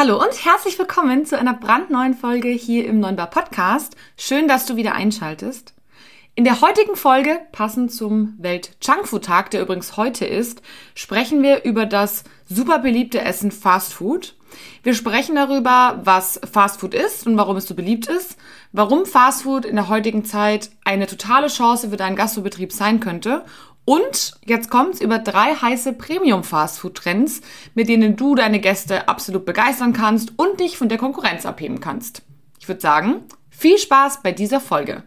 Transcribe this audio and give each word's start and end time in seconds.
Hallo 0.00 0.18
und 0.18 0.46
herzlich 0.46 0.78
willkommen 0.78 1.26
zu 1.26 1.38
einer 1.38 1.52
brandneuen 1.52 2.14
Folge 2.14 2.48
hier 2.48 2.86
im 2.86 3.00
Neunbar 3.00 3.28
Podcast. 3.28 3.96
Schön, 4.16 4.48
dass 4.48 4.64
du 4.64 4.76
wieder 4.76 4.94
einschaltest. 4.94 5.74
In 6.34 6.44
der 6.44 6.62
heutigen 6.62 6.96
Folge, 6.96 7.38
passend 7.52 7.92
zum 7.92 8.34
Welt 8.38 8.78
Junkfood 8.80 9.26
Tag, 9.26 9.50
der 9.50 9.60
übrigens 9.60 9.98
heute 9.98 10.24
ist, 10.24 10.62
sprechen 10.94 11.42
wir 11.42 11.64
über 11.64 11.84
das 11.84 12.24
super 12.46 12.78
beliebte 12.78 13.20
Essen 13.20 13.50
Fast 13.50 13.92
Food. 13.92 14.36
Wir 14.82 14.94
sprechen 14.94 15.34
darüber, 15.34 16.00
was 16.02 16.40
Fast 16.50 16.80
Food 16.80 16.94
ist 16.94 17.26
und 17.26 17.36
warum 17.36 17.58
es 17.58 17.66
so 17.66 17.74
beliebt 17.74 18.06
ist, 18.06 18.38
warum 18.72 19.04
Fast 19.04 19.42
Food 19.42 19.66
in 19.66 19.76
der 19.76 19.90
heutigen 19.90 20.24
Zeit 20.24 20.70
eine 20.82 21.08
totale 21.08 21.48
Chance 21.48 21.90
für 21.90 21.98
deinen 21.98 22.16
Gastrobetrieb 22.16 22.72
sein 22.72 23.00
könnte 23.00 23.44
und 23.84 24.34
jetzt 24.44 24.70
kommt's 24.70 25.00
über 25.00 25.18
drei 25.18 25.54
heiße 25.54 25.94
Premium 25.94 26.44
Fastfood 26.44 26.96
Trends, 26.96 27.40
mit 27.74 27.88
denen 27.88 28.16
du 28.16 28.34
deine 28.34 28.60
Gäste 28.60 29.08
absolut 29.08 29.44
begeistern 29.44 29.92
kannst 29.92 30.32
und 30.36 30.60
dich 30.60 30.78
von 30.78 30.88
der 30.88 30.98
Konkurrenz 30.98 31.46
abheben 31.46 31.80
kannst. 31.80 32.22
Ich 32.58 32.68
würde 32.68 32.80
sagen, 32.80 33.24
viel 33.48 33.78
Spaß 33.78 34.22
bei 34.22 34.32
dieser 34.32 34.60
Folge. 34.60 35.02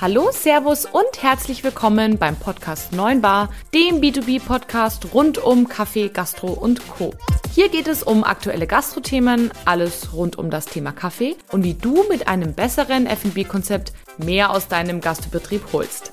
Hallo, 0.00 0.30
Servus 0.32 0.84
und 0.84 1.22
herzlich 1.22 1.62
willkommen 1.62 2.18
beim 2.18 2.34
Podcast 2.34 2.92
9 2.92 3.20
Bar, 3.20 3.50
dem 3.72 4.00
B2B-Podcast 4.00 5.14
rund 5.14 5.38
um 5.38 5.68
Kaffee, 5.68 6.08
Gastro 6.08 6.48
und 6.48 6.88
Co. 6.88 7.14
Hier 7.54 7.68
geht 7.68 7.86
es 7.86 8.02
um 8.02 8.24
aktuelle 8.24 8.66
Gastrothemen, 8.66 9.52
alles 9.64 10.12
rund 10.12 10.38
um 10.38 10.50
das 10.50 10.66
Thema 10.66 10.90
Kaffee 10.90 11.36
und 11.52 11.62
wie 11.62 11.74
du 11.74 12.02
mit 12.08 12.26
einem 12.26 12.54
besseren 12.54 13.06
F&B-Konzept 13.06 13.92
mehr 14.18 14.50
aus 14.50 14.66
deinem 14.66 15.00
Gastbetrieb 15.00 15.62
holst. 15.72 16.12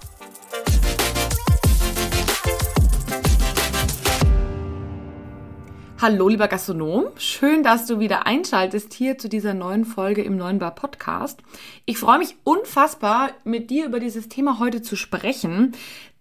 Hallo, 6.01 6.29
lieber 6.29 6.47
Gastronom. 6.47 7.07
Schön, 7.17 7.61
dass 7.61 7.85
du 7.85 7.99
wieder 7.99 8.25
einschaltest 8.25 8.93
hier 8.93 9.17
zu 9.17 9.27
dieser 9.27 9.53
neuen 9.53 9.83
Folge 9.83 10.21
im 10.21 10.37
Neuen 10.37 10.57
Bar 10.57 10.73
Podcast. 10.73 11.41
Ich 11.83 11.97
freue 11.97 12.19
mich 12.19 12.37
unfassbar, 12.45 13.31
mit 13.43 13.69
dir 13.69 13.85
über 13.85 13.99
dieses 13.99 14.29
Thema 14.29 14.59
heute 14.59 14.81
zu 14.81 14.95
sprechen, 14.95 15.73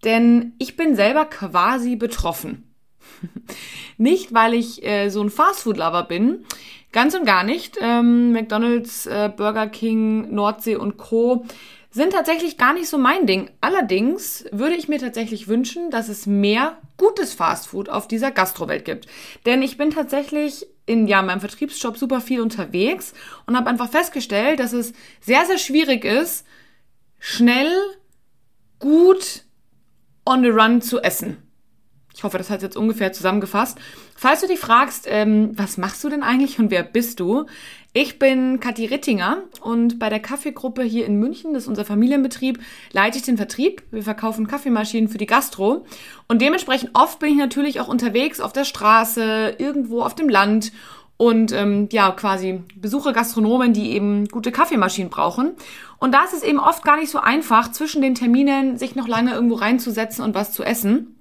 denn 0.03 0.51
ich 0.57 0.75
bin 0.75 0.97
selber 0.97 1.23
quasi 1.23 1.95
betroffen. 1.95 2.69
nicht, 3.97 4.33
weil 4.33 4.53
ich 4.53 4.83
äh, 4.85 5.07
so 5.07 5.23
ein 5.23 5.29
Fastfood-Lover 5.29 6.03
bin, 6.03 6.43
ganz 6.91 7.15
und 7.15 7.23
gar 7.25 7.45
nicht. 7.45 7.77
Ähm, 7.79 8.33
McDonald's, 8.33 9.05
äh, 9.05 9.31
Burger 9.33 9.67
King, 9.67 10.35
Nordsee 10.35 10.75
und 10.75 10.97
Co 10.97 11.45
sind 11.91 12.13
tatsächlich 12.13 12.57
gar 12.57 12.73
nicht 12.73 12.87
so 12.87 12.97
mein 12.97 13.25
Ding. 13.25 13.49
Allerdings 13.61 14.45
würde 14.51 14.75
ich 14.75 14.87
mir 14.87 14.99
tatsächlich 14.99 15.47
wünschen, 15.47 15.89
dass 15.89 16.07
es 16.07 16.27
mehr 16.27 16.77
gutes 16.97 17.33
Fastfood 17.33 17.89
auf 17.89 18.07
dieser 18.07 18.31
Gastrowelt 18.31 18.85
gibt. 18.85 19.07
Denn 19.45 19.61
ich 19.63 19.77
bin 19.77 19.89
tatsächlich 19.89 20.67
in 20.85 21.07
ja, 21.07 21.21
meinem 21.21 21.39
Vertriebsjob 21.39 21.97
super 21.97 22.21
viel 22.21 22.41
unterwegs 22.41 23.13
und 23.45 23.55
habe 23.55 23.69
einfach 23.69 23.89
festgestellt, 23.89 24.59
dass 24.59 24.73
es 24.73 24.93
sehr, 25.21 25.45
sehr 25.45 25.57
schwierig 25.57 26.05
ist, 26.05 26.45
schnell, 27.19 27.71
gut 28.79 29.43
on 30.25 30.43
the 30.43 30.49
run 30.49 30.81
zu 30.81 30.99
essen. 30.99 31.37
Ich 32.13 32.23
hoffe, 32.23 32.37
das 32.37 32.49
hat 32.49 32.61
jetzt 32.61 32.75
ungefähr 32.75 33.13
zusammengefasst. 33.13 33.77
Falls 34.15 34.41
du 34.41 34.47
dich 34.47 34.59
fragst, 34.59 35.05
ähm, 35.07 35.51
was 35.57 35.77
machst 35.77 36.03
du 36.03 36.09
denn 36.09 36.23
eigentlich 36.23 36.59
und 36.59 36.69
wer 36.71 36.83
bist 36.83 37.19
du? 37.19 37.45
Ich 37.91 38.19
bin 38.19 38.59
Kathi 38.59 38.85
Rittinger 38.85 39.39
und 39.61 39.97
bei 39.97 40.09
der 40.09 40.19
Kaffeegruppe 40.19 40.83
hier 40.83 41.07
in 41.07 41.19
München, 41.19 41.55
das 41.55 41.63
ist 41.63 41.69
unser 41.69 41.85
Familienbetrieb, 41.85 42.59
leite 42.91 43.17
ich 43.17 43.23
den 43.23 43.35
Vertrieb. 43.35 43.81
Wir 43.89 44.03
verkaufen 44.03 44.45
Kaffeemaschinen 44.45 45.09
für 45.09 45.17
die 45.17 45.25
Gastro 45.25 45.85
und 46.27 46.39
dementsprechend 46.39 46.91
oft 46.93 47.17
bin 47.17 47.31
ich 47.31 47.37
natürlich 47.37 47.81
auch 47.81 47.87
unterwegs 47.87 48.41
auf 48.41 48.53
der 48.53 48.65
Straße, 48.65 49.55
irgendwo 49.57 50.03
auf 50.03 50.13
dem 50.13 50.29
Land 50.29 50.71
und 51.17 51.51
ähm, 51.51 51.89
ja, 51.91 52.11
quasi 52.11 52.61
besuche 52.75 53.11
Gastronomen, 53.11 53.73
die 53.73 53.91
eben 53.91 54.27
gute 54.27 54.51
Kaffeemaschinen 54.51 55.09
brauchen. 55.09 55.55
Und 55.97 56.13
da 56.13 56.23
ist 56.23 56.33
es 56.33 56.43
eben 56.43 56.59
oft 56.59 56.85
gar 56.85 56.97
nicht 56.97 57.09
so 57.09 57.17
einfach, 57.17 57.71
zwischen 57.71 58.03
den 58.03 58.13
Terminen 58.13 58.77
sich 58.77 58.95
noch 58.95 59.07
lange 59.07 59.33
irgendwo 59.33 59.55
reinzusetzen 59.55 60.23
und 60.23 60.35
was 60.35 60.51
zu 60.51 60.63
essen. 60.63 61.18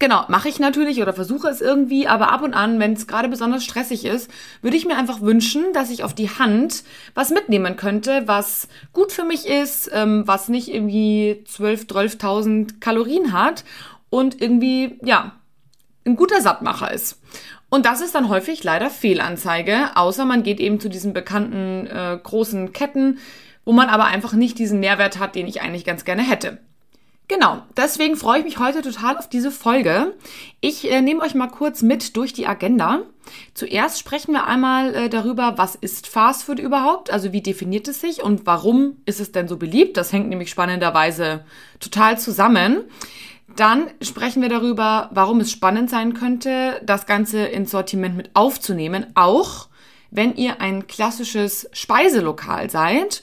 Genau, 0.00 0.24
mache 0.28 0.48
ich 0.48 0.58
natürlich 0.58 1.00
oder 1.00 1.12
versuche 1.12 1.48
es 1.48 1.60
irgendwie, 1.60 2.08
aber 2.08 2.32
ab 2.32 2.42
und 2.42 2.52
an, 2.52 2.80
wenn 2.80 2.94
es 2.94 3.06
gerade 3.06 3.28
besonders 3.28 3.64
stressig 3.64 4.04
ist, 4.04 4.28
würde 4.60 4.76
ich 4.76 4.86
mir 4.86 4.96
einfach 4.96 5.20
wünschen, 5.20 5.72
dass 5.72 5.90
ich 5.90 6.02
auf 6.02 6.14
die 6.14 6.30
Hand 6.30 6.82
was 7.14 7.30
mitnehmen 7.30 7.76
könnte, 7.76 8.24
was 8.26 8.68
gut 8.92 9.12
für 9.12 9.24
mich 9.24 9.46
ist, 9.46 9.90
ähm, 9.94 10.24
was 10.26 10.48
nicht 10.48 10.68
irgendwie 10.68 11.44
12, 11.46 11.84
12.000 11.84 12.80
Kalorien 12.80 13.32
hat 13.32 13.64
und 14.10 14.40
irgendwie, 14.40 14.98
ja, 15.04 15.32
ein 16.04 16.16
guter 16.16 16.40
Sattmacher 16.40 16.92
ist. 16.92 17.20
Und 17.70 17.86
das 17.86 18.00
ist 18.00 18.14
dann 18.14 18.28
häufig 18.28 18.62
leider 18.62 18.90
Fehlanzeige, 18.90 19.96
außer 19.96 20.24
man 20.24 20.42
geht 20.42 20.60
eben 20.60 20.80
zu 20.80 20.88
diesen 20.88 21.12
bekannten 21.12 21.86
äh, 21.86 22.18
großen 22.22 22.72
Ketten, 22.72 23.18
wo 23.64 23.72
man 23.72 23.88
aber 23.88 24.04
einfach 24.04 24.32
nicht 24.32 24.58
diesen 24.58 24.80
Nährwert 24.80 25.18
hat, 25.18 25.34
den 25.34 25.46
ich 25.46 25.62
eigentlich 25.62 25.84
ganz 25.84 26.04
gerne 26.04 26.22
hätte. 26.22 26.58
Genau, 27.26 27.62
deswegen 27.74 28.16
freue 28.16 28.40
ich 28.40 28.44
mich 28.44 28.58
heute 28.58 28.82
total 28.82 29.16
auf 29.16 29.30
diese 29.30 29.50
Folge. 29.50 30.14
Ich 30.60 30.90
äh, 30.90 31.00
nehme 31.00 31.22
euch 31.22 31.34
mal 31.34 31.48
kurz 31.48 31.80
mit 31.80 32.16
durch 32.16 32.34
die 32.34 32.46
Agenda. 32.46 33.00
Zuerst 33.54 33.98
sprechen 33.98 34.32
wir 34.32 34.46
einmal 34.46 34.94
äh, 34.94 35.08
darüber, 35.08 35.56
was 35.56 35.74
ist 35.74 36.06
Fast 36.06 36.44
Food 36.44 36.58
überhaupt, 36.58 37.10
also 37.10 37.32
wie 37.32 37.40
definiert 37.40 37.88
es 37.88 38.02
sich 38.02 38.22
und 38.22 38.44
warum 38.44 38.98
ist 39.06 39.20
es 39.20 39.32
denn 39.32 39.48
so 39.48 39.56
beliebt. 39.56 39.96
Das 39.96 40.12
hängt 40.12 40.28
nämlich 40.28 40.50
spannenderweise 40.50 41.46
total 41.80 42.18
zusammen. 42.18 42.84
Dann 43.56 43.90
sprechen 44.02 44.42
wir 44.42 44.50
darüber, 44.50 45.08
warum 45.12 45.40
es 45.40 45.50
spannend 45.50 45.88
sein 45.88 46.12
könnte, 46.12 46.82
das 46.84 47.06
Ganze 47.06 47.46
ins 47.46 47.70
Sortiment 47.70 48.16
mit 48.16 48.30
aufzunehmen, 48.34 49.06
auch 49.14 49.68
wenn 50.10 50.36
ihr 50.36 50.60
ein 50.60 50.86
klassisches 50.88 51.70
Speiselokal 51.72 52.68
seid. 52.68 53.22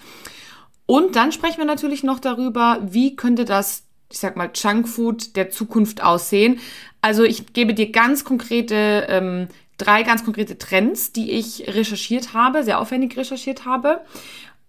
Und 0.87 1.15
dann 1.15 1.31
sprechen 1.31 1.59
wir 1.59 1.65
natürlich 1.65 2.03
noch 2.03 2.19
darüber, 2.19 2.79
wie 2.81 3.15
könnte 3.15 3.45
das 3.45 3.83
ich 4.11 4.19
sag 4.19 4.35
mal, 4.35 4.51
Junkfood 4.53 5.35
der 5.35 5.49
Zukunft 5.49 6.03
aussehen. 6.03 6.59
Also 7.01 7.23
ich 7.23 7.53
gebe 7.53 7.73
dir 7.73 7.91
ganz 7.91 8.23
konkrete, 8.23 9.07
ähm, 9.09 9.47
drei 9.77 10.03
ganz 10.03 10.23
konkrete 10.23 10.57
Trends, 10.57 11.11
die 11.11 11.31
ich 11.31 11.65
recherchiert 11.67 12.33
habe, 12.33 12.63
sehr 12.63 12.79
aufwendig 12.79 13.17
recherchiert 13.17 13.65
habe. 13.65 14.01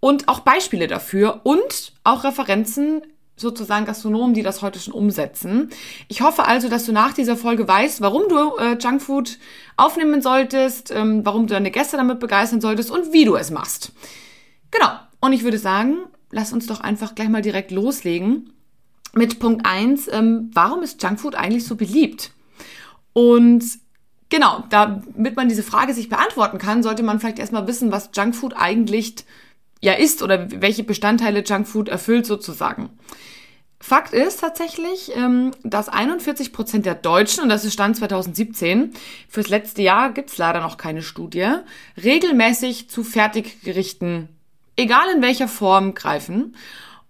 Und 0.01 0.29
auch 0.29 0.41
Beispiele 0.41 0.89
dafür 0.89 1.41
und 1.45 1.93
auch 2.03 2.25
Referenzen 2.25 3.03
sozusagen 3.37 3.87
Gastronomen, 3.87 4.35
die 4.35 4.43
das 4.43 4.63
heute 4.63 4.79
schon 4.79 4.95
umsetzen. 4.95 5.71
Ich 6.09 6.23
hoffe 6.23 6.45
also, 6.45 6.69
dass 6.69 6.87
du 6.87 6.93
nach 6.93 7.13
dieser 7.13 7.37
Folge 7.37 7.67
weißt, 7.67 8.01
warum 8.01 8.29
du 8.29 8.57
äh, 8.57 8.77
Junkfood 8.79 9.39
aufnehmen 9.77 10.23
solltest, 10.23 10.91
ähm, 10.91 11.25
warum 11.25 11.47
du 11.47 11.55
deine 11.55 11.71
Gäste 11.71 11.97
damit 11.97 12.21
begeistern 12.21 12.61
solltest 12.61 12.91
und 12.91 13.13
wie 13.13 13.25
du 13.25 13.37
es 13.37 13.51
machst. 13.51 13.93
Genau. 14.71 14.91
Und 15.21 15.33
ich 15.33 15.45
würde 15.45 15.59
sagen, 15.59 15.99
lass 16.31 16.53
uns 16.53 16.67
doch 16.67 16.81
einfach 16.81 17.15
gleich 17.15 17.29
mal 17.29 17.43
direkt 17.43 17.71
loslegen 17.71 18.53
mit 19.15 19.39
Punkt 19.39 19.67
eins: 19.67 20.09
ähm, 20.11 20.51
warum 20.53 20.83
ist 20.83 21.03
Junkfood 21.03 21.35
eigentlich 21.35 21.65
so 21.65 21.77
beliebt? 21.77 22.33
Und 23.13 23.65
genau, 24.29 24.65
damit 24.71 25.37
man 25.37 25.49
diese 25.49 25.63
Frage 25.63 25.95
sich 25.95 26.09
beantworten 26.09 26.59
kann, 26.59 26.83
sollte 26.83 27.03
man 27.03 27.21
vielleicht 27.21 27.39
erstmal 27.39 27.67
wissen, 27.67 27.93
was 27.93 28.11
Junkfood 28.15 28.55
eigentlich 28.57 29.15
ja 29.81 29.95
ist 29.95 30.23
oder 30.23 30.49
welche 30.61 30.85
Bestandteile 30.85 31.43
Junkfood 31.43 31.89
erfüllt 31.89 32.27
sozusagen. 32.27 32.91
Fakt 33.83 34.15
ist 34.15 34.39
tatsächlich, 34.39 35.11
ähm, 35.17 35.51
dass 35.65 35.89
41 35.89 36.53
Prozent 36.53 36.87
der 36.87 36.95
Deutschen, 36.95 37.43
und 37.43 37.49
das 37.49 37.65
ist 37.65 37.73
Stand 37.73 37.97
2017, 37.97 38.93
fürs 39.29 39.49
letzte 39.49 39.83
Jahr 39.83 40.13
gibt's 40.13 40.39
leider 40.39 40.61
noch 40.61 40.77
keine 40.77 41.03
Studie, 41.03 41.49
regelmäßig 42.01 42.89
zu 42.89 43.03
Fertiggerichten, 43.03 44.29
egal 44.77 45.09
in 45.13 45.21
welcher 45.21 45.49
Form, 45.49 45.95
greifen. 45.95 46.55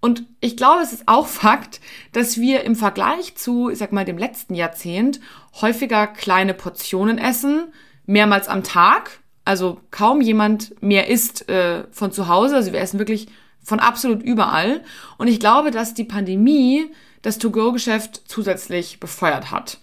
Und 0.03 0.25
ich 0.41 0.57
glaube, 0.57 0.83
es 0.83 0.93
ist 0.93 1.05
auch 1.07 1.27
Fakt, 1.29 1.81
dass 2.13 2.39
wir 2.39 2.65
im 2.65 2.77
Vergleich 2.77 3.37
zu, 3.37 3.71
ich 3.71 3.79
sag 3.79 3.93
mal, 3.93 4.05
dem 4.05 4.19
letzten 4.19 4.55
Jahrzehnt 4.55 5.21
häufiger 5.63 6.07
kleine 6.07 6.53
Portionen 6.53 7.17
essen, 7.17 7.73
mehrmals 8.05 8.49
am 8.49 8.65
Tag. 8.65 9.21
Also 9.45 9.81
kaum 9.91 10.21
jemand 10.21 10.83
mehr 10.83 11.09
isst 11.09 11.49
äh, 11.49 11.85
von 11.93 12.13
zu 12.13 12.29
Hause. 12.29 12.57
Also 12.57 12.73
wir 12.73 12.81
essen 12.81 12.99
wirklich 12.99 13.29
von 13.63 13.79
absolut 13.79 14.23
überall. 14.23 14.83
Und 15.19 15.29
ich 15.29 15.41
glaube, 15.41 15.71
dass 15.71 15.95
die 15.95 16.05
Pandemie 16.05 16.91
das 17.23 17.39
To-Go-Geschäft 17.39 18.23
zusätzlich 18.27 18.99
befeuert 18.99 19.53
hat. 19.53 19.79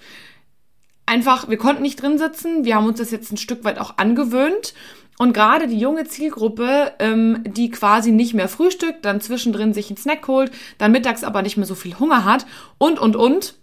Einfach, 1.06 1.50
wir 1.50 1.58
konnten 1.58 1.82
nicht 1.82 2.02
drin 2.02 2.18
sitzen. 2.18 2.66
Wir 2.66 2.76
haben 2.76 2.86
uns 2.86 3.00
das 3.00 3.12
jetzt 3.12 3.32
ein 3.32 3.38
Stück 3.38 3.64
weit 3.64 3.80
auch 3.80 3.98
angewöhnt. 3.98 4.74
Und 5.22 5.34
gerade 5.34 5.68
die 5.68 5.78
junge 5.78 6.06
Zielgruppe, 6.06 6.94
ähm, 7.00 7.44
die 7.46 7.70
quasi 7.70 8.14
nicht 8.14 8.34
mehr 8.34 8.48
frühstückt, 8.48 9.04
dann 9.04 9.20
zwischendrin 9.20 9.74
sich 9.74 9.90
einen 9.90 9.98
Snack 9.98 10.26
holt, 10.30 10.50
dann 10.78 10.94
mittags 10.94 11.26
aber 11.26 11.42
nicht 11.42 11.58
mehr 11.58 11.66
so 11.66 11.76
viel 11.76 12.00
Hunger 12.00 12.24
hat 12.24 12.46
und, 12.78 13.00
und, 13.00 13.18
und. 13.18 13.56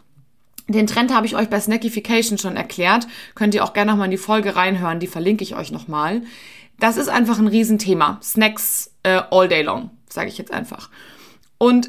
Den 0.69 0.87
Trend 0.87 1.15
habe 1.15 1.25
ich 1.25 1.35
euch 1.35 1.49
bei 1.49 1.59
Snackification 1.59 2.37
schon 2.37 2.57
erklärt. 2.57 3.09
Könnt 3.35 3.55
ihr 3.55 3.65
auch 3.65 3.73
gerne 3.73 3.91
nochmal 3.91 4.05
in 4.05 4.11
die 4.11 4.19
Folge 4.19 4.55
reinhören, 4.55 5.01
die 5.01 5.07
verlinke 5.07 5.45
ich 5.45 5.57
euch 5.57 5.73
nochmal. 5.73 6.21
Das 6.79 6.99
ist 6.99 7.09
einfach 7.09 7.39
ein 7.39 7.47
Riesenthema. 7.47 8.21
Snacks 8.23 8.93
äh, 9.03 9.23
all 9.31 9.49
day 9.49 9.63
long, 9.63 9.89
sage 10.11 10.29
ich 10.29 10.37
jetzt 10.37 10.53
einfach. 10.53 10.91
Und 11.57 11.89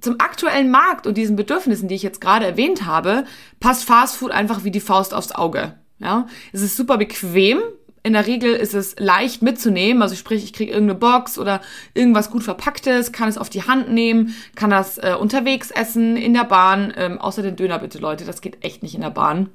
zum 0.00 0.20
aktuellen 0.20 0.70
Markt 0.70 1.06
und 1.06 1.18
diesen 1.18 1.36
Bedürfnissen, 1.36 1.86
die 1.86 1.96
ich 1.96 2.02
jetzt 2.02 2.22
gerade 2.22 2.46
erwähnt 2.46 2.86
habe, 2.86 3.24
passt 3.60 3.84
Fast 3.84 4.16
Food 4.16 4.30
einfach 4.30 4.64
wie 4.64 4.70
die 4.70 4.80
Faust 4.80 5.12
aufs 5.12 5.32
Auge. 5.32 5.74
Ja, 5.98 6.26
es 6.52 6.62
ist 6.62 6.76
super 6.76 6.96
bequem, 6.96 7.60
in 8.02 8.14
der 8.14 8.26
Regel 8.26 8.52
ist 8.54 8.74
es 8.74 8.96
leicht 8.98 9.42
mitzunehmen. 9.42 10.02
Also 10.02 10.16
sprich, 10.16 10.42
ich 10.44 10.52
kriege 10.52 10.72
irgendeine 10.72 10.98
Box 10.98 11.38
oder 11.38 11.60
irgendwas 11.94 12.30
gut 12.30 12.42
verpacktes, 12.42 13.12
kann 13.12 13.28
es 13.28 13.38
auf 13.38 13.50
die 13.50 13.62
Hand 13.62 13.90
nehmen, 13.90 14.34
kann 14.54 14.70
das 14.70 14.98
äh, 14.98 15.14
unterwegs 15.18 15.70
essen, 15.70 16.16
in 16.16 16.34
der 16.34 16.44
Bahn. 16.44 16.92
Ähm, 16.96 17.18
außer 17.18 17.42
den 17.42 17.56
Döner 17.56 17.78
bitte, 17.78 17.98
Leute, 17.98 18.24
das 18.24 18.40
geht 18.40 18.64
echt 18.64 18.82
nicht 18.82 18.94
in 18.94 19.02
der 19.02 19.10
Bahn. 19.10 19.50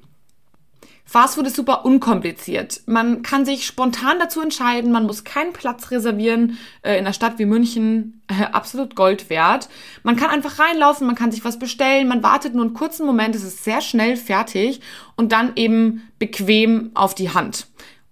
Fastfood 1.09 1.47
ist 1.47 1.55
super 1.55 1.85
unkompliziert. 1.85 2.81
Man 2.85 3.21
kann 3.21 3.45
sich 3.45 3.65
spontan 3.65 4.19
dazu 4.19 4.41
entscheiden, 4.41 4.91
man 4.91 5.05
muss 5.05 5.23
keinen 5.23 5.53
Platz 5.53 5.89
reservieren. 5.89 6.57
Äh, 6.81 6.93
in 6.93 7.05
einer 7.05 7.13
Stadt 7.13 7.39
wie 7.39 7.45
München 7.45 8.21
äh, 8.27 8.43
absolut 8.51 8.95
Gold 8.95 9.29
wert. 9.29 9.69
Man 10.03 10.17
kann 10.17 10.29
einfach 10.29 10.59
reinlaufen, 10.59 11.07
man 11.07 11.15
kann 11.15 11.31
sich 11.31 11.45
was 11.45 11.59
bestellen, 11.59 12.09
man 12.09 12.23
wartet 12.23 12.53
nur 12.53 12.65
einen 12.65 12.73
kurzen 12.73 13.05
Moment, 13.05 13.35
es 13.35 13.43
ist 13.43 13.63
sehr 13.63 13.79
schnell 13.79 14.17
fertig 14.17 14.81
und 15.15 15.31
dann 15.31 15.53
eben 15.55 16.09
bequem 16.19 16.91
auf 16.93 17.15
die 17.15 17.29
Hand. 17.29 17.67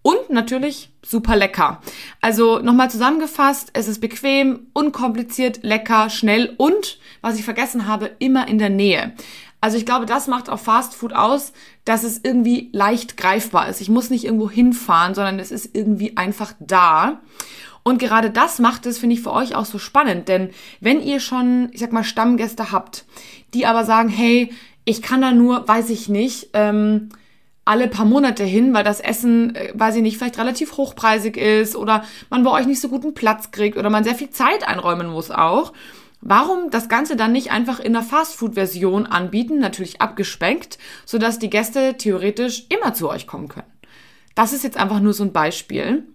Und 0.05 0.29
natürlich 0.29 0.91
super 1.01 1.35
lecker. 1.35 1.81
Also 2.21 2.59
nochmal 2.59 2.91
zusammengefasst, 2.91 3.71
es 3.73 3.87
ist 3.87 4.01
bequem, 4.01 4.67
unkompliziert, 4.71 5.63
lecker, 5.63 6.11
schnell 6.11 6.53
und, 6.57 6.99
was 7.21 7.39
ich 7.39 7.43
vergessen 7.43 7.87
habe, 7.87 8.11
immer 8.19 8.47
in 8.47 8.59
der 8.59 8.69
Nähe. 8.69 9.13
Also 9.61 9.77
ich 9.77 9.85
glaube, 9.87 10.05
das 10.05 10.27
macht 10.27 10.47
auch 10.47 10.59
Fast 10.59 10.93
Food 10.93 11.13
aus, 11.13 11.53
dass 11.85 12.03
es 12.03 12.19
irgendwie 12.23 12.69
leicht 12.71 13.17
greifbar 13.17 13.67
ist. 13.67 13.81
Ich 13.81 13.89
muss 13.89 14.11
nicht 14.11 14.25
irgendwo 14.25 14.47
hinfahren, 14.47 15.15
sondern 15.15 15.39
es 15.39 15.49
ist 15.49 15.75
irgendwie 15.75 16.15
einfach 16.17 16.53
da. 16.59 17.21
Und 17.81 17.97
gerade 17.97 18.29
das 18.29 18.59
macht 18.59 18.85
es, 18.85 18.99
finde 18.99 19.15
ich, 19.15 19.23
für 19.23 19.33
euch 19.33 19.55
auch 19.55 19.65
so 19.65 19.79
spannend. 19.79 20.27
Denn 20.27 20.51
wenn 20.81 21.01
ihr 21.01 21.19
schon, 21.19 21.69
ich 21.71 21.79
sag 21.79 21.91
mal, 21.91 22.03
Stammgäste 22.03 22.71
habt, 22.71 23.05
die 23.55 23.65
aber 23.65 23.85
sagen, 23.85 24.09
hey, 24.09 24.53
ich 24.83 25.01
kann 25.01 25.21
da 25.21 25.31
nur, 25.31 25.67
weiß 25.67 25.89
ich 25.89 26.09
nicht, 26.09 26.49
ähm, 26.53 27.09
alle 27.65 27.87
paar 27.87 28.05
Monate 28.05 28.43
hin, 28.43 28.73
weil 28.73 28.83
das 28.83 28.99
Essen, 28.99 29.55
äh, 29.55 29.71
weiß 29.73 29.95
ich 29.95 30.01
nicht, 30.01 30.17
vielleicht 30.17 30.37
relativ 30.37 30.77
hochpreisig 30.77 31.35
ist 31.35 31.75
oder 31.75 32.03
man 32.29 32.43
bei 32.43 32.51
euch 32.51 32.67
nicht 32.67 32.79
so 32.79 32.89
guten 32.89 33.13
Platz 33.13 33.51
kriegt 33.51 33.77
oder 33.77 33.89
man 33.89 34.03
sehr 34.03 34.15
viel 34.15 34.29
Zeit 34.29 34.67
einräumen 34.67 35.07
muss 35.07 35.31
auch 35.31 35.73
Warum 36.27 36.71
das 36.71 36.89
Ganze 36.89 37.15
dann 37.15 37.33
nicht 37.33 37.51
einfach 37.51 37.79
in 37.79 37.93
der 37.93 38.01
Fastfood-Version 38.01 39.05
anbieten, 39.05 39.59
natürlich 39.59 40.01
abgespeckt, 40.01 40.79
sodass 41.05 41.37
die 41.37 41.51
Gäste 41.51 41.97
theoretisch 41.97 42.65
immer 42.69 42.95
zu 42.95 43.11
euch 43.11 43.27
kommen 43.27 43.47
können? 43.47 43.71
Das 44.33 44.51
ist 44.51 44.63
jetzt 44.63 44.77
einfach 44.77 45.01
nur 45.01 45.13
so 45.13 45.23
ein 45.23 45.33
Beispiel. 45.33 46.07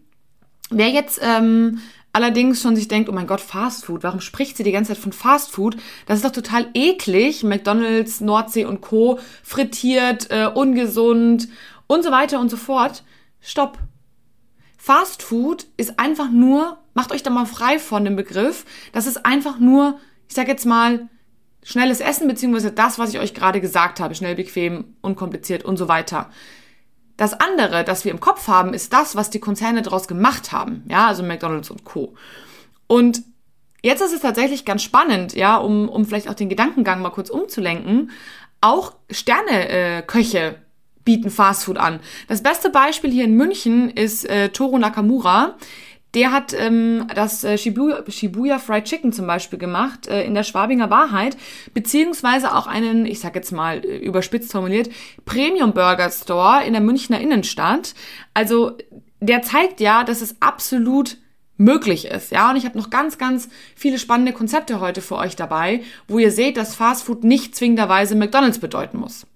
Wer 0.69 0.88
jetzt 0.88 1.20
ähm, 1.23 1.79
allerdings 2.12 2.62
schon 2.62 2.77
sich 2.77 2.89
denkt, 2.89 3.09
oh 3.09 3.12
mein 3.12 3.27
Gott, 3.27 3.41
Fastfood, 3.41 4.03
warum 4.03 4.21
spricht 4.21 4.57
sie 4.57 4.62
die 4.62 4.73
ganze 4.73 4.93
Zeit 4.93 5.03
von 5.03 5.12
Fastfood? 5.12 5.77
Das 6.07 6.17
ist 6.19 6.25
doch 6.25 6.33
total 6.33 6.69
eklig. 6.75 7.45
McDonald's, 7.45 8.21
Nordsee 8.21 8.65
und 8.65 8.81
Co. 8.81 9.19
frittiert, 9.43 10.31
äh, 10.31 10.47
ungesund 10.47 11.49
und 11.87 12.03
so 12.03 12.11
weiter 12.11 12.41
und 12.41 12.51
so 12.51 12.57
fort. 12.57 13.05
Stopp. 13.41 13.79
Fast 14.77 15.23
Food 15.23 15.67
ist 15.77 15.99
einfach 15.99 16.31
nur, 16.31 16.79
macht 16.95 17.12
euch 17.12 17.23
da 17.23 17.31
mal 17.31 17.45
frei 17.45 17.79
von 17.79 18.05
dem 18.05 18.17
Begriff, 18.17 18.65
das 18.93 19.06
ist 19.06 19.27
einfach 19.27 19.59
nur, 19.59 19.99
ich 20.27 20.35
sag 20.35 20.49
jetzt 20.49 20.65
mal, 20.65 21.09
schnelles 21.63 22.01
Essen, 22.01 22.27
beziehungsweise 22.29 22.73
das, 22.73 22.99
was 22.99 23.13
ich 23.13 23.21
euch 23.21 23.35
gerade 23.35 23.61
gesagt 23.61 24.01
habe, 24.01 24.15
schnell, 24.15 24.35
bequem, 24.35 24.97
unkompliziert 25.03 25.65
und 25.65 25.77
so 25.77 25.89
weiter. 25.89 26.31
Das 27.20 27.38
andere, 27.38 27.84
das 27.84 28.06
wir 28.06 28.12
im 28.12 28.20
Kopf 28.20 28.49
haben, 28.49 28.72
ist 28.72 28.94
das, 28.94 29.14
was 29.14 29.28
die 29.28 29.40
Konzerne 29.40 29.82
daraus 29.82 30.08
gemacht 30.08 30.52
haben, 30.52 30.84
ja, 30.88 31.06
also 31.06 31.22
McDonald's 31.22 31.70
und 31.70 31.84
Co. 31.84 32.14
Und 32.87 33.20
jetzt 33.82 34.00
ist 34.00 34.14
es 34.14 34.22
tatsächlich 34.22 34.64
ganz 34.64 34.82
spannend, 34.82 35.34
ja, 35.34 35.58
um, 35.58 35.90
um 35.90 36.06
vielleicht 36.06 36.31
auch 36.31 36.34
den 36.34 36.49
Gedankengang 36.49 37.02
mal 37.02 37.11
kurz 37.11 37.28
umzulenken. 37.28 38.11
Auch 38.62 38.94
Sterneköche 39.11 40.38
äh, 40.38 40.55
bieten 41.05 41.28
Fastfood 41.28 41.76
an. 41.76 42.00
Das 42.26 42.43
beste 42.43 42.70
Beispiel 42.70 43.11
hier 43.11 43.25
in 43.25 43.37
München 43.37 43.90
ist 43.90 44.25
äh, 44.25 44.49
Toro 44.49 44.78
Nakamura. 44.78 45.58
Der 46.15 46.33
hat 46.33 46.53
ähm, 46.53 47.07
das 47.15 47.45
äh, 47.45 47.57
Shibuya, 47.57 48.03
Shibuya 48.09 48.59
Fried 48.59 48.85
Chicken 48.85 49.12
zum 49.12 49.27
Beispiel 49.27 49.59
gemacht 49.59 50.09
äh, 50.09 50.25
in 50.25 50.35
der 50.35 50.43
Schwabinger 50.43 50.91
Wahrheit, 50.91 51.37
beziehungsweise 51.73 52.55
auch 52.55 52.67
einen, 52.67 53.07
ich 53.07 53.21
sag 53.21 53.37
jetzt 53.37 53.53
mal 53.53 53.85
äh, 53.85 53.99
überspitzt 53.99 54.51
formuliert, 54.51 54.91
Premium 55.25 55.73
Burger 55.73 56.11
Store 56.11 56.65
in 56.65 56.73
der 56.73 56.83
Münchner 56.83 57.21
Innenstadt. 57.21 57.95
Also 58.35 58.77
der 59.21 59.43
zeigt 59.43 59.81
ja, 59.81 60.03
dass 60.03 60.21
es 60.21 60.41
absolut 60.41 61.19
möglich 61.57 62.07
ist, 62.07 62.33
ja. 62.33 62.51
Und 62.51 62.56
ich 62.56 62.65
habe 62.65 62.79
noch 62.79 62.91
ganz, 62.91 63.19
ganz 63.19 63.49
viele 63.77 63.99
spannende 63.99 64.33
Konzepte 64.33 64.81
heute 64.81 65.03
für 65.03 65.17
euch 65.17 65.37
dabei, 65.37 65.83
wo 66.09 66.19
ihr 66.19 66.33
seht, 66.33 66.56
dass 66.56 66.75
Fastfood 66.75 67.23
nicht 67.23 67.55
zwingenderweise 67.55 68.17
McDonald's 68.17 68.59
bedeuten 68.59 68.99
muss. 68.99 69.27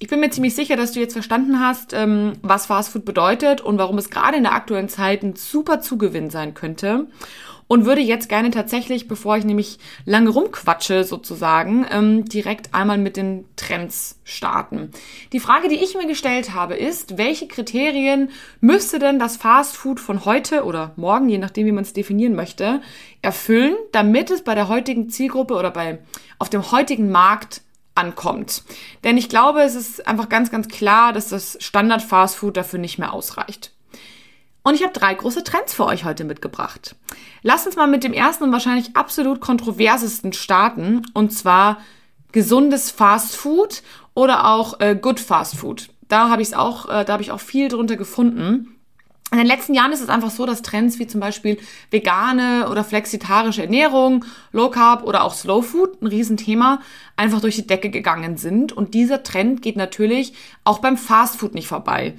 Ich 0.00 0.06
bin 0.06 0.20
mir 0.20 0.30
ziemlich 0.30 0.54
sicher, 0.54 0.76
dass 0.76 0.92
du 0.92 1.00
jetzt 1.00 1.14
verstanden 1.14 1.58
hast, 1.58 1.92
ähm, 1.92 2.34
was 2.40 2.66
Fastfood 2.66 3.04
bedeutet 3.04 3.60
und 3.60 3.78
warum 3.78 3.98
es 3.98 4.10
gerade 4.10 4.36
in 4.36 4.44
der 4.44 4.54
aktuellen 4.54 4.88
Zeit 4.88 5.24
ein 5.24 5.34
super 5.34 5.80
Zugewinn 5.80 6.30
sein 6.30 6.54
könnte. 6.54 7.08
Und 7.66 7.84
würde 7.84 8.00
jetzt 8.00 8.30
gerne 8.30 8.50
tatsächlich, 8.50 9.08
bevor 9.08 9.36
ich 9.36 9.44
nämlich 9.44 9.78
lange 10.06 10.30
rumquatsche 10.30 11.04
sozusagen, 11.04 11.84
ähm, 11.90 12.24
direkt 12.24 12.74
einmal 12.74 12.96
mit 12.96 13.18
den 13.18 13.44
Trends 13.56 14.20
starten. 14.24 14.90
Die 15.32 15.40
Frage, 15.40 15.68
die 15.68 15.74
ich 15.74 15.94
mir 15.94 16.06
gestellt 16.06 16.54
habe, 16.54 16.76
ist, 16.76 17.18
welche 17.18 17.46
Kriterien 17.46 18.30
müsste 18.60 18.98
denn 18.98 19.18
das 19.18 19.36
Fastfood 19.36 20.00
von 20.00 20.24
heute 20.24 20.64
oder 20.64 20.92
morgen, 20.96 21.28
je 21.28 21.36
nachdem, 21.36 21.66
wie 21.66 21.72
man 21.72 21.84
es 21.84 21.92
definieren 21.92 22.34
möchte, 22.34 22.80
erfüllen, 23.20 23.74
damit 23.92 24.30
es 24.30 24.42
bei 24.42 24.54
der 24.54 24.68
heutigen 24.68 25.10
Zielgruppe 25.10 25.54
oder 25.54 25.70
bei 25.70 25.98
auf 26.38 26.48
dem 26.48 26.70
heutigen 26.70 27.10
Markt 27.10 27.62
ankommt. 27.98 28.62
Denn 29.04 29.18
ich 29.18 29.28
glaube, 29.28 29.62
es 29.62 29.74
ist 29.74 30.06
einfach 30.06 30.28
ganz, 30.28 30.50
ganz 30.50 30.68
klar, 30.68 31.12
dass 31.12 31.28
das 31.28 31.58
Standard 31.60 32.02
Fast 32.02 32.36
Food 32.36 32.56
dafür 32.56 32.78
nicht 32.78 32.98
mehr 32.98 33.12
ausreicht. 33.12 33.72
Und 34.62 34.74
ich 34.74 34.82
habe 34.82 34.92
drei 34.92 35.14
große 35.14 35.44
Trends 35.44 35.72
für 35.72 35.86
euch 35.86 36.04
heute 36.04 36.24
mitgebracht. 36.24 36.94
Lasst 37.42 37.66
uns 37.66 37.76
mal 37.76 37.86
mit 37.86 38.04
dem 38.04 38.12
ersten 38.12 38.44
und 38.44 38.52
wahrscheinlich 38.52 38.96
absolut 38.96 39.40
kontroversesten 39.40 40.32
starten, 40.32 41.02
und 41.14 41.32
zwar 41.32 41.78
gesundes 42.32 42.90
Fast 42.90 43.36
Food 43.36 43.82
oder 44.14 44.46
auch 44.46 44.80
äh, 44.80 44.94
Good 44.94 45.20
Fast 45.20 45.56
Food. 45.56 45.88
Da 46.08 46.28
habe 46.28 46.42
ich 46.42 46.48
es 46.48 46.54
auch, 46.54 46.88
äh, 46.88 47.04
da 47.04 47.14
habe 47.14 47.22
ich 47.22 47.32
auch 47.32 47.40
viel 47.40 47.68
drunter 47.68 47.96
gefunden. 47.96 48.77
In 49.30 49.36
den 49.36 49.46
letzten 49.46 49.74
Jahren 49.74 49.92
ist 49.92 50.00
es 50.00 50.08
einfach 50.08 50.30
so, 50.30 50.46
dass 50.46 50.62
Trends 50.62 50.98
wie 50.98 51.06
zum 51.06 51.20
Beispiel 51.20 51.58
vegane 51.90 52.68
oder 52.70 52.82
flexitarische 52.82 53.62
Ernährung, 53.62 54.24
Low 54.52 54.70
Carb 54.70 55.04
oder 55.04 55.22
auch 55.22 55.34
Slow 55.34 55.62
Food, 55.62 56.00
ein 56.00 56.06
Riesenthema, 56.06 56.80
einfach 57.14 57.42
durch 57.42 57.56
die 57.56 57.66
Decke 57.66 57.90
gegangen 57.90 58.38
sind. 58.38 58.72
Und 58.72 58.94
dieser 58.94 59.22
Trend 59.22 59.60
geht 59.60 59.76
natürlich 59.76 60.32
auch 60.64 60.78
beim 60.78 60.96
Fast 60.96 61.36
Food 61.36 61.54
nicht 61.54 61.68
vorbei. 61.68 62.14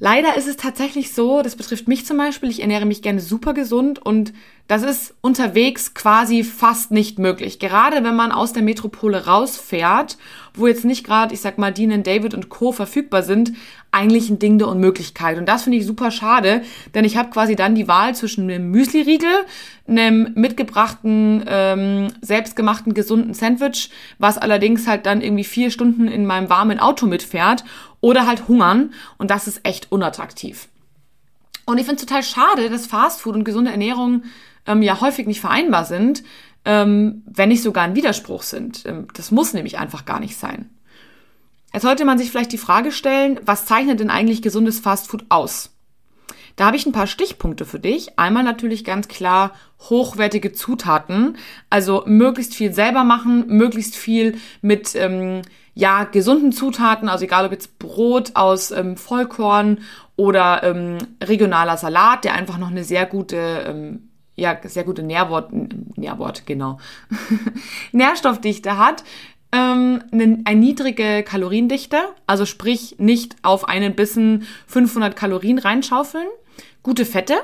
Leider 0.00 0.36
ist 0.36 0.46
es 0.46 0.56
tatsächlich 0.56 1.12
so, 1.12 1.42
das 1.42 1.56
betrifft 1.56 1.88
mich 1.88 2.06
zum 2.06 2.18
Beispiel, 2.18 2.50
ich 2.50 2.60
ernähre 2.60 2.86
mich 2.86 3.02
gerne 3.02 3.20
super 3.20 3.52
gesund 3.52 3.98
und 3.98 4.32
das 4.68 4.84
ist 4.84 5.14
unterwegs 5.22 5.92
quasi 5.92 6.44
fast 6.44 6.92
nicht 6.92 7.18
möglich. 7.18 7.58
Gerade 7.58 8.04
wenn 8.04 8.14
man 8.14 8.30
aus 8.30 8.52
der 8.52 8.62
Metropole 8.62 9.26
rausfährt, 9.26 10.16
wo 10.54 10.68
jetzt 10.68 10.84
nicht 10.84 11.04
gerade, 11.04 11.34
ich 11.34 11.40
sag 11.40 11.58
mal, 11.58 11.72
Dean 11.72 12.04
David 12.04 12.32
und 12.34 12.48
Co. 12.48 12.70
verfügbar 12.70 13.24
sind, 13.24 13.54
eigentlich 13.90 14.28
ein 14.28 14.38
Ding 14.38 14.58
der 14.58 14.68
Unmöglichkeit. 14.68 15.38
Und 15.38 15.46
das 15.46 15.62
finde 15.62 15.78
ich 15.78 15.86
super 15.86 16.10
schade, 16.10 16.62
denn 16.94 17.04
ich 17.04 17.16
habe 17.16 17.30
quasi 17.30 17.56
dann 17.56 17.74
die 17.74 17.88
Wahl 17.88 18.14
zwischen 18.14 18.44
einem 18.44 18.70
Müsli-Riegel, 18.70 19.46
einem 19.86 20.32
mitgebrachten, 20.34 21.44
ähm, 21.46 22.08
selbstgemachten, 22.20 22.92
gesunden 22.92 23.32
Sandwich, 23.32 23.90
was 24.18 24.36
allerdings 24.36 24.86
halt 24.86 25.06
dann 25.06 25.22
irgendwie 25.22 25.44
vier 25.44 25.70
Stunden 25.70 26.06
in 26.06 26.26
meinem 26.26 26.50
warmen 26.50 26.78
Auto 26.78 27.06
mitfährt 27.06 27.64
oder 28.00 28.26
halt 28.26 28.46
hungern 28.46 28.92
und 29.16 29.30
das 29.30 29.46
ist 29.48 29.60
echt 29.64 29.90
unattraktiv. 29.90 30.68
Und 31.64 31.78
ich 31.78 31.84
finde 31.84 32.00
es 32.00 32.06
total 32.06 32.22
schade, 32.22 32.70
dass 32.70 32.86
Fastfood 32.86 33.34
und 33.34 33.44
gesunde 33.44 33.70
Ernährung 33.70 34.22
ähm, 34.66 34.82
ja 34.82 35.00
häufig 35.00 35.26
nicht 35.26 35.40
vereinbar 35.40 35.84
sind, 35.84 36.22
ähm, 36.64 37.22
wenn 37.26 37.48
nicht 37.48 37.62
sogar 37.62 37.84
ein 37.84 37.94
Widerspruch 37.94 38.42
sind. 38.42 38.84
Ähm, 38.86 39.08
das 39.14 39.30
muss 39.30 39.54
nämlich 39.54 39.78
einfach 39.78 40.04
gar 40.04 40.20
nicht 40.20 40.36
sein. 40.36 40.70
Jetzt 41.72 41.82
sollte 41.82 42.04
man 42.04 42.18
sich 42.18 42.30
vielleicht 42.30 42.52
die 42.52 42.58
Frage 42.58 42.92
stellen, 42.92 43.40
was 43.44 43.66
zeichnet 43.66 44.00
denn 44.00 44.10
eigentlich 44.10 44.42
gesundes 44.42 44.80
Fastfood 44.80 45.26
aus? 45.28 45.70
Da 46.56 46.66
habe 46.66 46.76
ich 46.76 46.86
ein 46.86 46.92
paar 46.92 47.06
Stichpunkte 47.06 47.64
für 47.64 47.78
dich. 47.78 48.18
Einmal 48.18 48.42
natürlich 48.42 48.84
ganz 48.84 49.06
klar 49.06 49.52
hochwertige 49.90 50.52
Zutaten, 50.52 51.36
also 51.70 52.02
möglichst 52.04 52.56
viel 52.56 52.72
selber 52.72 53.04
machen, 53.04 53.46
möglichst 53.46 53.94
viel 53.94 54.38
mit 54.60 54.96
ähm, 54.96 55.42
ja, 55.74 56.02
gesunden 56.02 56.50
Zutaten, 56.50 57.08
also 57.08 57.24
egal 57.24 57.46
ob 57.46 57.52
jetzt 57.52 57.78
Brot 57.78 58.32
aus 58.34 58.72
ähm, 58.72 58.96
Vollkorn 58.96 59.78
oder 60.16 60.64
ähm, 60.64 60.98
regionaler 61.22 61.76
Salat, 61.76 62.24
der 62.24 62.34
einfach 62.34 62.58
noch 62.58 62.72
eine 62.72 62.82
sehr 62.82 63.06
gute, 63.06 63.36
ähm, 63.36 64.08
ja, 64.34 64.58
sehr 64.64 64.82
gute 64.82 65.04
Nährwort, 65.04 65.52
Nährwort, 65.96 66.44
genau, 66.44 66.80
Nährstoffdichte 67.92 68.76
hat. 68.76 69.04
Ähm, 69.50 70.02
eine, 70.12 70.40
eine 70.44 70.60
niedrige 70.60 71.22
Kaloriendichte, 71.22 71.98
also 72.26 72.44
sprich 72.44 72.96
nicht 72.98 73.36
auf 73.42 73.66
einen 73.66 73.94
Bissen 73.94 74.46
500 74.66 75.16
Kalorien 75.16 75.58
reinschaufeln. 75.58 76.26
Gute 76.82 77.06
Fette, 77.06 77.34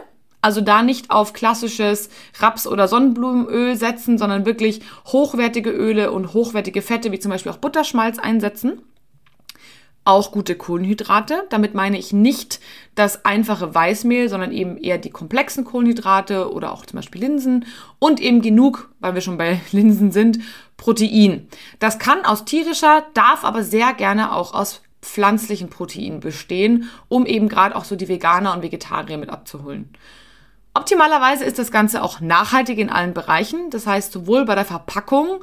also 0.42 0.60
da 0.60 0.82
nicht 0.82 1.10
auf 1.10 1.32
klassisches 1.32 2.10
Raps- 2.38 2.66
oder 2.66 2.86
Sonnenblumenöl 2.88 3.76
setzen, 3.76 4.18
sondern 4.18 4.44
wirklich 4.44 4.82
hochwertige 5.06 5.70
Öle 5.70 6.12
und 6.12 6.34
hochwertige 6.34 6.82
Fette, 6.82 7.12
wie 7.12 7.18
zum 7.18 7.30
Beispiel 7.30 7.50
auch 7.50 7.56
Butterschmalz 7.56 8.18
einsetzen. 8.18 8.82
Auch 10.04 10.32
gute 10.32 10.54
Kohlenhydrate. 10.54 11.44
Damit 11.50 11.74
meine 11.74 11.98
ich 11.98 12.12
nicht 12.12 12.60
das 12.94 13.24
einfache 13.24 13.74
Weißmehl, 13.74 14.28
sondern 14.28 14.52
eben 14.52 14.76
eher 14.76 14.98
die 14.98 15.10
komplexen 15.10 15.64
Kohlenhydrate 15.64 16.52
oder 16.52 16.72
auch 16.72 16.84
zum 16.86 16.98
Beispiel 16.98 17.22
Linsen 17.22 17.66
und 17.98 18.20
eben 18.20 18.42
genug, 18.42 18.90
weil 19.00 19.14
wir 19.14 19.20
schon 19.20 19.38
bei 19.38 19.60
Linsen 19.72 20.12
sind, 20.12 20.38
Protein. 20.76 21.48
Das 21.78 21.98
kann 21.98 22.24
aus 22.24 22.44
tierischer, 22.44 23.04
darf 23.14 23.44
aber 23.44 23.62
sehr 23.62 23.94
gerne 23.94 24.34
auch 24.34 24.54
aus 24.54 24.82
pflanzlichen 25.00 25.68
Proteinen 25.68 26.20
bestehen, 26.20 26.88
um 27.08 27.26
eben 27.26 27.48
gerade 27.48 27.76
auch 27.76 27.84
so 27.84 27.94
die 27.94 28.08
Veganer 28.08 28.54
und 28.54 28.62
Vegetarier 28.62 29.18
mit 29.18 29.30
abzuholen. 29.30 29.90
Optimalerweise 30.76 31.44
ist 31.44 31.60
das 31.60 31.70
Ganze 31.70 32.02
auch 32.02 32.20
nachhaltig 32.20 32.78
in 32.78 32.90
allen 32.90 33.14
Bereichen. 33.14 33.70
Das 33.70 33.86
heißt, 33.86 34.10
sowohl 34.10 34.44
bei 34.44 34.56
der 34.56 34.64
Verpackung 34.64 35.40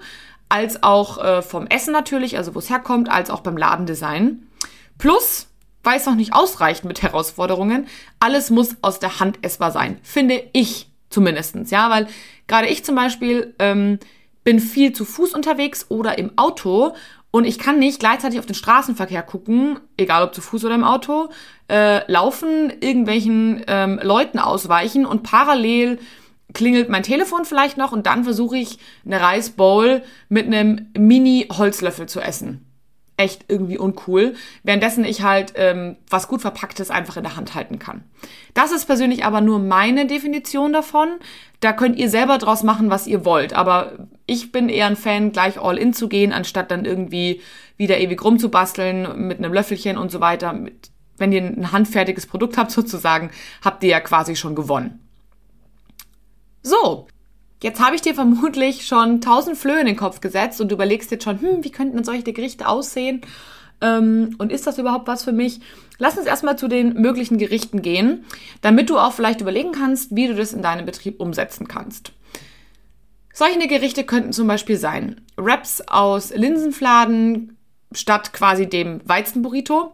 als 0.52 0.84
auch 0.84 1.24
äh, 1.24 1.42
vom 1.42 1.66
Essen 1.68 1.94
natürlich, 1.94 2.38
also 2.38 2.54
wo 2.54 2.60
es 2.60 2.70
herkommt, 2.70 3.10
als 3.10 3.30
auch 3.30 3.40
beim 3.40 3.56
Ladendesign. 3.56 4.48
Plus, 4.98 5.48
weil 5.82 5.98
es 5.98 6.06
noch 6.06 6.16
nicht 6.16 6.34
ausreicht 6.34 6.84
mit 6.84 7.02
Herausforderungen, 7.02 7.88
alles 8.20 8.50
muss 8.50 8.76
aus 8.82 9.00
der 9.00 9.20
Hand 9.20 9.40
essbar 9.44 9.72
sein. 9.72 9.98
Finde 10.04 10.44
ich 10.52 10.92
zumindestens, 11.10 11.72
ja, 11.72 11.90
weil 11.90 12.08
gerade 12.48 12.68
ich 12.68 12.84
zum 12.84 12.96
Beispiel 12.96 13.56
ähm, 13.60 14.00
bin 14.44 14.60
viel 14.60 14.92
zu 14.92 15.06
Fuß 15.06 15.34
unterwegs 15.34 15.86
oder 15.90 16.18
im 16.18 16.38
Auto 16.38 16.94
und 17.32 17.46
ich 17.46 17.58
kann 17.58 17.80
nicht 17.80 18.02
gleichzeitig 18.02 18.38
auf 18.38 18.46
den 18.46 18.56
Straßenverkehr 18.56 19.24
gucken, 19.24 19.80
egal 19.96 20.24
ob 20.24 20.36
zu 20.36 20.42
Fuß 20.42 20.66
oder 20.66 20.76
im 20.76 20.84
Auto, 20.84 21.30
äh, 21.70 22.12
laufen, 22.12 22.74
irgendwelchen 22.82 23.64
ähm, 23.68 24.02
Leuten 24.04 24.38
ausweichen 24.38 25.06
und 25.06 25.24
parallel 25.24 25.98
klingelt 26.54 26.90
mein 26.90 27.04
Telefon 27.04 27.46
vielleicht 27.46 27.78
noch 27.78 27.92
und 27.92 28.06
dann 28.06 28.24
versuche 28.24 28.58
ich 28.58 28.78
eine 29.06 29.22
Reisbowl 29.22 30.04
mit 30.30 30.48
einem 30.48 30.88
Mini-Holzlöffel 30.98 32.08
zu 32.08 32.20
essen. 32.20 32.66
Echt 33.18 33.46
irgendwie 33.50 33.78
uncool. 33.78 34.34
Währenddessen 34.64 35.06
ich 35.06 35.22
halt 35.22 35.54
ähm, 35.56 35.98
was 36.10 36.28
gut 36.28 36.42
verpacktes 36.42 36.90
einfach 36.90 37.18
in 37.18 37.24
der 37.24 37.36
Hand 37.36 37.54
halten 37.54 37.78
kann. 37.78 38.04
Das 38.56 38.72
ist 38.72 38.86
persönlich 38.86 39.26
aber 39.26 39.42
nur 39.42 39.60
meine 39.60 40.08
Definition 40.08 40.74
davon. 40.74 41.10
Da 41.60 41.74
könnt 41.74 42.00
ihr 42.00 42.10
selber 42.10 42.40
draus 42.40 42.64
machen, 42.64 42.90
was 42.90 43.06
ihr 43.06 43.24
wollt. 43.24 43.54
Aber 43.54 44.08
ich 44.26 44.52
bin 44.52 44.70
eher 44.70 44.88
ein 44.88 44.96
Fan, 44.96 45.32
gleich 45.32 45.60
all 45.60 45.78
in 45.78 45.94
zu 45.94 46.10
gehen, 46.10 46.34
anstatt 46.34 46.72
dann 46.72 46.86
irgendwie 46.86 47.42
wieder 47.78 48.00
ewig 48.00 48.24
rumzubasteln 48.24 49.28
mit 49.28 49.38
einem 49.38 49.54
Löffelchen 49.54 49.98
und 49.98 50.12
so 50.12 50.20
weiter. 50.20 50.60
Wenn 51.18 51.32
ihr 51.32 51.44
ein 51.44 51.72
handfertiges 51.72 52.26
Produkt 52.26 52.58
habt 52.58 52.72
sozusagen, 52.72 53.30
habt 53.64 53.84
ihr 53.84 53.90
ja 53.90 54.00
quasi 54.00 54.36
schon 54.36 54.56
gewonnen. 54.56 55.00
So, 56.64 57.08
jetzt 57.64 57.80
habe 57.80 57.96
ich 57.96 58.02
dir 58.02 58.14
vermutlich 58.14 58.86
schon 58.86 59.22
tausend 59.22 59.58
Flöhe 59.58 59.80
in 59.80 59.88
den 59.88 59.98
Kopf 59.98 60.22
gesetzt 60.22 60.62
und 60.62 60.70
du 60.70 60.76
überlegst 60.76 61.12
jetzt 61.12 61.24
schon, 61.24 61.42
hm, 61.42 61.64
wie 61.64 61.72
könnten 61.72 61.96
denn 61.96 62.04
solche 62.04 62.34
Gerichte 62.34 62.68
aussehen? 62.68 63.22
Ähm, 63.82 64.36
und 64.38 64.52
ist 64.52 64.68
das 64.68 64.78
überhaupt 64.78 65.08
was 65.08 65.24
für 65.24 65.32
mich? 65.32 65.60
Lass 65.98 66.18
uns 66.18 66.28
erstmal 66.28 66.58
zu 66.58 66.68
den 66.68 66.94
möglichen 66.94 67.38
Gerichten 67.38 67.82
gehen, 67.82 68.26
damit 68.62 68.90
du 68.90 68.98
auch 68.98 69.14
vielleicht 69.14 69.42
überlegen 69.42 69.72
kannst, 69.72 70.16
wie 70.16 70.28
du 70.28 70.36
das 70.36 70.54
in 70.54 70.62
deinem 70.62 70.86
Betrieb 70.86 71.20
umsetzen 71.20 71.68
kannst. 71.68 72.12
Solche 73.34 73.68
Gerichte 73.68 74.04
könnten 74.04 74.34
zum 74.34 74.48
Beispiel 74.48 74.78
sein 74.78 75.22
Wraps 75.38 75.82
aus 75.88 76.32
Linsenfladen 76.36 77.58
statt 77.94 78.34
quasi 78.34 78.68
dem 78.68 79.02
Weizenburrito 79.08 79.94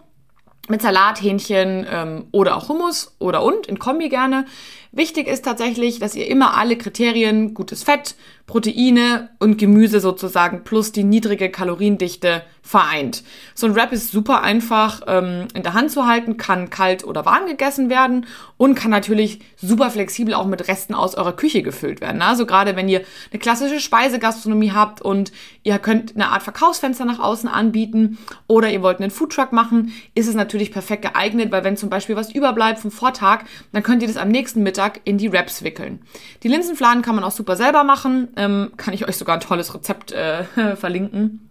mit 0.67 0.81
Salat, 0.81 1.21
Hähnchen 1.21 1.85
ähm, 1.89 2.27
oder 2.31 2.57
auch 2.57 2.69
Hummus 2.69 3.15
oder 3.19 3.43
und 3.43 3.67
in 3.67 3.79
Kombi 3.79 4.09
gerne. 4.09 4.45
Wichtig 4.91 5.27
ist 5.27 5.45
tatsächlich, 5.45 5.99
dass 5.99 6.15
ihr 6.15 6.27
immer 6.27 6.57
alle 6.57 6.77
Kriterien, 6.77 7.53
gutes 7.53 7.83
Fett, 7.83 8.15
Proteine 8.47 9.29
und 9.39 9.57
Gemüse 9.57 9.99
sozusagen 9.99 10.63
plus 10.63 10.93
die 10.93 11.03
niedrige 11.03 11.51
Kaloriendichte 11.51 12.43
vereint. 12.61 13.23
So 13.55 13.67
ein 13.67 13.75
Wrap 13.75 13.91
ist 13.91 14.11
super 14.11 14.41
einfach 14.41 15.01
ähm, 15.07 15.47
in 15.53 15.63
der 15.63 15.73
Hand 15.73 15.91
zu 15.91 16.05
halten, 16.05 16.37
kann 16.37 16.69
kalt 16.69 17.05
oder 17.05 17.25
warm 17.25 17.45
gegessen 17.45 17.89
werden 17.89 18.25
und 18.57 18.75
kann 18.75 18.91
natürlich 18.91 19.39
super 19.55 19.89
flexibel 19.89 20.33
auch 20.33 20.45
mit 20.45 20.67
Resten 20.67 20.93
aus 20.93 21.15
eurer 21.15 21.33
Küche 21.33 21.61
gefüllt 21.61 22.01
werden. 22.01 22.21
Also 22.21 22.45
gerade 22.45 22.75
wenn 22.75 22.89
ihr 22.89 23.03
eine 23.31 23.39
klassische 23.39 23.79
Speisegastronomie 23.79 24.71
habt 24.71 25.01
und 25.01 25.31
ihr 25.63 25.79
könnt 25.79 26.15
eine 26.15 26.29
Art 26.29 26.43
Verkaufsfenster 26.43 27.05
nach 27.05 27.19
außen 27.19 27.49
anbieten 27.49 28.17
oder 28.47 28.69
ihr 28.69 28.81
wollt 28.81 28.99
einen 28.99 29.11
Foodtruck 29.11 29.51
machen, 29.51 29.93
ist 30.13 30.27
es 30.27 30.35
natürlich 30.35 30.71
perfekt 30.71 31.03
geeignet, 31.03 31.51
weil 31.51 31.63
wenn 31.63 31.77
zum 31.77 31.89
Beispiel 31.89 32.15
was 32.15 32.33
überbleibt 32.33 32.79
vom 32.79 32.91
Vortag, 32.91 33.43
dann 33.71 33.83
könnt 33.83 34.01
ihr 34.01 34.07
das 34.07 34.17
am 34.17 34.29
nächsten 34.29 34.63
Mittag 34.63 35.01
in 35.03 35.17
die 35.17 35.31
Wraps 35.31 35.63
wickeln. 35.63 36.01
Die 36.43 36.49
Linsenfladen 36.49 37.01
kann 37.01 37.15
man 37.15 37.23
auch 37.23 37.31
super 37.31 37.55
selber 37.55 37.83
machen 37.85 38.29
ähm, 38.37 38.71
kann 38.77 38.93
ich 38.93 39.07
euch 39.07 39.17
sogar 39.17 39.35
ein 39.35 39.41
tolles 39.41 39.73
Rezept 39.73 40.11
äh, 40.11 40.43
verlinken. 40.75 41.49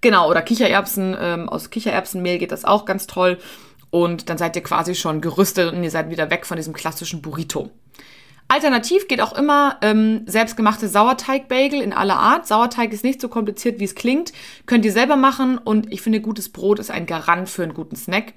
Genau, 0.00 0.28
oder 0.28 0.42
Kichererbsen, 0.42 1.16
ähm, 1.18 1.48
aus 1.48 1.70
Kichererbsenmehl 1.70 2.38
geht 2.38 2.52
das 2.52 2.64
auch 2.64 2.84
ganz 2.84 3.06
toll. 3.06 3.38
Und 3.90 4.28
dann 4.28 4.36
seid 4.36 4.56
ihr 4.56 4.62
quasi 4.62 4.94
schon 4.94 5.20
gerüstet 5.20 5.72
und 5.72 5.82
ihr 5.82 5.90
seid 5.90 6.10
wieder 6.10 6.30
weg 6.30 6.44
von 6.44 6.56
diesem 6.56 6.74
klassischen 6.74 7.22
Burrito. 7.22 7.70
Alternativ 8.48 9.08
geht 9.08 9.20
auch 9.20 9.32
immer 9.32 9.78
ähm, 9.82 10.22
selbstgemachte 10.26 10.88
Sauerteig-Bagel 10.88 11.80
in 11.80 11.92
aller 11.92 12.16
Art. 12.16 12.46
Sauerteig 12.46 12.92
ist 12.92 13.02
nicht 13.02 13.20
so 13.20 13.28
kompliziert, 13.28 13.80
wie 13.80 13.84
es 13.84 13.94
klingt. 13.94 14.32
Könnt 14.66 14.84
ihr 14.84 14.92
selber 14.92 15.16
machen 15.16 15.58
und 15.58 15.92
ich 15.92 16.02
finde, 16.02 16.20
gutes 16.20 16.50
Brot 16.50 16.78
ist 16.78 16.90
ein 16.90 17.06
Garant 17.06 17.48
für 17.48 17.64
einen 17.64 17.74
guten 17.74 17.96
Snack. 17.96 18.34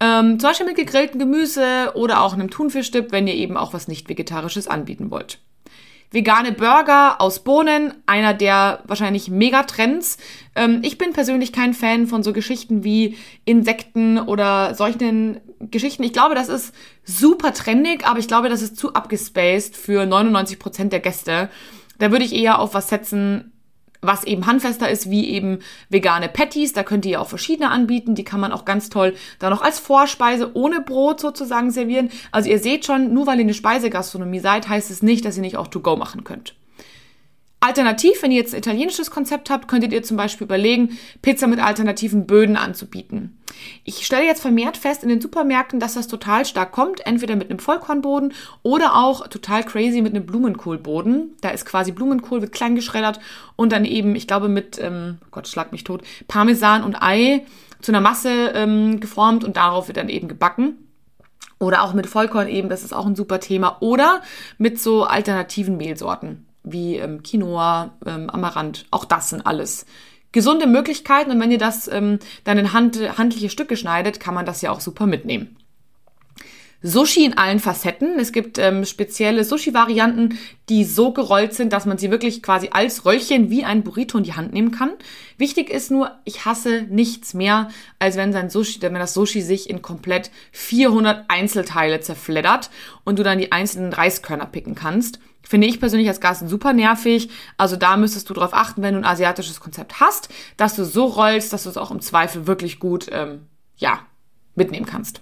Ähm, 0.00 0.38
zum 0.38 0.50
Beispiel 0.50 0.66
mit 0.66 0.76
gegrilltem 0.76 1.18
Gemüse 1.18 1.92
oder 1.94 2.22
auch 2.22 2.32
einem 2.32 2.50
Thunfischdip, 2.50 3.12
wenn 3.12 3.26
ihr 3.26 3.34
eben 3.34 3.56
auch 3.56 3.74
was 3.74 3.88
nicht 3.88 4.08
Vegetarisches 4.08 4.68
anbieten 4.68 5.10
wollt. 5.10 5.38
Vegane 6.10 6.52
Burger 6.52 7.20
aus 7.20 7.40
Bohnen, 7.40 7.94
einer 8.06 8.34
der 8.34 8.80
wahrscheinlich 8.84 9.28
Megatrends. 9.28 10.18
Ähm, 10.54 10.80
ich 10.82 10.98
bin 10.98 11.12
persönlich 11.12 11.52
kein 11.52 11.74
Fan 11.74 12.06
von 12.06 12.22
so 12.22 12.32
Geschichten 12.32 12.84
wie 12.84 13.16
Insekten 13.44 14.18
oder 14.18 14.74
solchen 14.74 15.40
Geschichten. 15.60 16.02
Ich 16.02 16.12
glaube, 16.12 16.34
das 16.34 16.48
ist 16.48 16.74
super 17.04 17.52
trendig, 17.52 18.06
aber 18.06 18.18
ich 18.18 18.28
glaube, 18.28 18.48
das 18.48 18.62
ist 18.62 18.76
zu 18.76 18.94
abgespaced 18.94 19.76
für 19.76 20.06
99 20.06 20.58
Prozent 20.58 20.92
der 20.92 21.00
Gäste. 21.00 21.50
Da 21.98 22.10
würde 22.10 22.24
ich 22.24 22.34
eher 22.34 22.58
auf 22.58 22.74
was 22.74 22.88
setzen, 22.88 23.52
was 24.02 24.24
eben 24.24 24.46
handfester 24.46 24.88
ist, 24.90 25.10
wie 25.10 25.28
eben 25.30 25.60
vegane 25.88 26.28
Patties. 26.28 26.72
Da 26.72 26.82
könnt 26.82 27.06
ihr 27.06 27.20
auch 27.20 27.28
verschiedene 27.28 27.70
anbieten. 27.70 28.14
Die 28.14 28.24
kann 28.24 28.40
man 28.40 28.52
auch 28.52 28.64
ganz 28.64 28.90
toll 28.90 29.14
dann 29.38 29.52
noch 29.52 29.62
als 29.62 29.78
Vorspeise 29.78 30.50
ohne 30.54 30.80
Brot 30.80 31.20
sozusagen 31.20 31.70
servieren. 31.70 32.10
Also 32.32 32.50
ihr 32.50 32.58
seht 32.58 32.84
schon, 32.84 33.12
nur 33.12 33.26
weil 33.26 33.38
ihr 33.38 33.44
eine 33.44 33.54
Speisegastronomie 33.54 34.40
seid, 34.40 34.68
heißt 34.68 34.90
es 34.90 35.02
nicht, 35.02 35.24
dass 35.24 35.36
ihr 35.36 35.42
nicht 35.42 35.56
auch 35.56 35.68
To-Go 35.68 35.96
machen 35.96 36.24
könnt. 36.24 36.54
Alternativ, 37.60 38.22
wenn 38.22 38.30
ihr 38.30 38.38
jetzt 38.40 38.54
ein 38.54 38.58
italienisches 38.58 39.10
Konzept 39.10 39.50
habt, 39.50 39.66
könntet 39.66 39.92
ihr 39.92 40.02
zum 40.02 40.16
Beispiel 40.16 40.44
überlegen, 40.44 40.98
Pizza 41.22 41.46
mit 41.46 41.58
alternativen 41.58 42.26
Böden 42.26 42.56
anzubieten. 42.56 43.38
Ich 43.82 44.04
stelle 44.04 44.26
jetzt 44.26 44.42
vermehrt 44.42 44.76
fest 44.76 45.02
in 45.02 45.08
den 45.08 45.20
Supermärkten, 45.22 45.80
dass 45.80 45.94
das 45.94 46.06
total 46.06 46.44
stark 46.44 46.72
kommt, 46.72 47.06
entweder 47.06 47.34
mit 47.34 47.48
einem 47.48 47.58
Vollkornboden 47.58 48.34
oder 48.62 48.94
auch 48.94 49.26
total 49.28 49.64
crazy 49.64 50.02
mit 50.02 50.14
einem 50.14 50.26
Blumenkohlboden. 50.26 51.34
Da 51.40 51.48
ist 51.48 51.64
quasi 51.64 51.92
Blumenkohl, 51.92 52.42
wird 52.42 52.52
klein 52.52 52.74
geschreddert 52.74 53.20
und 53.56 53.72
dann 53.72 53.86
eben, 53.86 54.14
ich 54.14 54.26
glaube, 54.26 54.48
mit, 54.48 54.78
ähm, 54.78 55.18
oh 55.24 55.28
Gott, 55.30 55.48
schlag 55.48 55.72
mich 55.72 55.84
tot, 55.84 56.02
Parmesan 56.28 56.84
und 56.84 57.02
Ei 57.02 57.46
zu 57.80 57.90
einer 57.90 58.02
Masse 58.02 58.52
ähm, 58.54 59.00
geformt 59.00 59.44
und 59.44 59.56
darauf 59.56 59.88
wird 59.88 59.96
dann 59.96 60.10
eben 60.10 60.28
gebacken. 60.28 60.76
Oder 61.58 61.82
auch 61.82 61.94
mit 61.94 62.06
Vollkorn 62.06 62.48
eben, 62.48 62.68
das 62.68 62.84
ist 62.84 62.92
auch 62.92 63.06
ein 63.06 63.16
super 63.16 63.40
Thema. 63.40 63.78
Oder 63.80 64.20
mit 64.58 64.78
so 64.78 65.04
alternativen 65.04 65.78
Mehlsorten 65.78 66.45
wie 66.66 66.96
ähm, 66.96 67.22
Quinoa, 67.22 67.96
ähm, 68.04 68.28
Amaranth. 68.28 68.84
Auch 68.90 69.06
das 69.06 69.30
sind 69.30 69.46
alles 69.46 69.86
gesunde 70.32 70.66
Möglichkeiten. 70.66 71.30
Und 71.30 71.40
wenn 71.40 71.50
ihr 71.50 71.58
das 71.58 71.88
ähm, 71.88 72.18
dann 72.44 72.58
in 72.58 72.74
Hand, 72.74 72.98
handliche 73.16 73.48
Stücke 73.48 73.76
schneidet, 73.76 74.20
kann 74.20 74.34
man 74.34 74.44
das 74.44 74.60
ja 74.60 74.70
auch 74.70 74.80
super 74.80 75.06
mitnehmen. 75.06 75.56
Sushi 76.82 77.24
in 77.24 77.38
allen 77.38 77.58
Facetten. 77.58 78.18
Es 78.18 78.32
gibt 78.32 78.58
ähm, 78.58 78.84
spezielle 78.84 79.44
Sushi-Varianten, 79.44 80.38
die 80.68 80.84
so 80.84 81.12
gerollt 81.12 81.54
sind, 81.54 81.72
dass 81.72 81.86
man 81.86 81.98
sie 81.98 82.10
wirklich 82.10 82.42
quasi 82.42 82.70
als 82.72 83.04
Röllchen 83.04 83.50
wie 83.50 83.64
ein 83.64 83.82
Burrito 83.82 84.18
in 84.18 84.24
die 84.24 84.34
Hand 84.34 84.52
nehmen 84.52 84.70
kann. 84.70 84.92
Wichtig 85.38 85.70
ist 85.70 85.90
nur, 85.90 86.12
ich 86.24 86.44
hasse 86.44 86.82
nichts 86.88 87.34
mehr, 87.34 87.68
als 87.98 88.16
wenn 88.16 88.32
sein 88.32 88.50
Sushi, 88.50 88.80
wenn 88.82 88.94
das 88.94 89.14
Sushi 89.14 89.42
sich 89.42 89.70
in 89.70 89.82
komplett 89.82 90.30
400 90.52 91.24
Einzelteile 91.28 92.00
zerfleddert 92.00 92.70
und 93.04 93.18
du 93.18 93.22
dann 93.22 93.38
die 93.38 93.52
einzelnen 93.52 93.92
Reiskörner 93.92 94.46
picken 94.46 94.74
kannst. 94.74 95.18
Finde 95.42 95.68
ich 95.68 95.78
persönlich 95.78 96.08
als 96.08 96.20
Gast 96.20 96.48
super 96.48 96.72
nervig. 96.72 97.30
Also 97.56 97.76
da 97.76 97.96
müsstest 97.96 98.28
du 98.28 98.34
darauf 98.34 98.52
achten, 98.52 98.82
wenn 98.82 98.94
du 98.94 99.00
ein 99.00 99.04
asiatisches 99.04 99.60
Konzept 99.60 100.00
hast, 100.00 100.28
dass 100.56 100.74
du 100.74 100.84
so 100.84 101.04
rollst, 101.04 101.52
dass 101.52 101.62
du 101.62 101.70
es 101.70 101.76
auch 101.76 101.92
im 101.92 102.00
Zweifel 102.00 102.48
wirklich 102.48 102.80
gut, 102.80 103.06
ähm, 103.12 103.46
ja, 103.76 104.00
mitnehmen 104.56 104.86
kannst. 104.86 105.20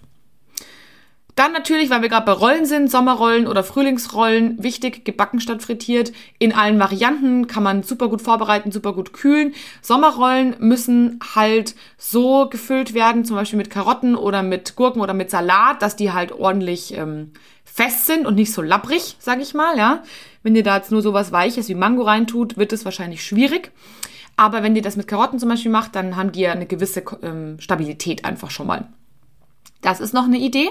Dann 1.35 1.53
natürlich, 1.53 1.91
weil 1.91 2.03
wir 2.03 2.09
gerade 2.09 2.27
bei 2.27 2.33
Rollen 2.33 2.65
sind, 2.65 2.89
Sommerrollen 2.89 3.49
oder 3.49 3.65
Frühlingsrollen, 3.65 4.63
wichtig, 4.63 5.05
gebacken 5.05 5.41
statt 5.41 5.63
frittiert. 5.63 6.13
In 6.39 6.53
allen 6.53 6.79
Varianten 6.79 7.49
kann 7.49 7.65
man 7.65 7.83
super 7.83 8.09
gut 8.09 8.23
vorbereiten, 8.23 8.71
super 8.71 8.93
gut 8.93 9.13
kühlen. 9.13 9.53
Sommerrollen 9.83 10.55
müssen 10.61 11.19
halt 11.35 11.75
so 11.99 12.49
gefüllt 12.49 12.95
werden, 12.95 13.25
zum 13.25 13.35
Beispiel 13.35 13.57
mit 13.57 13.71
Karotten 13.71 14.15
oder 14.15 14.45
mit 14.45 14.77
Gurken 14.77 15.03
oder 15.03 15.13
mit 15.13 15.31
Salat, 15.31 15.83
dass 15.83 15.97
die 15.97 16.13
halt 16.13 16.31
ordentlich 16.31 16.95
ähm, 16.97 17.33
fest 17.65 18.07
sind 18.07 18.27
und 18.27 18.37
nicht 18.37 18.53
so 18.53 18.63
labbrig, 18.63 19.17
sag 19.19 19.41
ich 19.41 19.55
mal, 19.55 19.77
ja. 19.77 20.05
Wenn 20.45 20.55
ihr 20.55 20.63
da 20.63 20.77
jetzt 20.77 20.93
nur 20.93 21.03
sowas 21.03 21.33
Weiches 21.33 21.69
wie 21.69 21.75
Mango 21.75 22.03
reintut, 22.03 22.57
wird 22.57 22.73
es 22.73 22.85
wahrscheinlich 22.85 23.25
schwierig. 23.25 23.73
Aber 24.37 24.63
wenn 24.63 24.77
ihr 24.77 24.83
das 24.83 24.97
mit 24.97 25.09
Karotten 25.09 25.41
zum 25.41 25.49
Beispiel 25.49 25.73
macht, 25.73 25.97
dann 25.97 26.15
haben 26.15 26.31
die 26.31 26.41
ja 26.41 26.53
eine 26.53 26.67
gewisse 26.67 27.03
ähm, 27.23 27.59
Stabilität 27.59 28.25
einfach 28.25 28.51
schon 28.51 28.69
mal. 28.69 28.87
Das 29.81 30.01
ist 30.01 30.15
noch 30.15 30.25
eine 30.25 30.39
Idee. 30.39 30.71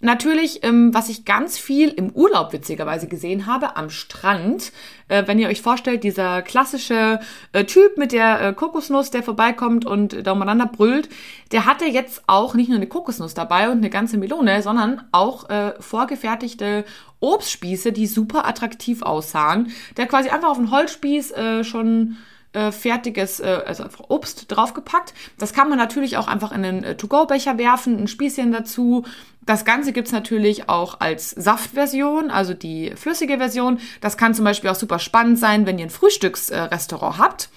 Natürlich, 0.00 0.62
ähm, 0.62 0.94
was 0.94 1.08
ich 1.08 1.24
ganz 1.24 1.58
viel 1.58 1.88
im 1.88 2.10
Urlaub 2.10 2.52
witzigerweise 2.52 3.08
gesehen 3.08 3.46
habe, 3.46 3.76
am 3.76 3.90
Strand, 3.90 4.70
äh, 5.08 5.24
wenn 5.26 5.40
ihr 5.40 5.48
euch 5.48 5.60
vorstellt, 5.60 6.04
dieser 6.04 6.40
klassische 6.42 7.18
äh, 7.52 7.64
Typ 7.64 7.96
mit 7.98 8.12
der 8.12 8.40
äh, 8.40 8.52
Kokosnuss, 8.52 9.10
der 9.10 9.24
vorbeikommt 9.24 9.86
und 9.86 10.24
da 10.24 10.32
umeinander 10.32 10.66
brüllt, 10.66 11.08
der 11.50 11.66
hatte 11.66 11.84
jetzt 11.84 12.22
auch 12.28 12.54
nicht 12.54 12.68
nur 12.68 12.76
eine 12.76 12.86
Kokosnuss 12.86 13.34
dabei 13.34 13.70
und 13.70 13.78
eine 13.78 13.90
ganze 13.90 14.18
Melone, 14.18 14.62
sondern 14.62 15.02
auch 15.10 15.50
äh, 15.50 15.72
vorgefertigte 15.80 16.84
Obstspieße, 17.18 17.90
die 17.90 18.06
super 18.06 18.46
attraktiv 18.46 19.02
aussahen. 19.02 19.72
Der 19.96 20.04
hat 20.04 20.10
quasi 20.10 20.28
einfach 20.28 20.50
auf 20.50 20.58
den 20.58 20.70
Holzspieß 20.70 21.32
äh, 21.32 21.64
schon 21.64 22.18
äh, 22.52 22.72
fertiges, 22.72 23.40
äh, 23.40 23.62
also 23.66 23.84
einfach 23.84 24.04
Obst 24.08 24.46
draufgepackt. 24.48 25.14
Das 25.38 25.52
kann 25.52 25.68
man 25.68 25.78
natürlich 25.78 26.16
auch 26.16 26.28
einfach 26.28 26.52
in 26.52 26.64
einen 26.64 26.84
äh, 26.84 26.96
To-Go-Becher 26.96 27.58
werfen, 27.58 27.98
ein 27.98 28.08
Spießchen 28.08 28.52
dazu. 28.52 29.04
Das 29.44 29.64
Ganze 29.64 29.92
gibt's 29.92 30.12
natürlich 30.12 30.68
auch 30.68 31.00
als 31.00 31.30
Saftversion, 31.30 32.30
also 32.30 32.54
die 32.54 32.92
flüssige 32.96 33.38
Version. 33.38 33.78
Das 34.00 34.16
kann 34.16 34.34
zum 34.34 34.44
Beispiel 34.44 34.70
auch 34.70 34.74
super 34.74 34.98
spannend 34.98 35.38
sein, 35.38 35.66
wenn 35.66 35.78
ihr 35.78 35.86
ein 35.86 35.90
Frühstücksrestaurant 35.90 37.18
habt. 37.18 37.50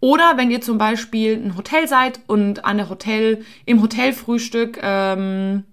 Oder 0.00 0.34
wenn 0.36 0.50
ihr 0.50 0.62
zum 0.62 0.78
Beispiel 0.78 1.34
ein 1.34 1.56
Hotel 1.56 1.86
seid 1.86 2.20
und 2.26 2.64
an 2.64 2.78
der 2.78 2.88
Hotel, 2.88 3.44
im 3.66 3.82
Hotelfrühstück 3.82 4.78
ähm, 4.82 5.64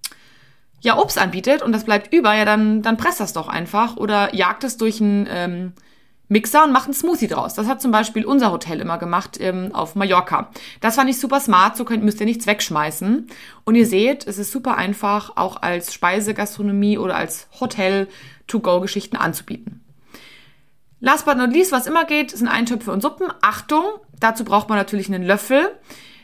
ja 0.82 0.98
Obst 0.98 1.18
anbietet 1.18 1.62
und 1.62 1.72
das 1.72 1.86
bleibt 1.86 2.14
über, 2.14 2.34
ja 2.36 2.44
dann, 2.44 2.82
dann 2.82 2.98
presst 2.98 3.22
das 3.22 3.34
doch 3.34 3.48
einfach 3.48 3.96
oder 3.96 4.36
jagt 4.36 4.64
es 4.66 4.78
durch 4.78 5.00
ein 5.00 5.28
ähm, 5.30 5.74
Mixer 6.30 6.66
und 6.66 6.74
macht 6.74 6.86
einen 6.86 6.94
Smoothie 6.94 7.28
draus. 7.28 7.54
Das 7.54 7.68
hat 7.68 7.82
zum 7.82 7.92
Beispiel 7.92 8.26
unser 8.26 8.52
Hotel 8.52 8.82
immer 8.82 8.98
gemacht 8.98 9.38
ähm, 9.40 9.74
auf 9.74 9.96
Mallorca. 9.96 10.50
Das 10.82 10.96
fand 10.96 11.10
ich 11.10 11.20
super 11.20 11.40
smart, 11.40 11.78
so 11.78 11.86
könnt, 11.86 12.04
müsst 12.04 12.20
ihr 12.20 12.26
nichts 12.26 12.48
wegschmeißen. 12.48 13.28
Und 13.64 13.76
ihr 13.76 13.86
seht, 13.86 14.28
es 14.28 14.38
ist 14.38 14.52
super 14.52 14.76
einfach, 14.76 15.38
auch 15.38 15.62
als 15.62 15.94
Speisegastronomie 15.94 16.98
oder 16.98 17.16
als 17.16 17.48
Hotel-to-go-Geschichten 17.60 19.16
anzubieten. 19.16 19.84
Last 21.00 21.26
but 21.26 21.38
not 21.38 21.54
least, 21.54 21.72
was 21.72 21.88
immer 21.88 22.06
geht, 22.06 22.32
sind 22.32 22.48
Eintöpfe 22.48 22.92
und 22.92 23.02
Suppen. 23.02 23.32
Achtung, 23.42 23.84
dazu 24.20 24.44
braucht 24.44 24.68
man 24.68 24.78
natürlich 24.78 25.08
einen 25.08 25.24
Löffel. 25.24 25.70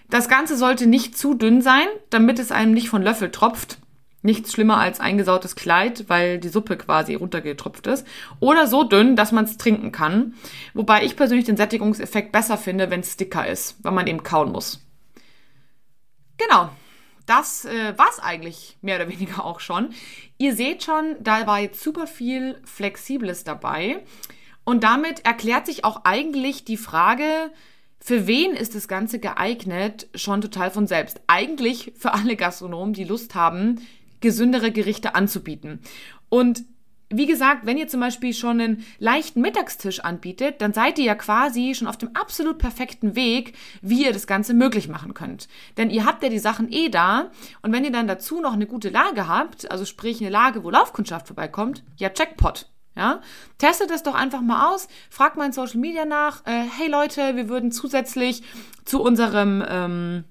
Das 0.09 0.27
Ganze 0.27 0.57
sollte 0.57 0.87
nicht 0.87 1.17
zu 1.17 1.33
dünn 1.33 1.61
sein, 1.61 1.85
damit 2.09 2.39
es 2.39 2.51
einem 2.51 2.73
nicht 2.73 2.89
von 2.89 3.01
Löffel 3.01 3.31
tropft 3.31 3.77
nichts 4.23 4.53
schlimmer 4.53 4.77
als 4.77 4.99
eingesautes 4.99 5.55
Kleid, 5.55 6.05
weil 6.07 6.39
die 6.39 6.49
Suppe 6.49 6.77
quasi 6.77 7.15
runtergetropft 7.15 7.85
ist. 7.87 8.07
Oder 8.39 8.67
so 8.67 8.83
dünn, 8.83 9.15
dass 9.15 9.31
man 9.31 9.45
es 9.45 9.57
trinken 9.57 9.91
kann. 9.91 10.33
Wobei 10.73 11.03
ich 11.03 11.15
persönlich 11.15 11.45
den 11.45 11.57
Sättigungseffekt 11.57 12.31
besser 12.31 12.57
finde, 12.57 12.89
wenn 12.89 13.01
es 13.01 13.17
dicker 13.17 13.45
ist, 13.45 13.75
weil 13.83 13.91
man 13.91 14.07
eben 14.07 14.23
kauen 14.23 14.51
muss. 14.51 14.79
Genau. 16.37 16.69
Das 17.25 17.63
äh, 17.63 17.97
war 17.97 18.09
es 18.09 18.19
eigentlich 18.19 18.77
mehr 18.81 18.97
oder 18.97 19.09
weniger 19.09 19.45
auch 19.45 19.59
schon. 19.59 19.93
Ihr 20.37 20.55
seht 20.55 20.83
schon, 20.83 21.15
da 21.21 21.47
war 21.47 21.59
jetzt 21.59 21.81
super 21.81 22.07
viel 22.07 22.59
Flexibles 22.65 23.43
dabei. 23.43 24.03
Und 24.65 24.83
damit 24.83 25.25
erklärt 25.25 25.65
sich 25.65 25.85
auch 25.85 26.01
eigentlich 26.05 26.65
die 26.65 26.77
Frage, 26.77 27.51
für 27.99 28.27
wen 28.27 28.51
ist 28.51 28.75
das 28.75 28.89
Ganze 28.89 29.19
geeignet, 29.19 30.09
schon 30.13 30.41
total 30.41 30.71
von 30.71 30.87
selbst. 30.87 31.21
Eigentlich 31.27 31.93
für 31.97 32.13
alle 32.13 32.35
Gastronomen, 32.35 32.93
die 32.93 33.05
Lust 33.05 33.35
haben, 33.35 33.79
gesündere 34.23 34.71
Gerichte 34.71 35.13
anzubieten. 35.13 35.81
Und 36.29 36.63
wie 37.09 37.27
gesagt, 37.27 37.65
wenn 37.67 37.77
ihr 37.77 37.87
zum 37.87 37.99
Beispiel 37.99 38.33
schon 38.33 38.59
einen 38.59 38.85
leichten 38.97 39.41
Mittagstisch 39.41 39.99
anbietet, 39.99 40.61
dann 40.61 40.73
seid 40.73 40.97
ihr 40.97 41.05
ja 41.05 41.15
quasi 41.15 41.75
schon 41.75 41.87
auf 41.87 41.97
dem 41.97 42.15
absolut 42.15 42.57
perfekten 42.57 43.15
Weg, 43.15 43.53
wie 43.81 44.05
ihr 44.05 44.13
das 44.13 44.25
Ganze 44.25 44.55
möglich 44.55 44.87
machen 44.87 45.13
könnt. 45.13 45.47
Denn 45.77 45.91
ihr 45.91 46.05
habt 46.05 46.23
ja 46.23 46.29
die 46.29 46.39
Sachen 46.39 46.71
eh 46.71 46.89
da 46.89 47.29
und 47.61 47.71
wenn 47.71 47.83
ihr 47.83 47.91
dann 47.91 48.07
dazu 48.07 48.41
noch 48.41 48.53
eine 48.53 48.65
gute 48.65 48.89
Lage 48.89 49.27
habt, 49.27 49.69
also 49.69 49.85
sprich 49.85 50.21
eine 50.21 50.31
Lage, 50.31 50.63
wo 50.63 50.71
Laufkundschaft 50.71 51.27
vorbeikommt, 51.27 51.83
ja, 51.97 52.09
Jackpot. 52.15 52.69
Ja, 52.95 53.21
testet 53.57 53.89
es 53.89 54.03
doch 54.03 54.13
einfach 54.13 54.41
mal 54.41 54.71
aus, 54.71 54.87
fragt 55.09 55.35
mal 55.35 55.47
in 55.47 55.51
Social 55.51 55.79
Media 55.79 56.05
nach, 56.05 56.45
äh, 56.45 56.63
hey 56.77 56.87
Leute, 56.87 57.35
wir 57.35 57.49
würden 57.49 57.71
zusätzlich 57.71 58.43
zu 58.85 59.01
unserem 59.01 59.63
ähm, 59.67 60.23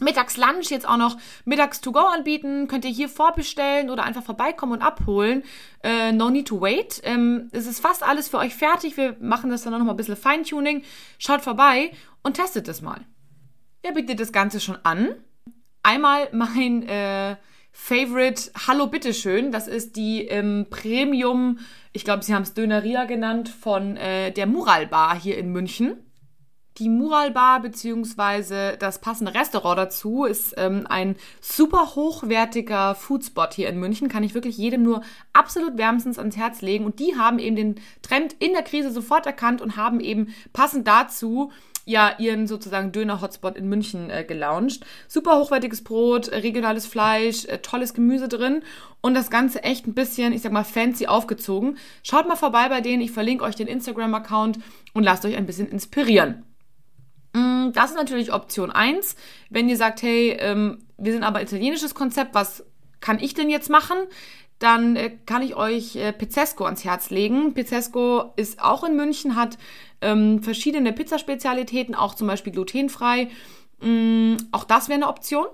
Mittagslunch 0.00 0.70
jetzt 0.70 0.88
auch 0.88 0.96
noch 0.96 1.16
mittags 1.44 1.80
to 1.80 1.92
go 1.92 2.00
anbieten. 2.00 2.68
Könnt 2.68 2.84
ihr 2.84 2.90
hier 2.90 3.08
vorbestellen 3.08 3.90
oder 3.90 4.04
einfach 4.04 4.22
vorbeikommen 4.22 4.72
und 4.72 4.82
abholen. 4.82 5.42
Äh, 5.82 6.12
no 6.12 6.30
need 6.30 6.48
to 6.48 6.60
wait. 6.60 7.00
Ähm, 7.04 7.48
es 7.52 7.66
ist 7.66 7.80
fast 7.80 8.02
alles 8.02 8.28
für 8.28 8.38
euch 8.38 8.54
fertig. 8.54 8.96
Wir 8.96 9.16
machen 9.20 9.50
das 9.50 9.62
dann 9.62 9.72
noch 9.72 9.80
mal 9.80 9.92
ein 9.92 9.96
bisschen 9.96 10.16
Feintuning. 10.16 10.82
Schaut 11.18 11.42
vorbei 11.42 11.92
und 12.22 12.34
testet 12.34 12.68
es 12.68 12.82
mal. 12.82 13.00
Wer 13.82 13.92
bietet 13.92 14.20
das 14.20 14.32
Ganze 14.32 14.60
schon 14.60 14.78
an? 14.82 15.14
Einmal 15.82 16.28
mein 16.32 16.82
äh, 16.82 17.36
Favorite 17.72 18.50
Hallo 18.66 18.88
Bitteschön. 18.88 19.52
Das 19.52 19.68
ist 19.68 19.96
die 19.96 20.26
ähm, 20.26 20.66
Premium, 20.70 21.58
ich 21.92 22.04
glaube, 22.04 22.22
sie 22.22 22.34
haben 22.34 22.42
es 22.42 22.54
Döneria 22.54 23.04
genannt, 23.04 23.48
von 23.48 23.96
äh, 23.96 24.32
der 24.32 24.46
Mural 24.46 24.86
Bar 24.86 25.18
hier 25.18 25.38
in 25.38 25.50
München. 25.52 25.98
Die 26.78 26.88
Mural 26.88 27.30
Bar 27.30 27.60
beziehungsweise 27.60 28.76
das 28.78 29.00
passende 29.00 29.34
Restaurant 29.34 29.78
dazu 29.78 30.24
ist 30.24 30.54
ähm, 30.56 30.86
ein 30.88 31.16
super 31.40 31.94
hochwertiger 31.94 32.94
Foodspot 32.94 33.54
hier 33.54 33.68
in 33.68 33.78
München. 33.78 34.08
Kann 34.08 34.22
ich 34.22 34.34
wirklich 34.34 34.56
jedem 34.56 34.82
nur 34.82 35.02
absolut 35.32 35.76
wärmstens 35.76 36.18
ans 36.18 36.36
Herz 36.36 36.62
legen. 36.62 36.84
Und 36.86 36.98
die 36.98 37.16
haben 37.18 37.38
eben 37.38 37.56
den 37.56 37.74
Trend 38.02 38.34
in 38.38 38.52
der 38.52 38.62
Krise 38.62 38.90
sofort 38.90 39.26
erkannt 39.26 39.60
und 39.60 39.76
haben 39.76 40.00
eben 40.00 40.34
passend 40.52 40.86
dazu 40.86 41.50
ja 41.84 42.14
ihren 42.18 42.46
sozusagen 42.46 42.92
Döner-Hotspot 42.92 43.56
in 43.56 43.68
München 43.68 44.10
äh, 44.10 44.24
gelauncht. 44.24 44.84
Super 45.08 45.38
hochwertiges 45.38 45.82
Brot, 45.82 46.28
äh, 46.28 46.36
regionales 46.36 46.86
Fleisch, 46.86 47.44
äh, 47.46 47.58
tolles 47.58 47.94
Gemüse 47.94 48.28
drin 48.28 48.62
und 49.00 49.14
das 49.14 49.30
Ganze 49.30 49.62
echt 49.64 49.86
ein 49.86 49.94
bisschen, 49.94 50.32
ich 50.32 50.42
sag 50.42 50.52
mal, 50.52 50.64
fancy 50.64 51.06
aufgezogen. 51.06 51.78
Schaut 52.02 52.28
mal 52.28 52.36
vorbei 52.36 52.68
bei 52.68 52.80
denen, 52.80 53.02
ich 53.02 53.10
verlinke 53.10 53.44
euch 53.44 53.56
den 53.56 53.66
Instagram-Account 53.66 54.60
und 54.94 55.02
lasst 55.02 55.24
euch 55.24 55.36
ein 55.36 55.46
bisschen 55.46 55.68
inspirieren. 55.68 56.44
Mm, 57.32 57.72
das 57.72 57.90
ist 57.90 57.96
natürlich 57.96 58.32
Option 58.32 58.70
1. 58.70 59.16
Wenn 59.50 59.68
ihr 59.68 59.76
sagt, 59.76 60.02
hey, 60.02 60.36
ähm, 60.38 60.78
wir 60.98 61.12
sind 61.12 61.24
aber 61.24 61.42
italienisches 61.42 61.94
Konzept, 61.94 62.34
was 62.34 62.64
kann 63.00 63.18
ich 63.18 63.34
denn 63.34 63.50
jetzt 63.50 63.70
machen? 63.70 63.98
Dann 64.58 64.96
äh, 64.96 65.10
kann 65.24 65.42
ich 65.42 65.56
euch 65.56 65.96
äh, 65.96 66.12
Pizzesco 66.12 66.64
ans 66.64 66.84
Herz 66.84 67.10
legen. 67.10 67.54
Pizzesco 67.54 68.32
ist 68.36 68.60
auch 68.60 68.84
in 68.84 68.96
München, 68.96 69.36
hat 69.36 69.58
ähm, 70.00 70.42
verschiedene 70.42 70.92
Pizzaspezialitäten, 70.92 71.94
auch 71.94 72.14
zum 72.14 72.26
Beispiel 72.26 72.52
glutenfrei. 72.52 73.30
Ähm, 73.80 74.36
auch 74.52 74.64
das 74.64 74.88
wäre 74.88 74.96
eine 74.96 75.08
Option. 75.08 75.46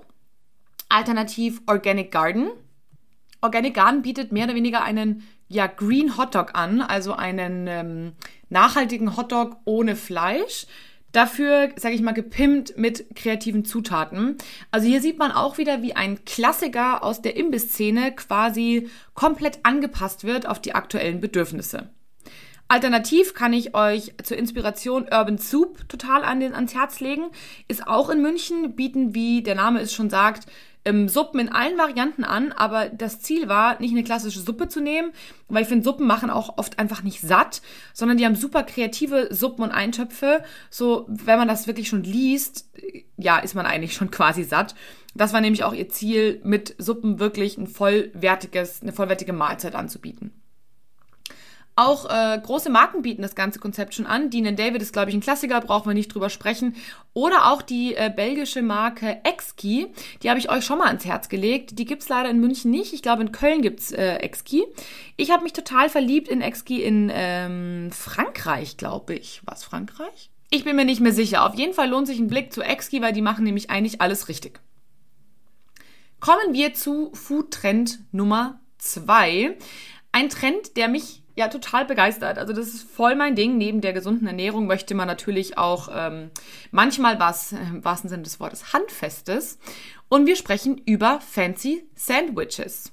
Alternativ 0.89 1.61
Organic 1.67 2.11
Garden. 2.11 2.49
Organic 3.41 3.75
Garden 3.75 4.01
bietet 4.01 4.31
mehr 4.31 4.45
oder 4.45 4.55
weniger 4.55 4.83
einen 4.83 5.23
ja, 5.47 5.67
Green 5.67 6.17
Hotdog 6.17 6.55
an, 6.55 6.81
also 6.81 7.13
einen 7.13 7.67
ähm, 7.67 8.13
nachhaltigen 8.49 9.15
Hotdog 9.15 9.57
ohne 9.63 9.95
Fleisch. 9.95 10.67
Dafür, 11.11 11.69
sage 11.77 11.95
ich 11.95 12.01
mal, 12.01 12.11
gepimpt 12.11 12.77
mit 12.77 13.15
kreativen 13.15 13.65
Zutaten. 13.65 14.37
Also 14.71 14.87
hier 14.87 15.01
sieht 15.01 15.17
man 15.17 15.31
auch 15.31 15.57
wieder, 15.57 15.81
wie 15.81 15.95
ein 15.95 16.25
Klassiker 16.25 17.03
aus 17.03 17.21
der 17.21 17.37
Imbisszene 17.37 18.13
quasi 18.13 18.89
komplett 19.13 19.59
angepasst 19.63 20.25
wird 20.25 20.47
auf 20.47 20.61
die 20.61 20.75
aktuellen 20.75 21.21
Bedürfnisse. 21.21 21.89
Alternativ 22.69 23.33
kann 23.33 23.53
ich 23.53 23.73
euch 23.75 24.13
zur 24.21 24.37
Inspiration 24.37 25.03
Urban 25.03 25.37
Soup 25.37 25.87
total 25.87 26.23
an 26.23 26.41
den, 26.41 26.53
ans 26.53 26.75
Herz 26.75 26.99
legen. 26.99 27.27
Ist 27.69 27.87
auch 27.87 28.09
in 28.09 28.21
München, 28.21 28.75
bieten, 28.75 29.15
wie 29.15 29.41
der 29.41 29.55
Name 29.55 29.79
es 29.79 29.93
schon 29.93 30.09
sagt, 30.09 30.47
ähm, 30.87 31.09
Suppen 31.09 31.39
in 31.39 31.49
allen 31.49 31.77
Varianten 31.77 32.23
an, 32.23 32.51
aber 32.51 32.89
das 32.89 33.19
Ziel 33.19 33.47
war, 33.47 33.79
nicht 33.79 33.91
eine 33.91 34.03
klassische 34.03 34.39
Suppe 34.39 34.69
zu 34.69 34.79
nehmen, 34.79 35.11
weil 35.49 35.63
ich 35.63 35.67
finde, 35.67 35.83
Suppen 35.83 36.07
machen 36.07 36.29
auch 36.29 36.57
oft 36.57 36.79
einfach 36.79 37.03
nicht 37.03 37.21
satt, 37.21 37.61
sondern 37.93 38.17
die 38.17 38.25
haben 38.25 38.35
super 38.35 38.63
kreative 38.63 39.27
Suppen 39.31 39.63
und 39.63 39.71
Eintöpfe. 39.71 40.43
So, 40.69 41.05
wenn 41.07 41.37
man 41.37 41.47
das 41.47 41.67
wirklich 41.67 41.89
schon 41.89 42.03
liest, 42.03 42.69
ja, 43.17 43.37
ist 43.37 43.55
man 43.55 43.65
eigentlich 43.65 43.93
schon 43.93 44.11
quasi 44.11 44.43
satt. 44.43 44.75
Das 45.13 45.33
war 45.33 45.41
nämlich 45.41 45.63
auch 45.63 45.73
ihr 45.73 45.89
Ziel, 45.89 46.39
mit 46.43 46.75
Suppen 46.77 47.19
wirklich 47.19 47.57
ein 47.57 47.67
vollwertiges, 47.67 48.81
eine 48.81 48.93
vollwertige 48.93 49.33
Mahlzeit 49.33 49.75
anzubieten. 49.75 50.31
Auch 51.79 52.09
äh, 52.09 52.41
große 52.43 52.71
Marken 52.71 53.03
bieten 53.03 53.21
das 53.21 53.35
ganze 53.35 53.59
Konzept 53.59 53.93
schon 53.93 54.07
an. 54.07 54.31
Dean 54.31 54.55
David 54.55 54.81
ist, 54.81 54.93
glaube 54.93 55.11
ich, 55.11 55.15
ein 55.15 55.21
Klassiker, 55.21 55.61
brauchen 55.61 55.87
wir 55.87 55.93
nicht 55.93 56.11
drüber 56.11 56.31
sprechen. 56.31 56.75
Oder 57.13 57.51
auch 57.51 57.61
die 57.61 57.93
äh, 57.93 58.11
belgische 58.13 58.63
Marke 58.63 59.19
Exki, 59.23 59.85
die 60.23 60.29
habe 60.31 60.39
ich 60.39 60.49
euch 60.49 60.65
schon 60.65 60.79
mal 60.79 60.87
ans 60.87 61.05
Herz 61.05 61.29
gelegt. 61.29 61.77
Die 61.77 61.85
gibt's 61.85 62.09
leider 62.09 62.31
in 62.31 62.39
München 62.39 62.71
nicht. 62.71 62.93
Ich 62.93 63.03
glaube, 63.03 63.21
in 63.21 63.31
Köln 63.31 63.61
gibt's 63.61 63.91
äh, 63.91 64.15
Exki. 64.15 64.65
Ich 65.17 65.29
habe 65.29 65.43
mich 65.43 65.53
total 65.53 65.87
verliebt 65.87 66.29
in 66.29 66.41
Exki 66.41 66.81
in 66.81 67.11
ähm, 67.13 67.91
Frankreich, 67.91 68.77
glaube 68.77 69.13
ich. 69.13 69.41
Was, 69.45 69.63
Frankreich? 69.63 70.31
Ich 70.49 70.63
bin 70.63 70.75
mir 70.75 70.85
nicht 70.85 70.99
mehr 70.99 71.13
sicher. 71.13 71.45
Auf 71.45 71.53
jeden 71.53 71.75
Fall 71.75 71.89
lohnt 71.89 72.07
sich 72.07 72.17
ein 72.17 72.27
Blick 72.27 72.53
zu 72.53 72.63
Exki, 72.63 73.03
weil 73.03 73.13
die 73.13 73.21
machen 73.21 73.43
nämlich 73.43 73.69
eigentlich 73.69 74.01
alles 74.01 74.29
richtig. 74.29 74.59
Kommen 76.19 76.53
wir 76.53 76.73
zu 76.73 77.11
Food 77.13 77.51
Trend 77.51 77.99
Nummer 78.11 78.59
zwei. 78.79 79.55
Ein 80.11 80.29
Trend, 80.29 80.75
der 80.75 80.87
mich 80.87 81.21
ja 81.37 81.47
total 81.47 81.85
begeistert. 81.85 82.37
Also 82.39 82.51
das 82.51 82.67
ist 82.67 82.89
voll 82.89 83.15
mein 83.15 83.35
Ding. 83.35 83.57
Neben 83.57 83.79
der 83.79 83.93
gesunden 83.93 84.27
Ernährung 84.27 84.65
möchte 84.65 84.95
man 84.95 85.07
natürlich 85.07 85.57
auch 85.57 85.87
ähm, 85.93 86.31
manchmal 86.71 87.19
was, 87.19 87.51
im 87.51 87.85
wahrsten 87.85 88.09
Sinne 88.09 88.23
des 88.23 88.39
Wortes, 88.39 88.73
Handfestes. 88.73 89.59
Und 90.09 90.25
wir 90.25 90.35
sprechen 90.35 90.81
über 90.85 91.21
fancy 91.21 91.87
Sandwiches. 91.95 92.91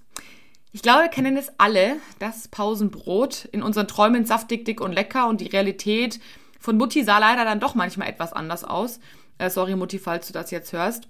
Ich 0.73 0.83
glaube, 0.83 1.03
wir 1.03 1.09
kennen 1.09 1.37
es 1.37 1.53
alle, 1.59 1.97
das 2.19 2.49
Pausenbrot 2.49 3.47
in 3.47 3.63
unseren 3.63 3.89
Träumen 3.89 4.27
saftig, 4.27 4.65
dick 4.65 4.81
und 4.81 4.93
lecker 4.93 5.29
und 5.29 5.41
die 5.41 5.47
Realität 5.47 6.21
von 6.61 6.77
Mutti 6.77 7.03
sah 7.03 7.19
leider 7.19 7.45
dann 7.45 7.61
doch 7.61 7.75
manchmal 7.75 8.09
etwas 8.09 8.33
anders 8.33 8.65
aus. 8.65 9.01
Äh, 9.39 9.49
sorry 9.49 9.75
Mutti, 9.75 9.99
falls 9.99 10.27
du 10.27 10.33
das 10.33 10.51
jetzt 10.51 10.73
hörst. 10.73 11.09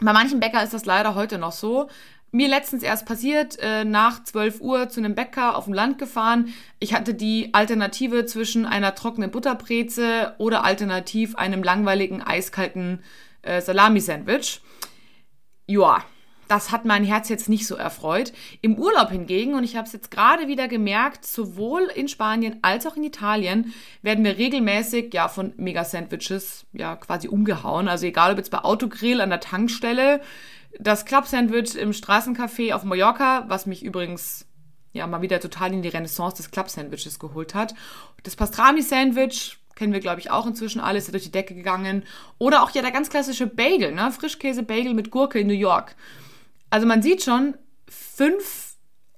Bei 0.00 0.12
manchen 0.12 0.40
Bäcker 0.40 0.62
ist 0.62 0.74
das 0.74 0.86
leider 0.86 1.14
heute 1.14 1.38
noch 1.38 1.52
so. 1.52 1.88
Mir 2.32 2.48
letztens 2.48 2.82
erst 2.82 3.06
passiert, 3.06 3.58
äh, 3.60 3.84
nach 3.84 4.22
12 4.22 4.60
Uhr 4.60 4.88
zu 4.88 5.00
einem 5.00 5.14
Bäcker 5.14 5.56
auf 5.56 5.64
dem 5.64 5.72
Land 5.72 5.98
gefahren. 5.98 6.52
Ich 6.80 6.92
hatte 6.92 7.14
die 7.14 7.54
Alternative 7.54 8.26
zwischen 8.26 8.66
einer 8.66 8.94
trockenen 8.94 9.30
Butterbreze 9.30 10.34
oder 10.38 10.64
alternativ 10.64 11.36
einem 11.36 11.62
langweiligen, 11.62 12.22
eiskalten 12.22 13.02
äh, 13.42 13.60
Salami-Sandwich. 13.62 14.60
Joa, 15.66 16.04
das 16.48 16.70
hat 16.70 16.84
mein 16.84 17.04
Herz 17.04 17.28
jetzt 17.28 17.48
nicht 17.48 17.66
so 17.66 17.74
erfreut. 17.74 18.32
Im 18.60 18.78
Urlaub 18.78 19.10
hingegen, 19.10 19.54
und 19.54 19.64
ich 19.64 19.76
habe 19.76 19.86
es 19.86 19.92
jetzt 19.92 20.10
gerade 20.10 20.46
wieder 20.46 20.68
gemerkt, 20.68 21.24
sowohl 21.26 21.90
in 21.94 22.08
Spanien 22.08 22.58
als 22.62 22.86
auch 22.86 22.96
in 22.96 23.04
Italien 23.04 23.74
werden 24.02 24.24
wir 24.24 24.38
regelmäßig 24.38 25.12
ja 25.12 25.28
von 25.28 25.52
Mega-Sandwiches 25.56 26.66
ja 26.72 26.96
quasi 26.96 27.28
umgehauen. 27.28 27.88
Also 27.88 28.06
egal 28.06 28.32
ob 28.32 28.38
jetzt 28.38 28.50
bei 28.50 28.58
Autogrill 28.58 29.20
an 29.20 29.30
der 29.30 29.40
Tankstelle, 29.40 30.20
das 30.78 31.04
Club-Sandwich 31.04 31.74
im 31.76 31.92
Straßencafé 31.92 32.74
auf 32.74 32.84
Mallorca, 32.84 33.44
was 33.48 33.66
mich 33.66 33.82
übrigens 33.82 34.46
ja 34.92 35.06
mal 35.06 35.22
wieder 35.22 35.40
total 35.40 35.72
in 35.72 35.82
die 35.82 35.88
Renaissance 35.88 36.36
des 36.36 36.50
Club-Sandwiches 36.50 37.18
geholt 37.18 37.54
hat. 37.54 37.74
Das 38.22 38.36
Pastrami-Sandwich, 38.36 39.58
kennen 39.74 39.92
wir, 39.92 40.00
glaube 40.00 40.20
ich, 40.20 40.30
auch 40.30 40.46
inzwischen 40.46 40.80
alles, 40.80 41.04
ist 41.04 41.08
ja 41.08 41.12
durch 41.12 41.24
die 41.24 41.32
Decke 41.32 41.54
gegangen. 41.54 42.04
Oder 42.38 42.62
auch 42.62 42.70
ja 42.70 42.82
der 42.82 42.90
ganz 42.90 43.10
klassische 43.10 43.46
Bagel, 43.46 43.92
ne? 43.92 44.10
Frischkäse-Bagel 44.10 44.94
mit 44.94 45.10
Gurke 45.10 45.38
in 45.38 45.46
New 45.46 45.52
York. 45.52 45.96
Also 46.70 46.86
man 46.86 47.02
sieht 47.02 47.22
schon, 47.22 47.56
fünf 47.88 48.74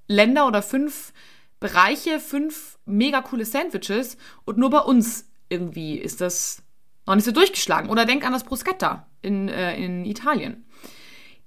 Länder 0.07 0.47
oder 0.47 0.61
fünf 0.61 1.13
Bereiche, 1.59 2.19
fünf 2.19 2.77
mega 2.85 3.21
coole 3.21 3.45
Sandwiches 3.45 4.17
und 4.45 4.57
nur 4.57 4.69
bei 4.69 4.79
uns 4.79 5.29
irgendwie 5.49 5.97
ist 5.97 6.21
das 6.21 6.61
noch 7.05 7.15
nicht 7.15 7.25
so 7.25 7.31
durchgeschlagen. 7.31 7.89
Oder 7.89 8.05
denk 8.05 8.25
an 8.25 8.33
das 8.33 8.43
Bruschetta 8.43 9.07
in, 9.21 9.49
äh, 9.49 9.75
in 9.77 10.05
Italien. 10.05 10.65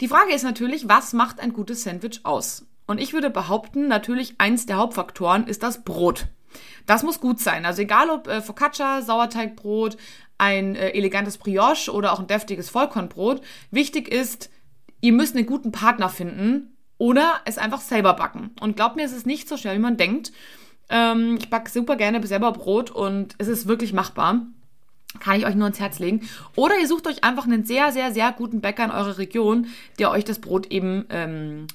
Die 0.02 0.08
Frage 0.08 0.34
ist 0.34 0.42
natürlich, 0.42 0.88
was 0.88 1.12
macht 1.12 1.38
ein 1.38 1.52
gutes 1.52 1.84
Sandwich 1.84 2.22
aus? 2.24 2.66
Und 2.88 2.98
ich 2.98 3.12
würde 3.12 3.30
behaupten, 3.30 3.86
natürlich 3.86 4.34
eins 4.38 4.66
der 4.66 4.76
Hauptfaktoren 4.76 5.46
ist 5.46 5.62
das 5.62 5.84
Brot. 5.84 6.26
Das 6.86 7.04
muss 7.04 7.20
gut 7.20 7.38
sein. 7.38 7.64
Also 7.64 7.82
egal 7.82 8.10
ob 8.10 8.26
äh, 8.26 8.42
Focaccia, 8.42 9.02
Sauerteigbrot, 9.02 9.96
ein 10.38 10.74
äh, 10.74 10.88
elegantes 10.88 11.38
Brioche 11.38 11.92
oder 11.92 12.12
auch 12.12 12.18
ein 12.18 12.26
deftiges 12.26 12.68
Vollkornbrot. 12.68 13.42
Wichtig 13.70 14.08
ist, 14.08 14.50
ihr 15.00 15.12
müsst 15.12 15.36
einen 15.36 15.46
guten 15.46 15.70
Partner 15.70 16.08
finden 16.08 16.76
oder 16.98 17.34
es 17.44 17.56
einfach 17.56 17.80
selber 17.80 18.14
backen. 18.14 18.50
Und 18.60 18.74
glaubt 18.74 18.96
mir, 18.96 19.04
es 19.04 19.12
ist 19.12 19.24
nicht 19.24 19.48
so 19.48 19.56
schwer, 19.56 19.74
wie 19.74 19.78
man 19.78 19.98
denkt. 19.98 20.32
Ähm, 20.88 21.36
ich 21.38 21.48
backe 21.48 21.70
super 21.70 21.94
gerne 21.94 22.26
selber 22.26 22.50
Brot 22.50 22.90
und 22.90 23.36
es 23.38 23.46
ist 23.46 23.68
wirklich 23.68 23.92
machbar. 23.92 24.48
Kann 25.20 25.38
ich 25.38 25.46
euch 25.46 25.54
nur 25.54 25.68
ins 25.68 25.80
Herz 25.80 25.98
legen. 25.98 26.28
Oder 26.56 26.78
ihr 26.78 26.88
sucht 26.88 27.06
euch 27.06 27.22
einfach 27.22 27.44
einen 27.44 27.64
sehr, 27.64 27.92
sehr, 27.92 28.12
sehr 28.12 28.32
guten 28.32 28.60
Bäcker 28.60 28.84
in 28.84 28.90
eurer 28.90 29.18
Region, 29.18 29.66
der 29.98 30.10
euch 30.10 30.24
das 30.24 30.38
Brot 30.38 30.66
eben 30.66 31.06
ähm, 31.10 31.66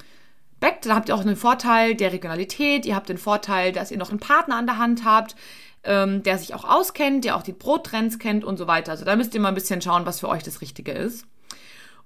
backt. 0.60 0.86
Da 0.86 0.94
habt 0.94 1.08
ihr 1.08 1.14
auch 1.14 1.20
einen 1.20 1.36
Vorteil 1.36 1.94
der 1.94 2.12
Regionalität. 2.12 2.84
Ihr 2.84 2.96
habt 2.96 3.08
den 3.08 3.18
Vorteil, 3.18 3.72
dass 3.72 3.90
ihr 3.90 3.98
noch 3.98 4.10
einen 4.10 4.18
Partner 4.18 4.56
an 4.56 4.66
der 4.66 4.78
Hand 4.78 5.04
habt, 5.04 5.36
ähm, 5.84 6.22
der 6.22 6.38
sich 6.38 6.54
auch 6.54 6.64
auskennt, 6.64 7.24
der 7.24 7.36
auch 7.36 7.42
die 7.42 7.52
Brottrends 7.52 8.18
kennt 8.18 8.44
und 8.44 8.56
so 8.56 8.66
weiter. 8.66 8.92
Also 8.92 9.04
da 9.04 9.16
müsst 9.16 9.34
ihr 9.34 9.40
mal 9.40 9.48
ein 9.48 9.54
bisschen 9.54 9.80
schauen, 9.80 10.06
was 10.06 10.20
für 10.20 10.28
euch 10.28 10.42
das 10.42 10.60
Richtige 10.60 10.92
ist. 10.92 11.24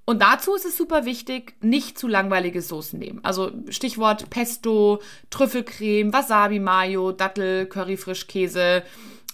Und 0.05 0.21
dazu 0.21 0.55
ist 0.55 0.65
es 0.65 0.77
super 0.77 1.05
wichtig, 1.05 1.55
nicht 1.61 1.97
zu 1.97 2.09
langweilige 2.09 2.61
Soßen 2.61 2.99
nehmen. 2.99 3.21
Also 3.23 3.53
Stichwort 3.69 4.31
Pesto, 4.31 5.01
Trüffelcreme, 5.31 6.13
Wasabi 6.13 6.59
Mayo, 6.59 7.13
Dattel, 7.13 7.67
Curryfrischkäse, 7.67 8.83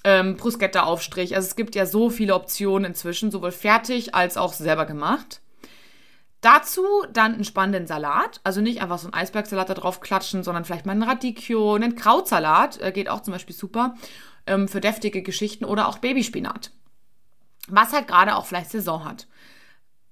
ähm, 0.04 0.36
Bruschetta-Aufstrich. 0.36 1.34
Also 1.34 1.46
es 1.46 1.56
gibt 1.56 1.74
ja 1.74 1.86
so 1.86 2.10
viele 2.10 2.34
Optionen 2.34 2.84
inzwischen, 2.84 3.30
sowohl 3.30 3.52
fertig 3.52 4.14
als 4.14 4.36
auch 4.36 4.52
selber 4.52 4.86
gemacht. 4.86 5.40
Dazu 6.40 6.84
dann 7.12 7.34
einen 7.34 7.44
spannenden 7.44 7.86
Salat, 7.86 8.40
also 8.44 8.60
nicht 8.60 8.80
einfach 8.80 8.98
so 8.98 9.08
einen 9.08 9.14
Eisbergsalat 9.14 9.70
da 9.70 9.74
drauf 9.74 10.00
klatschen, 10.00 10.44
sondern 10.44 10.64
vielleicht 10.64 10.86
mal 10.86 10.92
einen 10.92 11.02
Radicchio, 11.02 11.74
einen 11.74 11.96
Krautsalat, 11.96 12.80
äh, 12.80 12.92
geht 12.92 13.08
auch 13.08 13.22
zum 13.22 13.32
Beispiel 13.32 13.56
super 13.56 13.96
ähm, 14.46 14.68
für 14.68 14.80
deftige 14.80 15.22
Geschichten 15.22 15.64
oder 15.64 15.88
auch 15.88 15.98
Babyspinat. 15.98 16.70
Was 17.66 17.92
halt 17.92 18.06
gerade 18.06 18.36
auch 18.36 18.46
vielleicht 18.46 18.70
Saison 18.70 19.04
hat 19.04 19.26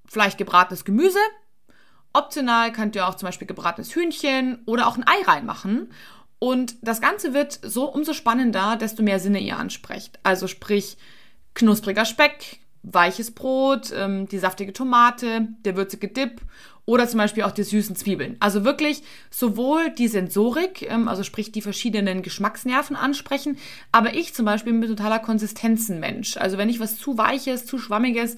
vielleicht 0.08 0.38
gebratenes 0.38 0.84
Gemüse. 0.84 1.18
Optional 2.12 2.72
könnt 2.72 2.96
ihr 2.96 3.06
auch 3.06 3.14
zum 3.14 3.26
Beispiel 3.26 3.46
gebratenes 3.46 3.94
Hühnchen 3.94 4.62
oder 4.64 4.86
auch 4.86 4.96
ein 4.96 5.06
Ei 5.06 5.22
reinmachen. 5.26 5.92
Und 6.38 6.76
das 6.82 7.00
Ganze 7.00 7.34
wird 7.34 7.58
so 7.62 7.90
umso 7.92 8.12
spannender, 8.12 8.76
desto 8.76 9.02
mehr 9.02 9.18
Sinne 9.18 9.40
ihr 9.40 9.58
ansprecht. 9.58 10.18
Also 10.22 10.46
sprich 10.46 10.96
knuspriger 11.54 12.04
Speck, 12.04 12.60
weiches 12.82 13.32
Brot, 13.32 13.92
ähm, 13.94 14.28
die 14.28 14.38
saftige 14.38 14.72
Tomate, 14.72 15.48
der 15.64 15.76
würzige 15.76 16.08
Dip 16.08 16.40
oder 16.84 17.08
zum 17.08 17.18
Beispiel 17.18 17.42
auch 17.42 17.50
die 17.50 17.64
süßen 17.64 17.96
Zwiebeln. 17.96 18.36
Also 18.38 18.64
wirklich 18.64 19.02
sowohl 19.30 19.90
die 19.90 20.08
Sensorik, 20.08 20.82
ähm, 20.82 21.08
also 21.08 21.24
sprich 21.24 21.50
die 21.50 21.62
verschiedenen 21.62 22.22
Geschmacksnerven 22.22 22.94
ansprechen, 22.94 23.58
aber 23.90 24.14
ich 24.14 24.34
zum 24.34 24.44
Beispiel 24.46 24.72
bin 24.72 24.88
totaler 24.88 25.18
Konsistenzenmensch. 25.18 26.36
Also 26.36 26.58
wenn 26.58 26.68
ich 26.68 26.78
was 26.78 26.96
zu 26.96 27.18
weiches, 27.18 27.66
zu 27.66 27.78
schwammiges 27.78 28.36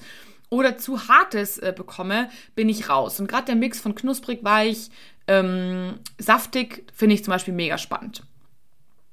oder 0.49 0.79
zu 0.79 1.07
hartes 1.07 1.59
äh, 1.59 1.73
bekomme, 1.75 2.29
bin 2.55 2.69
ich 2.69 2.89
raus. 2.89 3.19
Und 3.19 3.27
gerade 3.27 3.45
der 3.45 3.55
Mix 3.55 3.79
von 3.79 3.93
knusprig, 3.93 4.39
weich, 4.43 4.89
ähm, 5.29 5.99
saftig 6.17 6.91
finde 6.93 7.13
ich 7.15 7.23
zum 7.23 7.31
Beispiel 7.31 7.53
mega 7.53 7.77
spannend. 7.77 8.23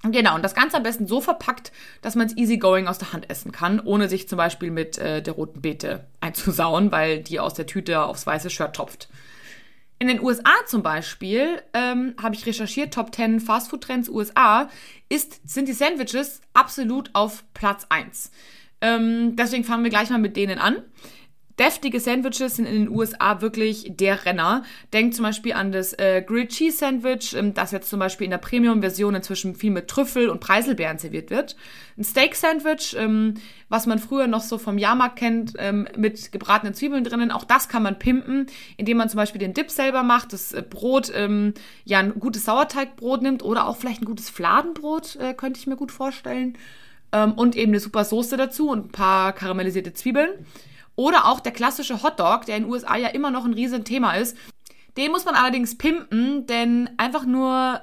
Genau, 0.03 0.35
und 0.35 0.43
das 0.43 0.55
Ganze 0.55 0.77
am 0.77 0.83
besten 0.83 1.07
so 1.07 1.21
verpackt, 1.21 1.73
dass 2.01 2.15
man 2.15 2.27
es 2.27 2.37
easygoing 2.37 2.87
aus 2.87 2.99
der 2.99 3.13
Hand 3.13 3.29
essen 3.29 3.53
kann, 3.53 3.81
ohne 3.81 4.09
sich 4.09 4.29
zum 4.29 4.39
Beispiel 4.39 4.71
mit 4.71 4.99
äh, 4.99 5.23
der 5.23 5.35
roten 5.35 5.61
Beete 5.61 6.07
einzusauen, 6.21 6.91
weil 6.91 7.23
die 7.23 7.39
aus 7.39 7.55
der 7.55 7.67
Tüte 7.67 8.03
aufs 8.03 8.27
weiße 8.27 8.51
Shirt 8.51 8.75
tropft. 8.75 9.09
In 9.99 10.09
den 10.09 10.21
USA 10.23 10.53
zum 10.67 10.83
Beispiel 10.83 11.63
ähm, 11.73 12.15
habe 12.23 12.35
ich 12.35 12.47
recherchiert, 12.47 12.95
Top 12.95 13.15
10 13.15 13.41
Fastfood 13.41 13.83
Trends 13.83 14.09
USA, 14.09 14.69
ist, 15.09 15.49
sind 15.49 15.69
die 15.69 15.73
Sandwiches 15.73 16.41
absolut 16.55 17.11
auf 17.15 17.45
Platz 17.55 17.87
1. 17.89 18.31
Ähm, 18.81 19.37
deswegen 19.37 19.65
fangen 19.65 19.85
wir 19.85 19.91
gleich 19.91 20.11
mal 20.11 20.19
mit 20.19 20.37
denen 20.37 20.59
an. 20.59 20.83
Deftige 21.59 22.01
Sandwiches 22.01 22.57
sind 22.57 22.67
in 22.67 22.75
den 22.75 22.89
USA 22.91 23.41
wirklich 23.41 23.87
der 23.89 24.27
Renner. 24.27 24.63
Denkt 24.93 25.15
zum 25.15 25.23
Beispiel 25.25 25.55
an 25.55 25.73
das 25.73 25.95
äh, 25.95 26.23
Grilled 26.27 26.51
Cheese 26.51 26.77
Sandwich, 26.77 27.35
ähm, 27.35 27.55
das 27.55 27.71
jetzt 27.73 27.89
zum 27.89 27.99
Beispiel 27.99 28.27
in 28.27 28.31
der 28.31 28.39
Premium-Version 28.39 29.15
inzwischen 29.15 29.55
viel 29.55 29.71
mit 29.71 29.89
Trüffel 29.89 30.29
und 30.29 30.41
Preiselbeeren 30.41 30.99
serviert 30.99 31.31
wird. 31.31 31.57
Ein 31.97 32.05
Steak 32.05 32.35
Sandwich, 32.35 32.95
ähm, 32.99 33.35
was 33.71 33.87
man 33.87 33.99
früher 33.99 34.27
noch 34.27 34.43
so 34.43 34.59
vom 34.59 34.77
Jahrmarkt 34.77 35.17
kennt, 35.17 35.55
ähm, 35.59 35.89
mit 35.97 36.31
gebratenen 36.31 36.75
Zwiebeln 36.75 37.05
drinnen. 37.05 37.31
Auch 37.31 37.45
das 37.45 37.71
kann 37.71 37.83
man 37.83 37.99
pimpen, 37.99 38.47
indem 38.77 38.99
man 38.99 39.09
zum 39.09 39.17
Beispiel 39.17 39.39
den 39.39 39.55
Dip 39.55 39.71
selber 39.71 40.03
macht, 40.03 40.35
das 40.35 40.53
äh, 40.53 40.63
Brot, 40.63 41.11
ähm, 41.15 41.55
ja, 41.85 42.01
ein 42.01 42.21
gutes 42.21 42.45
Sauerteigbrot 42.45 43.23
nimmt 43.23 43.43
oder 43.43 43.67
auch 43.67 43.79
vielleicht 43.79 44.03
ein 44.03 44.07
gutes 44.07 44.29
Fladenbrot, 44.29 45.17
äh, 45.17 45.33
könnte 45.33 45.59
ich 45.59 45.67
mir 45.67 45.77
gut 45.77 45.91
vorstellen. 45.91 46.59
Ähm, 47.13 47.33
und 47.33 47.57
eben 47.57 47.73
eine 47.73 47.81
super 47.81 48.05
Soße 48.05 48.37
dazu 48.37 48.69
und 48.69 48.87
ein 48.87 48.93
paar 48.93 49.33
karamellisierte 49.33 49.95
Zwiebeln. 49.95 50.29
Oder 50.97 51.27
auch 51.27 51.41
der 51.41 51.53
klassische 51.53 52.03
Hotdog, 52.03 52.47
der 52.47 52.57
in 52.57 52.65
den 52.65 52.73
USA 52.73 52.97
ja 52.97 53.09
immer 53.09 53.31
noch 53.31 53.45
ein 53.45 53.55
riesen 53.55 53.85
Thema 53.85 54.15
ist. 54.15 54.37
Den 54.97 55.13
muss 55.13 55.27
man 55.27 55.35
allerdings 55.35 55.77
pimpen, 55.77 56.47
denn 56.47 56.91
einfach 56.97 57.27
nur 57.27 57.81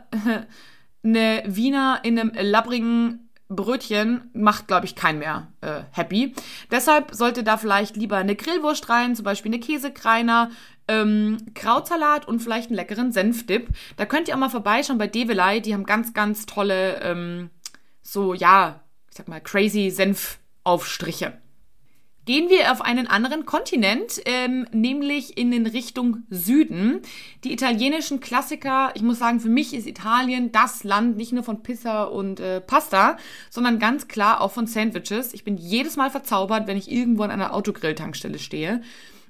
eine 1.04 1.43
Wiener 1.45 1.99
in 2.04 2.19
einem 2.19 2.32
labbrigen 2.34 3.30
Brötchen 3.49 4.32
macht, 4.34 4.67
glaube 4.67 4.86
ich, 4.86 4.95
keinen 4.95 5.19
mehr 5.19 5.47
äh, 5.62 5.82
happy. 5.91 6.34
Deshalb 6.71 7.13
sollte 7.13 7.43
da 7.43 7.58
vielleicht 7.58 7.95
lieber 7.95 8.17
eine 8.17 8.36
Grillwurst 8.36 8.89
rein, 8.89 9.15
zum 9.15 9.26
Beispiel 9.26 9.52
eine 9.52 9.60
Käsekreiner, 9.60 10.49
ähm, 10.88 11.38
Krautsalat 11.54 12.28
und 12.28 12.39
vielleicht 12.39 12.69
einen 12.69 12.78
leckeren 12.78 13.12
Senfdip. 13.12 13.69
Da 13.95 14.06
könnt 14.06 14.28
ihr 14.28 14.34
auch 14.34 14.39
mal 14.39 14.49
vorbeischauen 14.49 14.97
bei 14.97 15.08
Develei. 15.08 15.60
Die 15.60 15.73
haben 15.73 15.86
ganz, 15.86 16.13
ganz 16.13 16.45
tolle, 16.45 16.99
ähm, 17.02 17.49
so, 18.02 18.34
ja, 18.34 18.82
ich 19.10 19.17
sag 19.17 19.28
mal, 19.28 19.41
crazy 19.41 19.91
Senfaufstriche. 19.91 21.43
Gehen 22.26 22.50
wir 22.50 22.72
auf 22.72 22.80
einen 22.80 23.08
anderen 23.08 23.46
Kontinent, 23.46 24.22
ähm, 24.24 24.66
nämlich 24.72 25.38
in 25.38 25.52
den 25.52 25.68
Richtung 25.68 26.24
Süden. 26.30 27.02
Die 27.44 27.52
italienischen 27.52 28.22
Klassiker, 28.22 28.92
ich 28.96 29.02
muss 29.02 29.20
sagen, 29.20 29.42
für 29.42 29.50
mich 29.50 29.74
ist 29.74 29.86
Italien 29.86 30.54
das 30.54 30.86
Land 30.86 31.18
nicht 31.18 31.34
nur 31.34 31.44
von 31.44 31.64
Pizza 31.64 32.06
und 32.06 32.40
äh, 32.40 32.62
Pasta, 32.62 33.18
sondern 33.50 33.78
ganz 33.78 34.08
klar 34.08 34.40
auch 34.40 34.54
von 34.54 34.68
Sandwiches. 34.68 35.34
Ich 35.34 35.44
bin 35.44 35.58
jedes 35.58 35.98
Mal 35.98 36.10
verzaubert, 36.10 36.66
wenn 36.66 36.78
ich 36.78 36.90
irgendwo 36.90 37.24
an 37.24 37.32
einer 37.32 37.54
Autogrilltankstelle 37.54 38.40
stehe. 38.40 38.82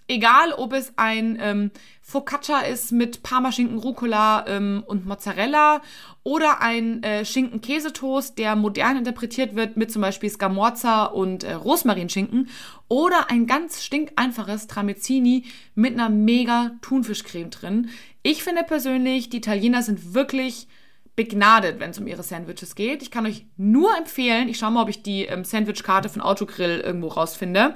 Egal, 0.07 0.51
ob 0.53 0.73
es 0.73 0.93
ein 0.97 1.37
ähm, 1.39 1.71
Focaccia 2.01 2.59
ist 2.59 2.91
mit 2.91 3.23
Parmaschinken, 3.23 3.77
Rucola 3.77 4.45
ähm, 4.47 4.83
und 4.85 5.05
Mozzarella 5.05 5.81
oder 6.23 6.61
ein 6.61 7.01
äh, 7.03 7.23
Schinken-Käsetoast, 7.23 8.37
der 8.37 8.57
modern 8.57 8.97
interpretiert 8.97 9.55
wird 9.55 9.77
mit 9.77 9.91
zum 9.91 10.01
Beispiel 10.01 10.29
Scamorza 10.29 11.05
und 11.05 11.45
äh, 11.45 11.53
Rosmarinschinken 11.53 12.49
oder 12.89 13.31
ein 13.31 13.47
ganz 13.47 13.81
stinkeinfaches 13.81 14.67
Tramezzini 14.67 15.45
mit 15.73 15.93
einer 15.93 16.09
mega 16.09 16.71
Thunfischcreme 16.81 17.49
drin. 17.49 17.89
Ich 18.23 18.43
finde 18.43 18.63
persönlich, 18.63 19.29
die 19.29 19.37
Italiener 19.37 19.83
sind 19.83 20.13
wirklich 20.13 20.67
begnadet, 21.15 21.79
wenn 21.79 21.91
es 21.91 21.99
um 21.99 22.07
ihre 22.07 22.23
Sandwiches 22.23 22.75
geht. 22.75 23.01
Ich 23.01 23.11
kann 23.11 23.25
euch 23.25 23.45
nur 23.55 23.95
empfehlen, 23.97 24.49
ich 24.49 24.57
schaue 24.57 24.71
mal, 24.71 24.83
ob 24.83 24.89
ich 24.89 25.03
die 25.03 25.25
ähm, 25.25 25.45
Sandwichkarte 25.45 26.09
von 26.09 26.21
Autogrill 26.21 26.79
irgendwo 26.79 27.07
rausfinde. 27.07 27.75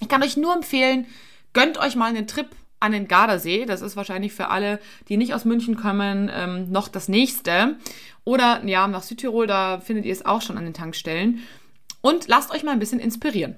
Ich 0.00 0.08
kann 0.08 0.22
euch 0.22 0.36
nur 0.36 0.54
empfehlen, 0.54 1.06
Gönnt 1.52 1.78
euch 1.78 1.96
mal 1.96 2.06
einen 2.06 2.26
Trip 2.26 2.48
an 2.80 2.92
den 2.92 3.08
Gardasee. 3.08 3.64
Das 3.64 3.80
ist 3.80 3.96
wahrscheinlich 3.96 4.32
für 4.32 4.48
alle, 4.48 4.80
die 5.08 5.16
nicht 5.16 5.34
aus 5.34 5.44
München 5.44 5.76
kommen, 5.76 6.30
ähm, 6.34 6.70
noch 6.70 6.88
das 6.88 7.08
nächste. 7.08 7.76
Oder 8.24 8.64
ja, 8.64 8.86
nach 8.88 9.02
Südtirol, 9.02 9.46
da 9.46 9.80
findet 9.80 10.04
ihr 10.04 10.12
es 10.12 10.26
auch 10.26 10.42
schon 10.42 10.58
an 10.58 10.64
den 10.64 10.74
Tankstellen. 10.74 11.40
Und 12.00 12.28
lasst 12.28 12.50
euch 12.50 12.64
mal 12.64 12.72
ein 12.72 12.80
bisschen 12.80 13.00
inspirieren. 13.00 13.56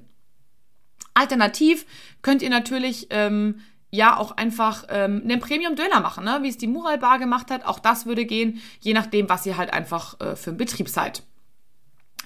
Alternativ 1.14 1.86
könnt 2.22 2.42
ihr 2.42 2.50
natürlich 2.50 3.06
ähm, 3.10 3.60
ja 3.90 4.16
auch 4.16 4.32
einfach 4.32 4.84
ähm, 4.90 5.22
einen 5.24 5.40
Premium-Döner 5.40 6.00
machen, 6.00 6.24
ne? 6.24 6.40
wie 6.42 6.48
es 6.48 6.58
die 6.58 6.66
Mural 6.66 6.98
Bar 6.98 7.18
gemacht 7.18 7.50
hat. 7.50 7.64
Auch 7.64 7.78
das 7.78 8.04
würde 8.04 8.26
gehen, 8.26 8.60
je 8.80 8.92
nachdem, 8.92 9.28
was 9.28 9.46
ihr 9.46 9.56
halt 9.56 9.72
einfach 9.72 10.20
äh, 10.20 10.36
für 10.36 10.50
einen 10.50 10.58
Betrieb 10.58 10.88
seid. 10.88 11.22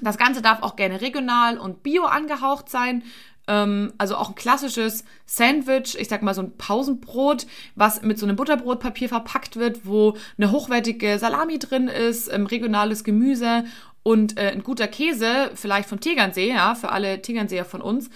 Das 0.01 0.17
Ganze 0.17 0.43
darf 0.43 0.63
auch 0.63 0.77
gerne 0.77 1.01
regional 1.01 1.59
und 1.59 1.83
bio 1.83 2.05
angehaucht 2.05 2.69
sein. 2.69 3.03
Ähm, 3.49 3.93
also 3.99 4.17
auch 4.17 4.29
ein 4.29 4.35
klassisches 4.35 5.05
Sandwich, 5.27 5.97
ich 5.99 6.09
sag 6.09 6.23
mal 6.23 6.35
so 6.35 6.43
ein 6.43 6.57
Pausenbrot, 6.57 7.47
was 7.75 8.03
mit 8.03 8.19
so 8.19 8.27
einem 8.27 8.37
Butterbrotpapier 8.37 9.09
verpackt 9.09 9.57
wird, 9.57 9.87
wo 9.87 10.17
eine 10.37 10.53
hochwertige 10.53 11.19
Salami 11.19 11.59
drin 11.59 11.89
ist, 11.89 12.33
ähm, 12.33 12.47
regionales 12.47 13.03
Gemüse 13.03 13.65
und 14.03 14.39
äh, 14.39 14.51
ein 14.51 14.63
guter 14.63 14.87
Käse, 14.87 15.51
vielleicht 15.55 15.89
vom 15.89 16.01
Tegernsee, 16.01 16.51
ja, 16.51 16.75
für 16.75 16.91
alle 16.91 17.23
Tegernseer 17.23 17.65
von 17.65 17.81
uns. 17.81 18.11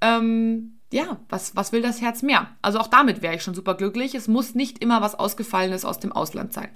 Ähm, 0.00 0.78
ja, 0.92 1.18
was, 1.28 1.56
was 1.56 1.72
will 1.72 1.82
das 1.82 2.00
Herz 2.00 2.22
mehr? 2.22 2.48
Also 2.62 2.78
auch 2.78 2.86
damit 2.86 3.20
wäre 3.22 3.34
ich 3.34 3.42
schon 3.42 3.54
super 3.54 3.74
glücklich. 3.74 4.14
Es 4.14 4.28
muss 4.28 4.54
nicht 4.54 4.78
immer 4.78 5.00
was 5.02 5.18
Ausgefallenes 5.18 5.84
aus 5.84 5.98
dem 5.98 6.12
Ausland 6.12 6.52
sein. 6.52 6.68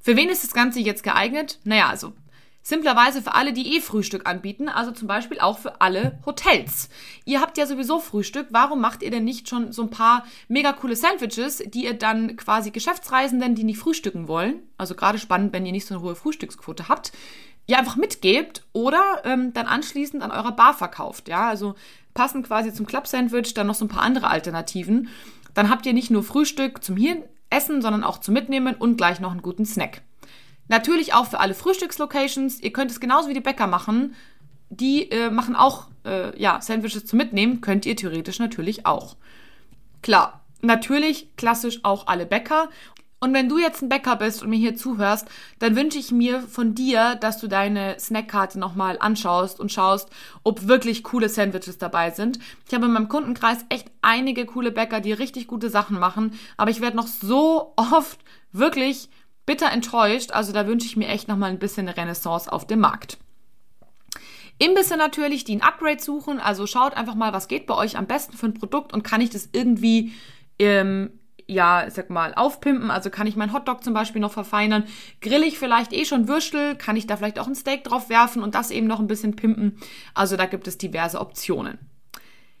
Für 0.00 0.16
wen 0.16 0.28
ist 0.28 0.42
das 0.42 0.54
Ganze 0.54 0.80
jetzt 0.80 1.04
geeignet? 1.04 1.60
Naja, 1.62 1.88
also 1.88 2.14
Simplerweise 2.62 3.22
für 3.22 3.34
alle, 3.34 3.52
die 3.52 3.76
eh 3.76 3.80
Frühstück 3.80 4.28
anbieten, 4.28 4.68
also 4.68 4.90
zum 4.92 5.08
Beispiel 5.08 5.40
auch 5.40 5.58
für 5.58 5.80
alle 5.80 6.18
Hotels. 6.26 6.90
Ihr 7.24 7.40
habt 7.40 7.56
ja 7.56 7.66
sowieso 7.66 8.00
Frühstück, 8.00 8.48
warum 8.50 8.80
macht 8.80 9.02
ihr 9.02 9.10
denn 9.10 9.24
nicht 9.24 9.48
schon 9.48 9.72
so 9.72 9.82
ein 9.82 9.90
paar 9.90 10.24
mega 10.48 10.72
coole 10.72 10.94
Sandwiches, 10.94 11.62
die 11.66 11.84
ihr 11.84 11.94
dann 11.94 12.36
quasi 12.36 12.70
Geschäftsreisenden, 12.70 13.54
die 13.54 13.64
nicht 13.64 13.78
frühstücken 13.78 14.28
wollen, 14.28 14.62
also 14.76 14.94
gerade 14.94 15.18
spannend, 15.18 15.52
wenn 15.54 15.64
ihr 15.64 15.72
nicht 15.72 15.86
so 15.86 15.94
eine 15.94 16.02
hohe 16.02 16.14
Frühstücksquote 16.14 16.88
habt, 16.88 17.12
ihr 17.66 17.78
einfach 17.78 17.96
mitgebt 17.96 18.62
oder 18.72 19.22
ähm, 19.24 19.52
dann 19.54 19.66
anschließend 19.66 20.22
an 20.22 20.30
eurer 20.30 20.52
Bar 20.52 20.74
verkauft. 20.74 21.28
Ja, 21.28 21.48
also 21.48 21.76
passen 22.12 22.42
quasi 22.42 22.74
zum 22.74 22.86
Club-Sandwich 22.86 23.54
dann 23.54 23.68
noch 23.68 23.74
so 23.74 23.86
ein 23.86 23.88
paar 23.88 24.02
andere 24.02 24.28
Alternativen. 24.28 25.08
Dann 25.54 25.70
habt 25.70 25.86
ihr 25.86 25.92
nicht 25.92 26.10
nur 26.10 26.22
Frühstück 26.22 26.84
zum 26.84 26.96
hier 26.96 27.24
essen, 27.48 27.80
sondern 27.80 28.04
auch 28.04 28.18
zum 28.18 28.34
Mitnehmen 28.34 28.74
und 28.74 28.96
gleich 28.96 29.20
noch 29.20 29.30
einen 29.30 29.42
guten 29.42 29.64
Snack. 29.64 30.02
Natürlich 30.70 31.14
auch 31.14 31.26
für 31.26 31.40
alle 31.40 31.54
Frühstückslocations. 31.54 32.60
Ihr 32.60 32.72
könnt 32.72 32.92
es 32.92 33.00
genauso 33.00 33.28
wie 33.28 33.34
die 33.34 33.40
Bäcker 33.40 33.66
machen. 33.66 34.14
Die 34.68 35.10
äh, 35.10 35.28
machen 35.28 35.56
auch 35.56 35.88
äh, 36.04 36.40
ja, 36.40 36.60
Sandwiches 36.60 37.06
zum 37.06 37.16
Mitnehmen. 37.16 37.60
Könnt 37.60 37.86
ihr 37.86 37.96
theoretisch 37.96 38.38
natürlich 38.38 38.86
auch. 38.86 39.16
Klar, 40.00 40.44
natürlich 40.62 41.36
klassisch 41.36 41.80
auch 41.82 42.06
alle 42.06 42.24
Bäcker. 42.24 42.68
Und 43.18 43.34
wenn 43.34 43.48
du 43.48 43.58
jetzt 43.58 43.82
ein 43.82 43.88
Bäcker 43.88 44.14
bist 44.14 44.44
und 44.44 44.50
mir 44.50 44.60
hier 44.60 44.76
zuhörst, 44.76 45.26
dann 45.58 45.74
wünsche 45.74 45.98
ich 45.98 46.12
mir 46.12 46.40
von 46.40 46.76
dir, 46.76 47.16
dass 47.16 47.38
du 47.38 47.48
deine 47.48 47.98
Snackkarte 47.98 48.56
nochmal 48.56 48.96
anschaust 49.00 49.58
und 49.58 49.72
schaust, 49.72 50.08
ob 50.44 50.68
wirklich 50.68 51.02
coole 51.02 51.28
Sandwiches 51.28 51.78
dabei 51.78 52.12
sind. 52.12 52.38
Ich 52.68 52.74
habe 52.74 52.86
in 52.86 52.92
meinem 52.92 53.08
Kundenkreis 53.08 53.58
echt 53.70 53.90
einige 54.02 54.46
coole 54.46 54.70
Bäcker, 54.70 55.00
die 55.00 55.12
richtig 55.12 55.48
gute 55.48 55.68
Sachen 55.68 55.98
machen, 55.98 56.38
aber 56.56 56.70
ich 56.70 56.80
werde 56.80 56.96
noch 56.96 57.08
so 57.08 57.72
oft 57.74 58.20
wirklich 58.52 59.10
bitter 59.46 59.70
enttäuscht. 59.70 60.32
Also 60.32 60.52
da 60.52 60.66
wünsche 60.66 60.86
ich 60.86 60.96
mir 60.96 61.08
echt 61.08 61.28
nochmal 61.28 61.50
ein 61.50 61.58
bisschen 61.58 61.88
eine 61.88 61.96
Renaissance 61.96 62.50
auf 62.52 62.66
dem 62.66 62.80
Markt. 62.80 63.18
Imbisse 64.60 64.96
natürlich, 64.98 65.44
die 65.44 65.56
ein 65.56 65.62
Upgrade 65.62 66.02
suchen. 66.02 66.38
Also 66.38 66.66
schaut 66.66 66.94
einfach 66.94 67.14
mal, 67.14 67.32
was 67.32 67.48
geht 67.48 67.66
bei 67.66 67.74
euch 67.74 67.96
am 67.96 68.06
besten 68.06 68.36
für 68.36 68.46
ein 68.46 68.54
Produkt 68.54 68.92
und 68.92 69.02
kann 69.02 69.22
ich 69.22 69.30
das 69.30 69.48
irgendwie, 69.52 70.12
ähm, 70.58 71.18
ja, 71.46 71.86
ich 71.86 71.94
sag 71.94 72.10
mal, 72.10 72.34
aufpimpen. 72.34 72.90
Also 72.90 73.08
kann 73.08 73.26
ich 73.26 73.36
meinen 73.36 73.54
Hotdog 73.54 73.82
zum 73.82 73.94
Beispiel 73.94 74.20
noch 74.20 74.32
verfeinern. 74.32 74.84
Grill 75.22 75.42
ich 75.44 75.58
vielleicht 75.58 75.94
eh 75.94 76.04
schon 76.04 76.28
Würstel, 76.28 76.76
kann 76.76 76.96
ich 76.96 77.06
da 77.06 77.16
vielleicht 77.16 77.38
auch 77.38 77.46
ein 77.46 77.54
Steak 77.54 77.84
drauf 77.84 78.10
werfen 78.10 78.42
und 78.42 78.54
das 78.54 78.70
eben 78.70 78.86
noch 78.86 79.00
ein 79.00 79.06
bisschen 79.06 79.34
pimpen. 79.34 79.78
Also 80.12 80.36
da 80.36 80.44
gibt 80.44 80.68
es 80.68 80.76
diverse 80.76 81.20
Optionen. 81.20 81.78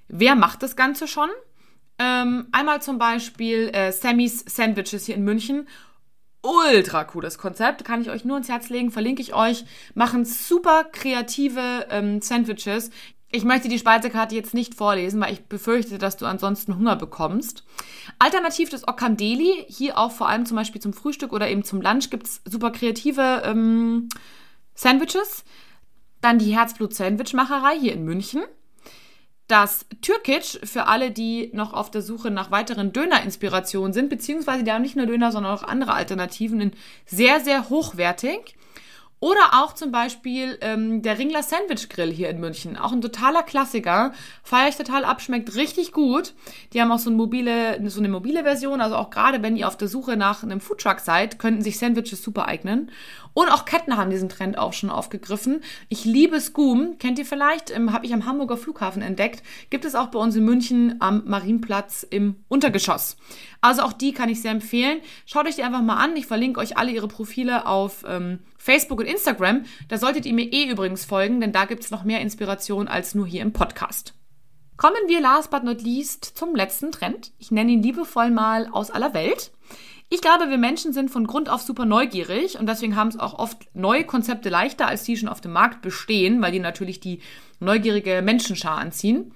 Wer 0.08 0.36
macht 0.36 0.62
das 0.62 0.76
Ganze 0.76 1.06
schon? 1.06 1.28
Ähm, 1.98 2.46
einmal 2.50 2.80
zum 2.80 2.98
Beispiel 2.98 3.68
äh, 3.74 3.92
Sammys 3.92 4.42
Sandwiches 4.46 5.04
hier 5.04 5.16
in 5.16 5.24
München 5.24 5.68
ultra 6.42 7.04
cooles 7.04 7.38
Konzept, 7.38 7.84
kann 7.84 8.00
ich 8.00 8.10
euch 8.10 8.24
nur 8.24 8.36
ins 8.36 8.48
Herz 8.48 8.68
legen, 8.68 8.90
verlinke 8.90 9.22
ich 9.22 9.34
euch. 9.34 9.64
Machen 9.94 10.24
super 10.24 10.84
kreative 10.84 11.86
ähm, 11.90 12.20
Sandwiches. 12.20 12.90
Ich 13.32 13.44
möchte 13.44 13.68
die 13.68 13.78
Speisekarte 13.78 14.34
jetzt 14.34 14.54
nicht 14.54 14.74
vorlesen, 14.74 15.20
weil 15.20 15.32
ich 15.32 15.44
befürchte, 15.44 15.98
dass 15.98 16.16
du 16.16 16.26
ansonsten 16.26 16.76
Hunger 16.76 16.96
bekommst. 16.96 17.64
Alternativ 18.18 18.70
das 18.70 18.88
Okandeli, 18.88 19.66
hier 19.68 19.98
auch 19.98 20.10
vor 20.10 20.28
allem 20.28 20.46
zum 20.46 20.56
Beispiel 20.56 20.80
zum 20.80 20.92
Frühstück 20.92 21.32
oder 21.32 21.48
eben 21.48 21.62
zum 21.62 21.80
Lunch 21.80 22.10
gibt's 22.10 22.40
super 22.44 22.72
kreative 22.72 23.42
ähm, 23.44 24.08
Sandwiches. 24.74 25.44
Dann 26.20 26.38
die 26.38 26.56
Herzblut-Sandwichmacherei 26.56 27.78
hier 27.78 27.92
in 27.92 28.04
München 28.04 28.42
das 29.50 29.86
Türkic 30.00 30.60
für 30.64 30.86
alle, 30.86 31.10
die 31.10 31.50
noch 31.52 31.72
auf 31.72 31.90
der 31.90 32.02
Suche 32.02 32.30
nach 32.30 32.50
weiteren 32.50 32.92
Döner-Inspirationen 32.92 33.92
sind, 33.92 34.08
beziehungsweise 34.08 34.64
die 34.64 34.72
haben 34.72 34.82
nicht 34.82 34.96
nur 34.96 35.06
Döner, 35.06 35.32
sondern 35.32 35.52
auch 35.52 35.62
andere 35.62 35.94
Alternativen 35.94 36.60
in 36.60 36.72
sehr, 37.06 37.40
sehr 37.40 37.68
hochwertig. 37.68 38.56
Oder 39.22 39.50
auch 39.52 39.74
zum 39.74 39.92
Beispiel 39.92 40.56
ähm, 40.62 41.02
der 41.02 41.18
Ringler 41.18 41.42
Sandwich 41.42 41.90
Grill 41.90 42.10
hier 42.10 42.30
in 42.30 42.40
München. 42.40 42.78
Auch 42.78 42.92
ein 42.92 43.02
totaler 43.02 43.42
Klassiker. 43.42 44.12
Feier 44.42 44.70
ich 44.70 44.76
total 44.76 45.04
ab, 45.04 45.20
schmeckt 45.20 45.54
richtig 45.56 45.92
gut. 45.92 46.32
Die 46.72 46.80
haben 46.80 46.90
auch 46.90 46.98
so 46.98 47.10
eine 47.10 47.18
mobile, 47.18 47.78
so 47.90 48.00
eine 48.00 48.08
mobile 48.08 48.44
Version. 48.44 48.80
Also 48.80 48.96
auch 48.96 49.10
gerade 49.10 49.42
wenn 49.42 49.58
ihr 49.58 49.68
auf 49.68 49.76
der 49.76 49.88
Suche 49.88 50.16
nach 50.16 50.42
einem 50.42 50.60
Foodtruck 50.60 51.00
seid, 51.00 51.38
könnten 51.38 51.60
sich 51.60 51.78
Sandwiches 51.78 52.22
super 52.22 52.46
eignen. 52.46 52.90
Und 53.32 53.48
auch 53.48 53.64
Ketten 53.64 53.96
haben 53.96 54.10
diesen 54.10 54.28
Trend 54.28 54.58
auch 54.58 54.72
schon 54.72 54.90
aufgegriffen. 54.90 55.62
Ich 55.88 56.04
liebe 56.04 56.40
Scoom. 56.40 56.98
Kennt 56.98 57.18
ihr 57.18 57.26
vielleicht? 57.26 57.70
Ähm, 57.70 57.92
Habe 57.92 58.06
ich 58.06 58.12
am 58.12 58.26
Hamburger 58.26 58.56
Flughafen 58.56 59.02
entdeckt. 59.02 59.42
Gibt 59.70 59.84
es 59.84 59.94
auch 59.94 60.08
bei 60.08 60.18
uns 60.18 60.36
in 60.36 60.44
München 60.44 60.96
am 61.00 61.22
Marienplatz 61.26 62.06
im 62.08 62.36
Untergeschoss. 62.48 63.16
Also 63.60 63.82
auch 63.82 63.92
die 63.92 64.12
kann 64.12 64.28
ich 64.28 64.42
sehr 64.42 64.50
empfehlen. 64.50 65.00
Schaut 65.26 65.46
euch 65.46 65.56
die 65.56 65.62
einfach 65.62 65.82
mal 65.82 65.96
an. 65.96 66.16
Ich 66.16 66.26
verlinke 66.26 66.60
euch 66.60 66.76
alle 66.76 66.90
ihre 66.90 67.08
Profile 67.08 67.66
auf 67.66 68.04
ähm, 68.06 68.40
Facebook 68.58 69.00
und 69.00 69.06
Instagram. 69.06 69.64
Da 69.88 69.98
solltet 69.98 70.26
ihr 70.26 70.34
mir 70.34 70.52
eh 70.52 70.70
übrigens 70.70 71.04
folgen, 71.04 71.40
denn 71.40 71.52
da 71.52 71.64
gibt 71.64 71.84
es 71.84 71.90
noch 71.90 72.04
mehr 72.04 72.20
Inspiration 72.20 72.88
als 72.88 73.14
nur 73.14 73.26
hier 73.26 73.42
im 73.42 73.52
Podcast. 73.52 74.14
Kommen 74.80 75.08
wir 75.08 75.20
last 75.20 75.50
but 75.50 75.62
not 75.62 75.82
least 75.82 76.24
zum 76.24 76.54
letzten 76.54 76.90
Trend. 76.90 77.32
Ich 77.38 77.50
nenne 77.50 77.72
ihn 77.72 77.82
liebevoll 77.82 78.30
mal 78.30 78.66
aus 78.72 78.90
aller 78.90 79.12
Welt. 79.12 79.52
Ich 80.12 80.20
glaube, 80.20 80.50
wir 80.50 80.58
Menschen 80.58 80.92
sind 80.92 81.08
von 81.08 81.24
Grund 81.24 81.48
auf 81.48 81.62
super 81.62 81.84
neugierig 81.84 82.58
und 82.58 82.68
deswegen 82.68 82.96
haben 82.96 83.08
es 83.08 83.18
auch 83.18 83.38
oft 83.38 83.68
neue 83.74 84.04
Konzepte 84.04 84.48
leichter, 84.48 84.88
als 84.88 85.04
die 85.04 85.16
schon 85.16 85.28
auf 85.28 85.40
dem 85.40 85.52
Markt 85.52 85.82
bestehen, 85.82 86.42
weil 86.42 86.50
die 86.50 86.58
natürlich 86.58 86.98
die 86.98 87.20
neugierige 87.60 88.20
Menschenschar 88.20 88.76
anziehen. 88.76 89.32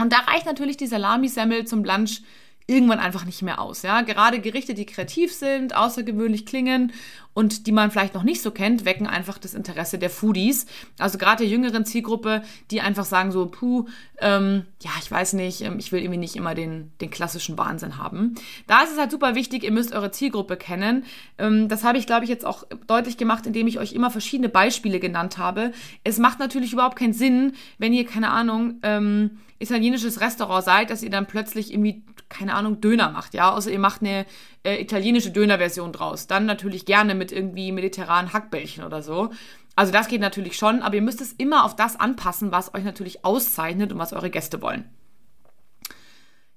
Und 0.00 0.12
da 0.12 0.18
reicht 0.18 0.46
natürlich 0.46 0.76
die 0.76 0.88
Salamisemmel 0.88 1.66
zum 1.66 1.84
Lunch 1.84 2.22
irgendwann 2.66 2.98
einfach 2.98 3.24
nicht 3.24 3.42
mehr 3.42 3.60
aus. 3.60 3.82
Ja, 3.82 4.02
gerade 4.02 4.40
Gerichte, 4.40 4.74
die 4.74 4.86
kreativ 4.86 5.32
sind, 5.32 5.74
außergewöhnlich 5.74 6.46
klingen 6.46 6.92
und 7.34 7.66
die 7.66 7.72
man 7.72 7.90
vielleicht 7.90 8.14
noch 8.14 8.24
nicht 8.24 8.42
so 8.42 8.50
kennt, 8.50 8.84
wecken 8.84 9.06
einfach 9.06 9.38
das 9.38 9.54
Interesse 9.54 9.98
der 9.98 10.10
Foodies. 10.10 10.66
Also 10.98 11.18
gerade 11.18 11.38
der 11.38 11.48
jüngeren 11.48 11.84
Zielgruppe, 11.86 12.42
die 12.70 12.80
einfach 12.80 13.06
sagen 13.06 13.32
so, 13.32 13.46
puh, 13.46 13.86
ähm, 14.20 14.66
ja, 14.80 14.90
ich 15.00 15.10
weiß 15.10 15.32
nicht, 15.34 15.62
ähm, 15.62 15.78
ich 15.78 15.92
will 15.92 16.02
irgendwie 16.02 16.18
nicht 16.18 16.36
immer 16.36 16.54
den, 16.54 16.92
den 17.00 17.10
klassischen 17.10 17.56
Wahnsinn 17.56 17.96
haben. 17.96 18.34
Da 18.66 18.82
ist 18.82 18.92
es 18.92 18.98
halt 18.98 19.10
super 19.10 19.34
wichtig, 19.34 19.64
ihr 19.64 19.72
müsst 19.72 19.92
eure 19.92 20.10
Zielgruppe 20.10 20.56
kennen. 20.56 21.04
Ähm, 21.38 21.68
das 21.68 21.84
habe 21.84 21.96
ich, 21.96 22.06
glaube 22.06 22.24
ich, 22.24 22.30
jetzt 22.30 22.44
auch 22.44 22.64
deutlich 22.86 23.16
gemacht, 23.16 23.46
indem 23.46 23.66
ich 23.66 23.78
euch 23.78 23.92
immer 23.94 24.10
verschiedene 24.10 24.50
Beispiele 24.50 25.00
genannt 25.00 25.38
habe. 25.38 25.72
Es 26.04 26.18
macht 26.18 26.38
natürlich 26.38 26.74
überhaupt 26.74 26.98
keinen 26.98 27.14
Sinn, 27.14 27.54
wenn 27.78 27.94
ihr, 27.94 28.04
keine 28.04 28.30
Ahnung, 28.30 28.74
ähm, 28.82 29.38
italienisches 29.58 30.20
Restaurant 30.20 30.64
seid, 30.64 30.90
dass 30.90 31.02
ihr 31.02 31.10
dann 31.10 31.26
plötzlich 31.26 31.72
irgendwie, 31.72 32.02
keine 32.32 32.54
Ahnung, 32.54 32.80
Döner 32.80 33.10
macht, 33.10 33.34
ja. 33.34 33.52
Außer 33.52 33.70
ihr 33.70 33.78
macht 33.78 34.00
eine 34.00 34.26
äh, 34.64 34.80
italienische 34.80 35.30
Dönerversion 35.30 35.92
draus. 35.92 36.26
Dann 36.26 36.46
natürlich 36.46 36.86
gerne 36.86 37.14
mit 37.14 37.30
irgendwie 37.30 37.70
mediterranen 37.70 38.32
Hackbällchen 38.32 38.82
oder 38.84 39.02
so. 39.02 39.30
Also 39.76 39.92
das 39.92 40.08
geht 40.08 40.20
natürlich 40.20 40.56
schon, 40.56 40.82
aber 40.82 40.96
ihr 40.96 41.02
müsst 41.02 41.20
es 41.20 41.32
immer 41.32 41.64
auf 41.64 41.76
das 41.76 41.98
anpassen, 41.98 42.52
was 42.52 42.74
euch 42.74 42.84
natürlich 42.84 43.24
auszeichnet 43.24 43.92
und 43.92 43.98
was 43.98 44.12
eure 44.12 44.30
Gäste 44.30 44.60
wollen. 44.60 44.90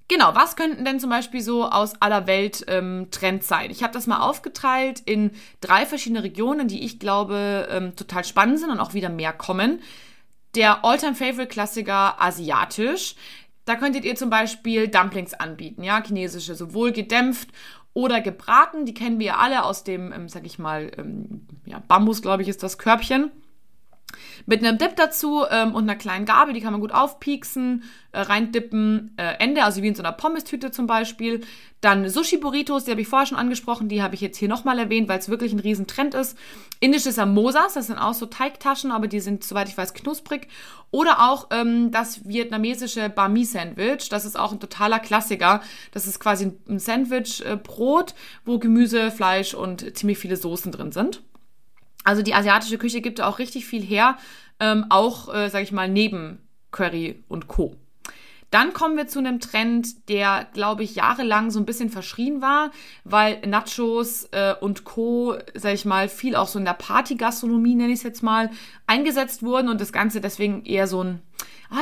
Genau, 0.08 0.34
was 0.34 0.54
könnten 0.54 0.84
denn 0.84 1.00
zum 1.00 1.10
Beispiel 1.10 1.40
so 1.40 1.64
aus 1.68 2.00
aller 2.00 2.26
Welt 2.26 2.64
ähm, 2.68 3.08
Trends 3.10 3.48
sein? 3.48 3.70
Ich 3.70 3.82
habe 3.82 3.92
das 3.92 4.06
mal 4.06 4.20
aufgeteilt 4.20 5.00
in 5.00 5.32
drei 5.60 5.84
verschiedene 5.84 6.22
Regionen, 6.22 6.68
die 6.68 6.84
ich 6.84 7.00
glaube 7.00 7.68
ähm, 7.70 7.96
total 7.96 8.24
spannend 8.24 8.60
sind 8.60 8.70
und 8.70 8.78
auch 8.78 8.94
wieder 8.94 9.08
mehr 9.08 9.32
kommen. 9.32 9.80
Der 10.54 10.84
All-Time-Favorite-Klassiker 10.84 12.22
asiatisch. 12.22 13.16
Da 13.66 13.74
könntet 13.74 14.04
ihr 14.04 14.14
zum 14.14 14.30
Beispiel 14.30 14.88
Dumplings 14.88 15.34
anbieten, 15.34 15.82
ja, 15.82 16.02
chinesische, 16.02 16.54
sowohl 16.54 16.92
gedämpft 16.92 17.50
oder 17.92 18.20
gebraten. 18.20 18.86
Die 18.86 18.94
kennen 18.94 19.18
wir 19.18 19.26
ja 19.26 19.36
alle 19.36 19.64
aus 19.64 19.84
dem, 19.84 20.12
ähm, 20.12 20.28
sag 20.28 20.46
ich 20.46 20.58
mal, 20.58 20.90
ähm, 20.96 21.46
ja, 21.66 21.82
Bambus, 21.86 22.22
glaube 22.22 22.42
ich, 22.42 22.48
ist 22.48 22.62
das 22.62 22.78
Körbchen. 22.78 23.30
Mit 24.46 24.64
einem 24.64 24.78
Dip 24.78 24.96
dazu 24.96 25.44
ähm, 25.50 25.74
und 25.74 25.84
einer 25.84 25.96
kleinen 25.96 26.24
Gabel, 26.24 26.54
die 26.54 26.60
kann 26.60 26.72
man 26.72 26.80
gut 26.80 26.92
aufpieksen, 26.92 27.84
äh, 28.12 28.20
reindippen, 28.20 29.14
äh, 29.16 29.34
Ende, 29.38 29.64
also 29.64 29.82
wie 29.82 29.88
in 29.88 29.94
so 29.94 30.02
einer 30.02 30.12
Pommes-Tüte 30.12 30.70
zum 30.70 30.86
Beispiel. 30.86 31.42
Dann 31.80 32.08
Sushi-Burritos, 32.08 32.84
die 32.84 32.92
habe 32.92 33.00
ich 33.00 33.08
vorher 33.08 33.26
schon 33.26 33.38
angesprochen, 33.38 33.88
die 33.88 34.02
habe 34.02 34.14
ich 34.14 34.20
jetzt 34.20 34.38
hier 34.38 34.48
nochmal 34.48 34.78
erwähnt, 34.78 35.08
weil 35.08 35.18
es 35.18 35.28
wirklich 35.28 35.52
ein 35.52 35.58
Riesentrend 35.58 36.14
ist. 36.14 36.38
Indische 36.80 37.12
Samosas, 37.12 37.74
das 37.74 37.88
sind 37.88 37.98
auch 37.98 38.14
so 38.14 38.26
Teigtaschen, 38.26 38.90
aber 38.92 39.08
die 39.08 39.20
sind, 39.20 39.44
soweit 39.44 39.68
ich 39.68 39.76
weiß, 39.76 39.94
knusprig. 39.94 40.48
Oder 40.90 41.28
auch 41.28 41.48
ähm, 41.50 41.90
das 41.90 42.26
vietnamesische 42.26 43.10
Bami 43.10 43.44
Sandwich, 43.44 44.08
das 44.08 44.24
ist 44.24 44.38
auch 44.38 44.52
ein 44.52 44.60
totaler 44.60 45.00
Klassiker. 45.00 45.60
Das 45.92 46.06
ist 46.06 46.20
quasi 46.20 46.52
ein 46.68 46.78
Sandwich-Brot, 46.78 48.14
wo 48.44 48.58
Gemüse, 48.58 49.10
Fleisch 49.10 49.54
und 49.54 49.96
ziemlich 49.96 50.18
viele 50.18 50.36
Soßen 50.36 50.72
drin 50.72 50.92
sind. 50.92 51.22
Also 52.06 52.22
die 52.22 52.34
asiatische 52.34 52.78
Küche 52.78 53.00
gibt 53.00 53.20
auch 53.20 53.40
richtig 53.40 53.66
viel 53.66 53.82
her, 53.82 54.16
ähm, 54.60 54.86
auch, 54.90 55.34
äh, 55.34 55.50
sage 55.50 55.64
ich 55.64 55.72
mal, 55.72 55.88
neben 55.88 56.38
Curry 56.70 57.24
und 57.26 57.48
Co. 57.48 57.74
Dann 58.52 58.72
kommen 58.72 58.96
wir 58.96 59.08
zu 59.08 59.18
einem 59.18 59.40
Trend, 59.40 60.08
der, 60.08 60.46
glaube 60.52 60.84
ich, 60.84 60.94
jahrelang 60.94 61.50
so 61.50 61.58
ein 61.58 61.66
bisschen 61.66 61.90
verschrien 61.90 62.40
war, 62.40 62.70
weil 63.02 63.40
Nachos 63.44 64.28
äh, 64.30 64.54
und 64.60 64.84
Co., 64.84 65.36
sag 65.54 65.74
ich 65.74 65.84
mal, 65.84 66.08
viel 66.08 66.36
auch 66.36 66.46
so 66.46 66.60
in 66.60 66.64
der 66.64 66.74
Partygastronomie, 66.74 67.74
nenne 67.74 67.92
ich 67.92 67.98
es 67.98 68.04
jetzt 68.04 68.22
mal, 68.22 68.50
eingesetzt 68.86 69.42
wurden 69.42 69.68
und 69.68 69.80
das 69.80 69.92
Ganze 69.92 70.20
deswegen 70.20 70.64
eher 70.64 70.86
so 70.86 71.02
ein 71.02 71.22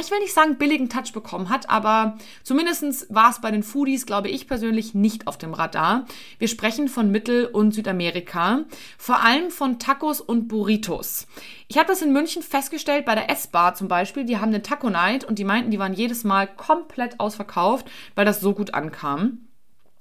ich 0.01 0.11
will 0.11 0.19
nicht 0.21 0.33
sagen 0.33 0.57
billigen 0.57 0.89
Touch 0.89 1.13
bekommen 1.13 1.49
hat, 1.49 1.69
aber 1.69 2.17
zumindestens 2.43 3.07
war 3.11 3.31
es 3.31 3.41
bei 3.41 3.51
den 3.51 3.63
Foodies, 3.63 4.07
glaube 4.07 4.29
ich 4.29 4.47
persönlich, 4.47 4.95
nicht 4.95 5.27
auf 5.27 5.39
dem 5.39 5.55
Radar. 5.55 6.07
Wir 6.39 6.49
sprechen 6.49 6.89
von 6.89 7.11
Mittel- 7.11 7.47
und 7.47 7.73
Südamerika, 7.73 8.65
vor 8.99 9.23
allem 9.23 9.51
von 9.51 9.79
Tacos 9.79 10.21
und 10.21 10.49
Burritos. 10.49 11.27
Ich 11.69 11.79
habe 11.79 11.89
das 11.89 12.03
in 12.03 12.13
München 12.13 12.43
festgestellt 12.43 13.05
bei 13.05 13.15
der 13.15 13.31
S-Bar 13.31 13.75
zum 13.75 13.89
Beispiel. 13.89 14.25
Die 14.25 14.39
haben 14.39 14.49
eine 14.49 14.63
Taco 14.63 14.91
Night 14.91 15.25
und 15.25 15.39
die 15.39 15.45
meinten, 15.45 15.71
die 15.71 15.79
waren 15.79 15.95
jedes 15.95 16.25
Mal 16.25 16.47
komplett 16.47 17.21
ausverkauft, 17.21 17.91
weil 18.15 18.25
das 18.25 18.41
so 18.41 18.55
gut 18.55 18.75
ankam. 18.75 19.49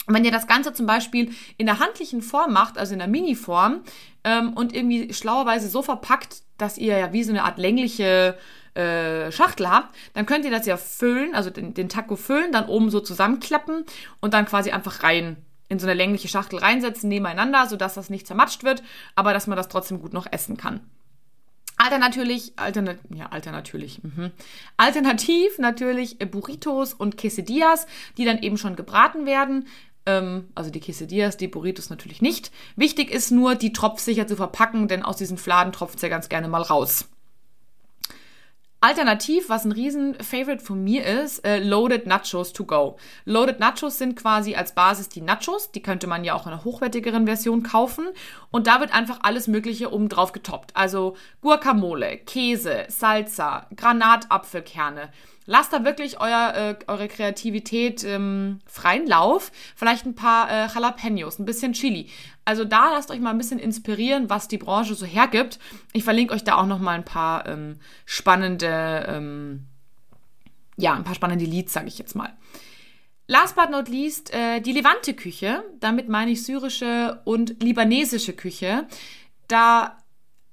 Und 0.06 0.16
wenn 0.16 0.26
ihr 0.26 0.32
das 0.32 0.48
Ganze 0.48 0.74
zum 0.74 0.86
Beispiel 0.86 1.34
in 1.58 1.66
der 1.66 1.80
handlichen 1.80 2.22
Form 2.22 2.52
macht, 2.52 2.78
also 2.78 2.94
in 2.94 3.00
der 3.00 3.08
Mini-Form, 3.08 3.82
ähm, 4.24 4.54
und 4.54 4.74
irgendwie 4.74 5.14
schlauerweise 5.14 5.70
so 5.70 5.82
verpackt, 5.82 6.44
dass 6.58 6.78
ihr 6.78 6.98
ja 6.98 7.14
wie 7.14 7.24
so 7.24 7.32
eine 7.32 7.44
Art 7.44 7.58
längliche 7.58 8.38
äh, 8.76 9.32
Schachtel 9.32 9.70
habt, 9.70 9.96
dann 10.14 10.26
könnt 10.26 10.46
ihr 10.46 10.52
das 10.52 10.66
ja 10.66 10.78
füllen, 10.78 11.36
also 11.36 11.50
den, 11.50 11.74
den 11.74 11.90
Taco 11.90 12.16
füllen, 12.16 12.52
dann 12.52 12.68
oben 12.68 12.90
so 12.90 13.00
zusammenklappen 13.00 13.86
und 14.20 14.34
dann 14.34 14.46
quasi 14.46 14.72
einfach 14.72 15.04
rein 15.04 15.38
in 15.70 15.80
so 15.80 15.88
eine 15.88 15.94
längliche 15.94 16.28
Schachtel 16.28 16.60
reinsetzen 16.60 17.10
nebeneinander, 17.10 17.68
sodass 17.68 17.96
das 17.96 18.10
nicht 18.10 18.28
zermatscht 18.28 18.64
wird, 18.64 18.84
aber 19.16 19.34
dass 19.34 19.48
man 19.48 19.58
das 19.58 19.70
trotzdem 19.70 20.02
gut 20.02 20.14
noch 20.14 20.28
essen 20.32 20.58
kann. 20.58 20.82
Alternativ, 21.78 22.52
alternat, 22.56 22.98
ja, 23.14 23.28
alternativ, 23.28 24.00
mhm. 24.04 24.32
alternativ 24.78 25.58
natürlich 25.58 26.20
Burritos 26.20 26.94
und 26.94 27.18
Quesadillas, 27.18 27.88
die 28.18 28.26
dann 28.26 28.42
eben 28.42 28.58
schon 28.58 28.76
gebraten 28.76 29.26
werden. 29.26 29.68
Ähm, 30.06 30.50
also 30.54 30.70
die 30.70 30.80
Quesadillas, 30.80 31.38
die 31.38 31.48
Burritos 31.48 31.90
natürlich 31.90 32.22
nicht. 32.22 32.52
Wichtig 32.76 33.12
ist 33.12 33.32
nur, 33.32 33.56
die 33.56 33.74
tropfsicher 33.74 34.28
zu 34.28 34.36
verpacken, 34.36 34.88
denn 34.88 35.04
aus 35.04 35.18
diesen 35.18 35.38
Fladen 35.38 35.74
tropft 35.74 35.96
es 35.96 36.04
ja 36.04 36.10
ganz 36.10 36.30
gerne 36.30 36.48
mal 36.48 36.62
raus. 36.62 37.10
Alternativ, 38.84 39.48
was 39.48 39.64
ein 39.64 39.72
Riesen-Favorite 39.72 40.62
von 40.62 40.84
mir 40.84 41.06
ist, 41.06 41.46
äh, 41.46 41.60
Loaded 41.60 42.06
Nachos 42.06 42.52
to 42.52 42.66
go. 42.66 42.98
Loaded 43.24 43.62
Nachos 43.62 43.98
sind 43.98 44.18
quasi 44.18 44.56
als 44.56 44.76
Basis 44.76 45.08
die 45.08 45.22
Nachos. 45.22 45.72
Die 45.72 45.82
könnte 45.82 46.06
man 46.06 46.26
ja 46.26 46.34
auch 46.34 46.46
in 46.48 46.52
einer 46.52 46.66
hochwertigeren 46.66 47.26
Version 47.26 47.64
kaufen. 47.64 48.10
Und 48.52 48.68
da 48.68 48.82
wird 48.82 48.94
einfach 48.94 49.20
alles 49.24 49.48
Mögliche 49.48 49.94
oben 49.94 50.10
drauf 50.10 50.34
getoppt. 50.34 50.76
Also 50.76 51.16
Guacamole, 51.42 52.18
Käse, 52.18 52.84
Salsa, 52.90 53.68
Granatapfelkerne. 53.74 55.12
Lasst 55.46 55.74
da 55.74 55.84
wirklich 55.84 56.22
euer, 56.22 56.54
äh, 56.56 56.76
eure 56.88 57.08
Kreativität 57.08 58.04
ähm, 58.04 58.60
freien 58.66 59.08
Lauf. 59.08 59.52
Vielleicht 59.76 60.06
ein 60.06 60.16
paar 60.16 60.50
äh, 60.50 60.68
Jalapenos, 60.74 61.40
ein 61.40 61.46
bisschen 61.46 61.74
Chili. 61.74 62.10
Also 62.46 62.64
da 62.66 62.92
lasst 62.92 63.12
euch 63.12 63.20
mal 63.20 63.32
ein 63.32 63.38
bisschen 63.38 63.60
inspirieren, 63.60 64.30
was 64.30 64.48
die 64.48 64.58
Branche 64.58 64.96
so 64.96 65.06
hergibt. 65.06 65.60
Ich 65.92 66.04
verlinke 66.04 66.34
euch 66.34 66.44
da 66.44 66.56
auch 66.56 66.66
noch 66.66 66.80
mal 66.80 66.96
ein 66.96 67.06
paar 67.06 67.48
ähm, 67.48 67.80
spannende, 68.06 69.06
ähm, 69.08 69.66
ja, 70.78 70.94
ein 70.94 71.04
paar 71.04 71.16
spannende 71.16 71.46
Leads, 71.46 71.74
sage 71.74 71.88
ich 71.88 71.98
jetzt 71.98 72.16
mal. 72.16 72.34
Last 73.28 73.56
but 73.56 73.70
not 73.70 73.88
least, 73.88 74.34
äh, 74.34 74.60
die 74.60 74.74
Levante-Küche. 74.74 75.64
Damit 75.80 76.10
meine 76.10 76.32
ich 76.32 76.44
syrische 76.44 77.22
und 77.24 77.62
libanesische 77.64 78.34
Küche. 78.34 78.88
Da 79.48 79.98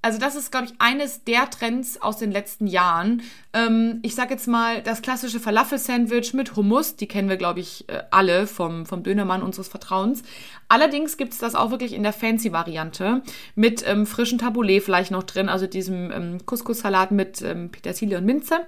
also 0.02 0.18
das 0.18 0.34
ist, 0.34 0.50
glaube 0.50 0.66
ich, 0.66 0.72
eines 0.78 1.24
der 1.24 1.50
Trends 1.50 2.00
aus 2.00 2.16
den 2.16 2.32
letzten 2.32 2.66
Jahren. 2.66 3.22
Ähm, 3.52 3.98
ich 4.02 4.14
sage 4.14 4.32
jetzt 4.32 4.48
mal, 4.48 4.82
das 4.82 5.02
klassische 5.02 5.40
Falafel-Sandwich 5.40 6.32
mit 6.32 6.56
Hummus, 6.56 6.96
die 6.96 7.06
kennen 7.06 7.28
wir, 7.28 7.36
glaube 7.36 7.60
ich, 7.60 7.86
äh, 7.88 8.02
alle 8.10 8.46
vom, 8.46 8.86
vom 8.86 9.02
Dönermann 9.02 9.42
unseres 9.42 9.68
Vertrauens. 9.68 10.22
Allerdings 10.68 11.18
gibt 11.18 11.34
es 11.34 11.38
das 11.38 11.54
auch 11.54 11.70
wirklich 11.70 11.92
in 11.92 12.02
der 12.02 12.14
Fancy-Variante 12.14 13.22
mit 13.54 13.86
ähm, 13.86 14.06
frischen 14.06 14.38
Tabbouleh 14.38 14.80
vielleicht 14.80 15.10
noch 15.10 15.24
drin, 15.24 15.50
also 15.50 15.66
diesem 15.66 16.10
ähm, 16.10 16.46
Couscous-Salat 16.46 17.10
mit 17.10 17.42
ähm, 17.42 17.70
Petersilie 17.70 18.16
und 18.16 18.24
Minze 18.24 18.60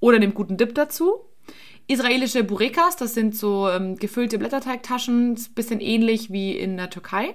oder 0.00 0.18
dem 0.18 0.32
guten 0.32 0.56
Dip 0.56 0.74
dazu. 0.74 1.20
Israelische 1.86 2.44
Burekas, 2.44 2.96
das 2.96 3.12
sind 3.12 3.36
so 3.36 3.68
ähm, 3.68 3.96
gefüllte 3.96 4.38
Blätterteigtaschen, 4.38 5.38
bisschen 5.54 5.80
ähnlich 5.80 6.32
wie 6.32 6.56
in 6.56 6.78
der 6.78 6.88
Türkei. 6.88 7.34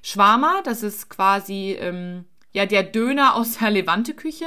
Schwarma, 0.00 0.60
das 0.62 0.84
ist 0.84 1.10
quasi... 1.10 1.76
Ähm, 1.80 2.26
ja 2.54 2.64
der 2.64 2.82
Döner 2.82 3.34
aus 3.34 3.58
der 3.58 3.70
Levante-Küche 3.70 4.46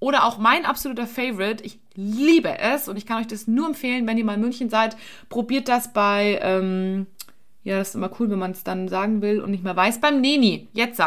oder 0.00 0.24
auch 0.24 0.38
mein 0.38 0.64
absoluter 0.64 1.06
Favorite. 1.06 1.62
Ich 1.62 1.78
liebe 1.94 2.58
es 2.58 2.88
und 2.88 2.96
ich 2.96 3.06
kann 3.06 3.20
euch 3.20 3.28
das 3.28 3.46
nur 3.46 3.68
empfehlen, 3.68 4.06
wenn 4.08 4.18
ihr 4.18 4.24
mal 4.24 4.34
in 4.34 4.40
München 4.40 4.68
seid. 4.68 4.96
Probiert 5.28 5.68
das 5.68 5.92
bei, 5.92 6.40
ähm, 6.42 7.06
ja, 7.62 7.78
das 7.78 7.90
ist 7.90 7.94
immer 7.94 8.10
cool, 8.18 8.28
wenn 8.30 8.38
man 8.40 8.50
es 8.50 8.64
dann 8.64 8.88
sagen 8.88 9.22
will 9.22 9.40
und 9.40 9.52
nicht 9.52 9.62
mehr 9.62 9.76
weiß. 9.76 10.00
Beim 10.00 10.20
Neni, 10.20 10.68
jetzt 10.72 11.00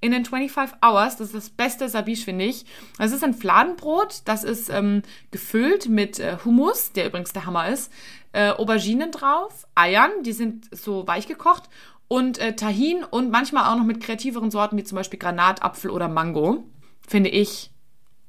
in 0.00 0.12
den 0.12 0.24
25 0.24 0.78
Hours, 0.82 1.16
das 1.16 1.28
ist 1.28 1.36
das 1.36 1.50
beste 1.50 1.88
Sabiche, 1.88 2.24
finde 2.24 2.46
ich. 2.46 2.64
Das 2.96 3.12
ist 3.12 3.22
ein 3.22 3.34
Fladenbrot, 3.34 4.22
das 4.24 4.44
ist 4.44 4.70
ähm, 4.70 5.02
gefüllt 5.30 5.88
mit 5.88 6.18
äh, 6.20 6.38
Hummus, 6.44 6.92
der 6.92 7.06
übrigens 7.06 7.32
der 7.32 7.44
Hammer 7.44 7.68
ist, 7.68 7.92
äh, 8.32 8.50
Auberginen 8.50 9.10
drauf, 9.10 9.66
Eiern, 9.74 10.10
die 10.22 10.32
sind 10.32 10.68
so 10.70 11.06
weich 11.06 11.26
gekocht 11.26 11.64
und 12.08 12.38
äh, 12.38 12.56
Tahin 12.56 13.04
und 13.04 13.30
manchmal 13.30 13.70
auch 13.70 13.78
noch 13.78 13.84
mit 13.84 14.02
kreativeren 14.02 14.50
Sorten 14.50 14.76
wie 14.76 14.84
zum 14.84 14.96
Beispiel 14.96 15.18
Granatapfel 15.18 15.90
oder 15.90 16.08
Mango. 16.08 16.64
Finde 17.06 17.30
ich 17.30 17.70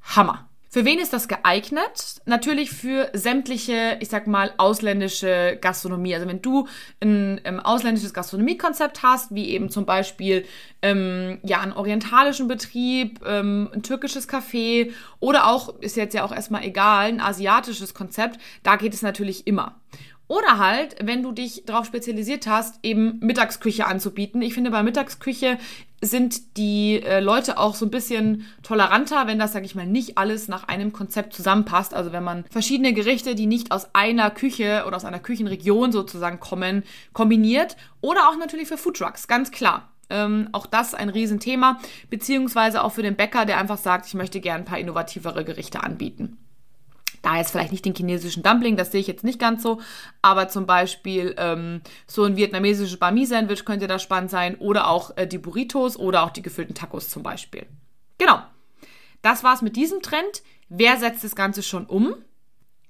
Hammer. 0.02 0.50
Für 0.72 0.84
wen 0.84 1.00
ist 1.00 1.12
das 1.12 1.26
geeignet? 1.26 2.20
Natürlich 2.26 2.70
für 2.70 3.10
sämtliche, 3.12 3.96
ich 3.98 4.08
sag 4.08 4.28
mal, 4.28 4.52
ausländische 4.56 5.58
Gastronomie. 5.60 6.14
Also 6.14 6.28
wenn 6.28 6.42
du 6.42 6.68
ein 7.00 7.40
ähm, 7.42 7.58
ausländisches 7.58 8.14
Gastronomiekonzept 8.14 9.02
hast, 9.02 9.34
wie 9.34 9.48
eben 9.48 9.68
zum 9.68 9.84
Beispiel 9.84 10.44
ähm, 10.80 11.40
ja 11.42 11.60
einen 11.60 11.72
orientalischen 11.72 12.46
Betrieb, 12.46 13.18
ähm, 13.26 13.68
ein 13.74 13.82
türkisches 13.82 14.28
Café 14.28 14.92
oder 15.18 15.48
auch, 15.48 15.76
ist 15.80 15.96
jetzt 15.96 16.14
ja 16.14 16.22
auch 16.22 16.30
erstmal 16.30 16.62
egal, 16.62 17.08
ein 17.08 17.20
asiatisches 17.20 17.92
Konzept, 17.92 18.38
da 18.62 18.76
geht 18.76 18.94
es 18.94 19.02
natürlich 19.02 19.48
immer. 19.48 19.74
Oder 20.30 20.58
halt, 20.58 20.94
wenn 21.02 21.24
du 21.24 21.32
dich 21.32 21.64
darauf 21.66 21.86
spezialisiert 21.86 22.46
hast, 22.46 22.78
eben 22.84 23.18
Mittagsküche 23.18 23.88
anzubieten. 23.88 24.42
Ich 24.42 24.54
finde, 24.54 24.70
bei 24.70 24.84
Mittagsküche 24.84 25.58
sind 26.00 26.56
die 26.56 27.02
äh, 27.02 27.18
Leute 27.18 27.58
auch 27.58 27.74
so 27.74 27.84
ein 27.84 27.90
bisschen 27.90 28.46
toleranter, 28.62 29.26
wenn 29.26 29.40
das, 29.40 29.52
sag 29.52 29.64
ich 29.64 29.74
mal, 29.74 29.88
nicht 29.88 30.18
alles 30.18 30.46
nach 30.46 30.68
einem 30.68 30.92
Konzept 30.92 31.34
zusammenpasst. 31.34 31.94
Also 31.94 32.12
wenn 32.12 32.22
man 32.22 32.44
verschiedene 32.48 32.92
Gerichte, 32.92 33.34
die 33.34 33.46
nicht 33.46 33.72
aus 33.72 33.92
einer 33.92 34.30
Küche 34.30 34.84
oder 34.86 34.94
aus 34.94 35.04
einer 35.04 35.18
Küchenregion 35.18 35.90
sozusagen 35.90 36.38
kommen, 36.38 36.84
kombiniert. 37.12 37.76
Oder 38.00 38.28
auch 38.28 38.36
natürlich 38.36 38.68
für 38.68 38.78
Foodtrucks, 38.78 39.26
ganz 39.26 39.50
klar. 39.50 39.90
Ähm, 40.10 40.48
auch 40.52 40.66
das 40.66 40.94
ein 40.94 41.08
Riesenthema, 41.08 41.80
beziehungsweise 42.08 42.84
auch 42.84 42.92
für 42.92 43.02
den 43.02 43.16
Bäcker, 43.16 43.46
der 43.46 43.58
einfach 43.58 43.78
sagt, 43.78 44.06
ich 44.06 44.14
möchte 44.14 44.40
gerne 44.40 44.60
ein 44.60 44.64
paar 44.64 44.78
innovativere 44.78 45.44
Gerichte 45.44 45.82
anbieten. 45.82 46.38
Da 47.22 47.36
jetzt 47.36 47.50
vielleicht 47.50 47.72
nicht 47.72 47.84
den 47.84 47.94
chinesischen 47.94 48.42
Dumpling, 48.42 48.76
das 48.76 48.92
sehe 48.92 49.00
ich 49.00 49.06
jetzt 49.06 49.24
nicht 49.24 49.38
ganz 49.38 49.62
so, 49.62 49.80
aber 50.22 50.48
zum 50.48 50.66
Beispiel 50.66 51.34
ähm, 51.38 51.82
so 52.06 52.24
ein 52.24 52.36
vietnamesisches 52.36 52.98
Bami-Sandwich 52.98 53.64
könnte 53.64 53.86
da 53.86 53.98
spannend 53.98 54.30
sein 54.30 54.56
oder 54.56 54.88
auch 54.88 55.16
äh, 55.16 55.26
die 55.26 55.38
Burritos 55.38 55.98
oder 55.98 56.22
auch 56.22 56.30
die 56.30 56.42
gefüllten 56.42 56.74
Tacos 56.74 57.08
zum 57.08 57.22
Beispiel. 57.22 57.66
Genau. 58.18 58.40
Das 59.22 59.44
war's 59.44 59.60
mit 59.60 59.76
diesem 59.76 60.00
Trend. 60.00 60.42
Wer 60.68 60.96
setzt 60.96 61.24
das 61.24 61.34
Ganze 61.36 61.62
schon 61.62 61.86
um? 61.86 62.14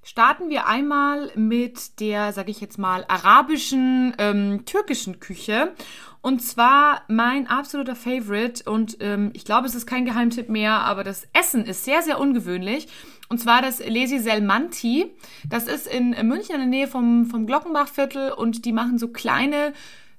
starten 0.03 0.49
wir 0.49 0.67
einmal 0.67 1.31
mit 1.35 1.99
der, 1.99 2.33
sage 2.33 2.51
ich 2.51 2.61
jetzt 2.61 2.77
mal, 2.77 3.05
arabischen, 3.07 4.13
ähm, 4.17 4.65
türkischen 4.65 5.19
Küche. 5.19 5.73
Und 6.21 6.41
zwar 6.41 7.03
mein 7.07 7.47
absoluter 7.47 7.95
Favorite 7.95 8.69
und 8.69 8.97
ähm, 8.99 9.31
ich 9.33 9.43
glaube, 9.43 9.67
es 9.67 9.75
ist 9.75 9.87
kein 9.87 10.05
Geheimtipp 10.05 10.49
mehr, 10.49 10.73
aber 10.81 11.03
das 11.03 11.27
Essen 11.33 11.65
ist 11.65 11.83
sehr, 11.83 12.03
sehr 12.03 12.19
ungewöhnlich. 12.19 12.87
Und 13.31 13.37
zwar 13.37 13.61
das 13.61 13.79
Lesi 13.79 14.19
Selmanti. 14.19 15.09
Das 15.47 15.65
ist 15.65 15.87
in 15.87 16.09
München 16.27 16.55
in 16.55 16.59
der 16.59 16.67
Nähe 16.67 16.89
vom, 16.89 17.27
vom 17.27 17.47
Glockenbachviertel 17.47 18.33
und 18.33 18.65
die 18.65 18.73
machen 18.73 18.97
so 18.97 19.07
kleine 19.07 19.71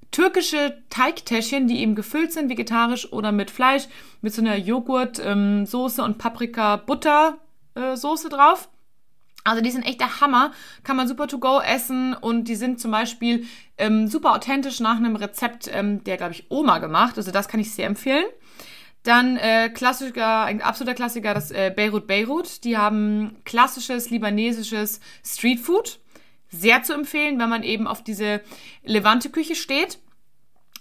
türkische 0.09 0.81
Teigtäschchen, 0.89 1.67
die 1.67 1.81
eben 1.81 1.93
gefüllt 1.93 2.33
sind, 2.33 2.49
vegetarisch 2.49 3.13
oder 3.13 3.31
mit 3.31 3.51
Fleisch, 3.51 3.83
mit 4.21 4.33
so 4.33 4.41
einer 4.41 4.55
Joghurtsoße 4.55 6.01
ähm, 6.01 6.07
und 6.07 6.17
Paprika-Butter-Soße 6.17 8.27
äh, 8.27 8.31
drauf. 8.31 8.67
Also 9.43 9.61
die 9.61 9.69
sind 9.69 9.85
echt 9.85 9.99
der 9.99 10.19
Hammer, 10.19 10.51
kann 10.83 10.97
man 10.97 11.07
super 11.07 11.27
to 11.27 11.37
go 11.37 11.59
essen 11.59 12.15
und 12.15 12.47
die 12.47 12.55
sind 12.55 12.81
zum 12.81 12.89
Beispiel 12.89 13.45
ähm, 13.77 14.07
super 14.07 14.33
authentisch 14.33 14.79
nach 14.79 14.97
einem 14.97 15.17
Rezept 15.17 15.69
ähm, 15.71 16.03
der, 16.03 16.17
glaube 16.17 16.33
ich, 16.33 16.47
Oma 16.49 16.79
gemacht. 16.79 17.15
Also 17.17 17.29
das 17.29 17.47
kann 17.47 17.59
ich 17.59 17.75
sehr 17.75 17.85
empfehlen. 17.85 18.25
Dann 19.03 19.35
äh, 19.35 19.69
Klassiker, 19.69 20.43
ein 20.45 20.61
absoluter 20.61 20.95
Klassiker, 20.95 21.33
das 21.33 21.51
äh, 21.51 21.73
Beirut 21.75 22.07
Beirut. 22.07 22.63
Die 22.63 22.77
haben 22.77 23.35
klassisches 23.43 24.09
libanesisches 24.09 25.01
Streetfood. 25.25 25.99
Sehr 26.49 26.83
zu 26.83 26.93
empfehlen, 26.93 27.39
wenn 27.39 27.49
man 27.49 27.63
eben 27.63 27.87
auf 27.87 28.03
diese 28.03 28.41
Levante-Küche 28.83 29.55
steht. 29.55 29.99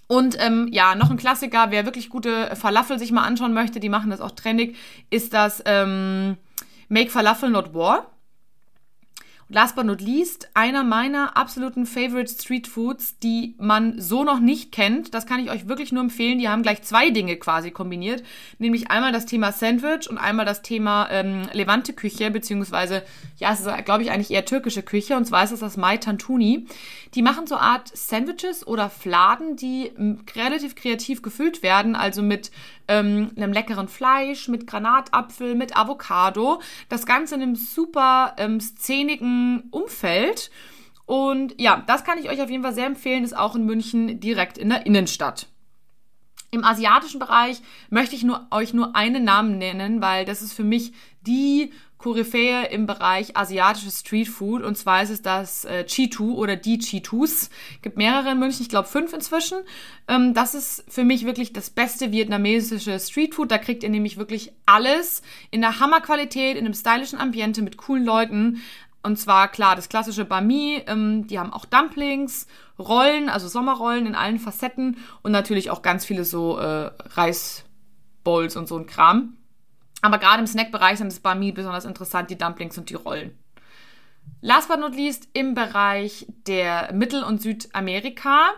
Und 0.07 0.37
ähm, 0.39 0.69
ja, 0.71 0.95
noch 0.95 1.11
ein 1.11 1.17
Klassiker, 1.17 1.71
wer 1.71 1.85
wirklich 1.85 2.11
gute 2.11 2.55
Falafel 2.55 2.99
sich 2.99 3.13
mal 3.13 3.25
anschauen 3.25 3.55
möchte, 3.55 3.81
die 3.81 3.89
machen 3.89 4.11
das 4.11 4.21
auch 4.21 4.33
trendig, 4.33 4.77
ist 5.09 5.33
das 5.33 5.63
ähm, 5.65 6.37
Make 6.89 7.11
Falafel 7.11 7.49
Not 7.49 7.73
War 7.73 8.12
last 9.53 9.77
but 9.77 9.85
not 9.85 10.01
least, 10.01 10.49
einer 10.55 10.83
meiner 10.83 11.37
absoluten 11.37 11.85
Favorite 11.85 12.33
Street 12.33 12.67
Foods, 12.67 13.19
die 13.19 13.55
man 13.59 14.01
so 14.01 14.25
noch 14.25 14.41
nicht 14.41 14.73
kennt. 14.73 15.15
Das 15.15 15.27
kann 15.27 15.41
ich 15.41 15.51
euch 15.51 15.69
wirklich 15.69 15.93
nur 15.93 16.03
empfehlen. 16.03 16.39
Die 16.39 16.49
haben 16.49 16.63
gleich 16.63 16.83
zwei 16.83 17.11
Dinge 17.11 17.37
quasi 17.37 17.71
kombiniert. 17.71 18.23
Nämlich 18.59 18.91
einmal 18.91 19.13
das 19.13 19.27
Thema 19.27 19.53
Sandwich 19.53 20.09
und 20.09 20.17
einmal 20.17 20.47
das 20.47 20.63
Thema 20.63 21.09
ähm, 21.11 21.43
Levante 21.53 21.93
Küche, 21.93 22.31
beziehungsweise, 22.31 23.03
ja, 23.37 23.53
es 23.53 23.61
ist, 23.61 23.85
glaube 23.85 24.03
ich, 24.03 24.11
eigentlich 24.11 24.31
eher 24.31 24.47
türkische 24.47 24.83
Küche. 24.83 25.17
Und 25.17 25.27
zwar 25.27 25.45
ist 25.45 25.53
es 25.53 25.61
das 25.61 25.77
Mai 25.77 25.99
Tantuni. 25.99 26.67
Die 27.15 27.23
machen 27.23 27.47
so 27.47 27.57
Art 27.57 27.95
Sandwiches 27.95 28.67
oder 28.67 28.89
Fladen, 28.89 29.57
die 29.57 29.93
relativ 30.35 30.75
kreativ 30.77 31.21
gefüllt 31.21 31.63
werden. 31.63 31.95
Also 31.95 32.23
mit 32.23 32.51
ähm, 32.89 33.31
einem 33.37 33.53
leckeren 33.53 33.89
Fleisch, 33.89 34.49
mit 34.49 34.67
Granatapfel, 34.67 35.55
mit 35.55 35.77
Avocado. 35.77 36.61
Das 36.89 37.07
Ganze 37.07 37.35
in 37.35 37.43
einem 37.43 37.57
super 37.57 38.35
ähm, 38.39 38.61
szenigen 38.61 39.65
Umfeld. 39.71 40.51
Und 41.07 41.61
ja, 41.61 41.83
das 41.87 42.05
kann 42.05 42.19
ich 42.19 42.31
euch 42.31 42.41
auf 42.41 42.51
jeden 42.51 42.63
Fall 42.63 42.75
sehr 42.75 42.87
empfehlen, 42.87 43.25
ist 43.25 43.37
auch 43.37 43.55
in 43.57 43.67
München 43.67 44.21
direkt 44.21 44.59
in 44.59 44.69
der 44.69 44.87
Innenstadt. 44.87 45.49
Im 46.51 46.65
asiatischen 46.65 47.19
Bereich 47.19 47.63
möchte 47.89 48.15
ich 48.15 48.25
nur, 48.25 48.47
euch 48.51 48.75
nur 48.75 48.95
einen 48.95 49.25
Namen 49.25 49.57
nennen, 49.57 50.03
weil 50.03 50.27
das 50.27 50.43
ist 50.43 50.53
für 50.53 50.65
mich 50.65 50.93
die 51.23 51.73
Koryphäe 52.03 52.67
im 52.67 52.87
Bereich 52.87 53.37
asiatisches 53.37 54.01
Streetfood. 54.01 54.63
Und 54.65 54.77
zwar 54.77 55.03
ist 55.03 55.11
es 55.11 55.23
das 55.23 55.65
äh, 55.65 55.85
Chitu 55.85 56.35
oder 56.35 56.57
die 56.57 56.79
Chitus. 56.79 57.49
Gibt 57.81 57.97
mehrere 57.97 58.33
in 58.33 58.41
München, 58.41 58.63
ich 58.63 58.69
glaube 58.69 58.89
fünf 58.89 59.13
inzwischen. 59.13 59.59
Ähm, 60.09 60.35
das 60.35 60.55
ist 60.55 60.85
für 60.89 61.05
mich 61.05 61.25
wirklich 61.25 61.53
das 61.53 61.71
beste 61.71 62.11
vietnamesische 62.11 62.99
Streetfood. 62.99 63.53
Da 63.53 63.59
kriegt 63.59 63.85
ihr 63.85 63.89
nämlich 63.89 64.17
wirklich 64.17 64.53
alles 64.67 65.23
in 65.53 65.61
der 65.61 65.79
Hammerqualität, 65.79 66.57
in 66.57 66.65
einem 66.65 66.75
stylischen 66.75 67.21
Ambiente 67.21 67.63
mit 67.63 67.77
coolen 67.77 68.05
Leuten. 68.05 68.63
Und 69.05 69.17
zwar 69.17 69.47
klar 69.49 69.77
das 69.77 69.89
klassische 69.89 70.25
Bami. 70.25 70.83
Ähm, 70.89 71.29
die 71.29 71.39
haben 71.39 71.53
auch 71.53 71.67
Dumplings, 71.67 72.49
Rollen, 72.81 73.29
also 73.29 73.47
Sommerrollen 73.47 74.07
in 74.07 74.17
allen 74.17 74.41
Facetten 74.41 74.97
und 75.23 75.31
natürlich 75.31 75.71
auch 75.71 75.83
ganz 75.83 76.05
viele 76.05 76.25
so 76.25 76.59
äh, 76.59 76.91
Reisbowls 77.15 78.57
und 78.57 78.67
so 78.67 78.77
ein 78.77 78.87
Kram. 78.87 79.37
Aber 80.03 80.19
gerade 80.19 80.41
im 80.41 80.47
Snackbereich 80.47 80.99
sind 80.99 81.11
das 81.11 81.21
Bami 81.21 81.53
besonders 81.53 81.85
interessant, 81.85 82.29
die 82.29 82.37
Dumplings 82.37 82.77
und 82.77 82.91
die 82.91 82.95
Rollen. 82.95 83.39
Last 84.41 84.69
but 84.69 84.81
not 84.81 84.95
least 84.95 85.29
im 85.33 85.55
Bereich 85.55 86.27
der 86.47 86.93
Mittel- 86.93 87.23
und 87.23 87.41
Südamerika. 87.41 88.51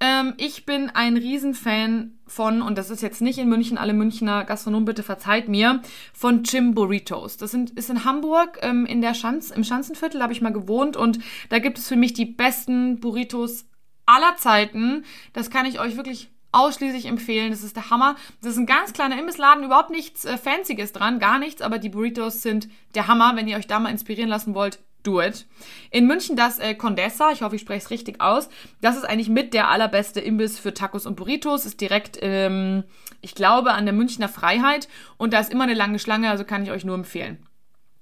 Ähm, 0.00 0.34
ich 0.38 0.64
bin 0.64 0.90
ein 0.90 1.16
Riesenfan 1.16 2.18
von, 2.26 2.62
und 2.62 2.78
das 2.78 2.88
ist 2.88 3.02
jetzt 3.02 3.20
nicht 3.20 3.38
in 3.38 3.48
München, 3.48 3.78
alle 3.78 3.92
Münchner 3.92 4.44
Gastronomen, 4.44 4.84
bitte 4.84 5.02
verzeiht 5.02 5.48
mir, 5.48 5.82
von 6.12 6.44
Jim 6.44 6.74
Burritos. 6.74 7.36
Das 7.36 7.50
sind, 7.50 7.70
ist 7.70 7.90
in 7.90 8.04
Hamburg 8.04 8.58
ähm, 8.62 8.86
in 8.86 9.00
der 9.00 9.14
Schanz, 9.14 9.50
im 9.50 9.64
Schanzenviertel, 9.64 10.22
habe 10.22 10.32
ich 10.32 10.40
mal 10.40 10.52
gewohnt 10.52 10.96
und 10.96 11.18
da 11.48 11.58
gibt 11.58 11.78
es 11.78 11.88
für 11.88 11.96
mich 11.96 12.12
die 12.14 12.26
besten 12.26 13.00
Burritos 13.00 13.66
aller 14.06 14.36
Zeiten. 14.36 15.04
Das 15.32 15.50
kann 15.50 15.66
ich 15.66 15.80
euch 15.80 15.96
wirklich 15.96 16.30
ausschließlich 16.52 17.06
empfehlen. 17.06 17.50
Das 17.50 17.62
ist 17.62 17.76
der 17.76 17.90
Hammer. 17.90 18.16
Das 18.42 18.52
ist 18.52 18.58
ein 18.58 18.66
ganz 18.66 18.92
kleiner 18.92 19.18
Imbissladen, 19.18 19.64
überhaupt 19.64 19.90
nichts 19.90 20.24
äh, 20.24 20.38
Fancyes 20.38 20.92
dran, 20.92 21.18
gar 21.18 21.38
nichts, 21.38 21.62
aber 21.62 21.78
die 21.78 21.88
Burritos 21.88 22.42
sind 22.42 22.68
der 22.94 23.08
Hammer. 23.08 23.32
Wenn 23.36 23.48
ihr 23.48 23.56
euch 23.56 23.66
da 23.66 23.78
mal 23.78 23.90
inspirieren 23.90 24.30
lassen 24.30 24.54
wollt, 24.54 24.78
do 25.02 25.20
it. 25.20 25.46
In 25.90 26.06
München 26.06 26.36
das 26.36 26.58
äh, 26.58 26.74
Condessa, 26.74 27.30
ich 27.32 27.42
hoffe, 27.42 27.56
ich 27.56 27.62
spreche 27.62 27.84
es 27.84 27.90
richtig 27.90 28.20
aus. 28.20 28.48
Das 28.80 28.96
ist 28.96 29.04
eigentlich 29.04 29.28
mit 29.28 29.54
der 29.54 29.68
allerbeste 29.68 30.20
Imbiss 30.20 30.58
für 30.58 30.74
Tacos 30.74 31.06
und 31.06 31.16
Burritos. 31.16 31.66
Ist 31.66 31.80
direkt, 31.80 32.18
ähm, 32.22 32.84
ich 33.20 33.34
glaube, 33.34 33.72
an 33.72 33.86
der 33.86 33.94
Münchner 33.94 34.28
Freiheit 34.28 34.88
und 35.16 35.32
da 35.32 35.40
ist 35.40 35.52
immer 35.52 35.64
eine 35.64 35.74
lange 35.74 35.98
Schlange, 35.98 36.30
also 36.30 36.44
kann 36.44 36.62
ich 36.62 36.70
euch 36.70 36.84
nur 36.84 36.94
empfehlen. 36.94 37.47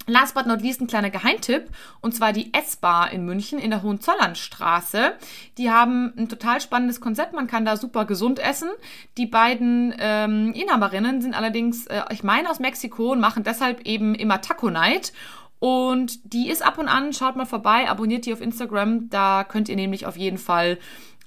Last 0.06 0.34
but 0.34 0.46
not 0.46 0.62
least 0.62 0.80
ein 0.80 0.86
kleiner 0.86 1.10
Geheimtipp 1.10 1.68
und 2.00 2.14
zwar 2.14 2.32
die 2.32 2.54
S-Bar 2.54 3.10
in 3.10 3.24
München 3.24 3.58
in 3.58 3.70
der 3.70 3.82
Hohenzollernstraße. 3.82 5.14
Die 5.58 5.70
haben 5.70 6.12
ein 6.16 6.28
total 6.28 6.60
spannendes 6.60 7.00
Konzept, 7.00 7.32
man 7.32 7.48
kann 7.48 7.64
da 7.64 7.76
super 7.76 8.04
gesund 8.04 8.38
essen. 8.38 8.68
Die 9.16 9.26
beiden 9.26 9.94
ähm, 9.98 10.52
Inhaberinnen 10.52 11.20
sind 11.20 11.34
allerdings, 11.34 11.86
äh, 11.88 12.02
ich 12.10 12.22
meine, 12.22 12.48
aus 12.50 12.60
Mexiko 12.60 13.12
und 13.12 13.20
machen 13.20 13.42
deshalb 13.42 13.80
eben 13.82 14.14
immer 14.14 14.40
Taco 14.40 14.70
Night. 14.70 15.12
Und 15.58 16.32
die 16.32 16.50
ist 16.50 16.64
ab 16.64 16.78
und 16.78 16.86
an, 16.86 17.12
schaut 17.12 17.34
mal 17.34 17.46
vorbei, 17.46 17.88
abonniert 17.88 18.26
die 18.26 18.32
auf 18.32 18.40
Instagram, 18.40 19.08
da 19.08 19.42
könnt 19.42 19.68
ihr 19.68 19.76
nämlich 19.76 20.06
auf 20.06 20.16
jeden 20.16 20.38
Fall 20.38 20.78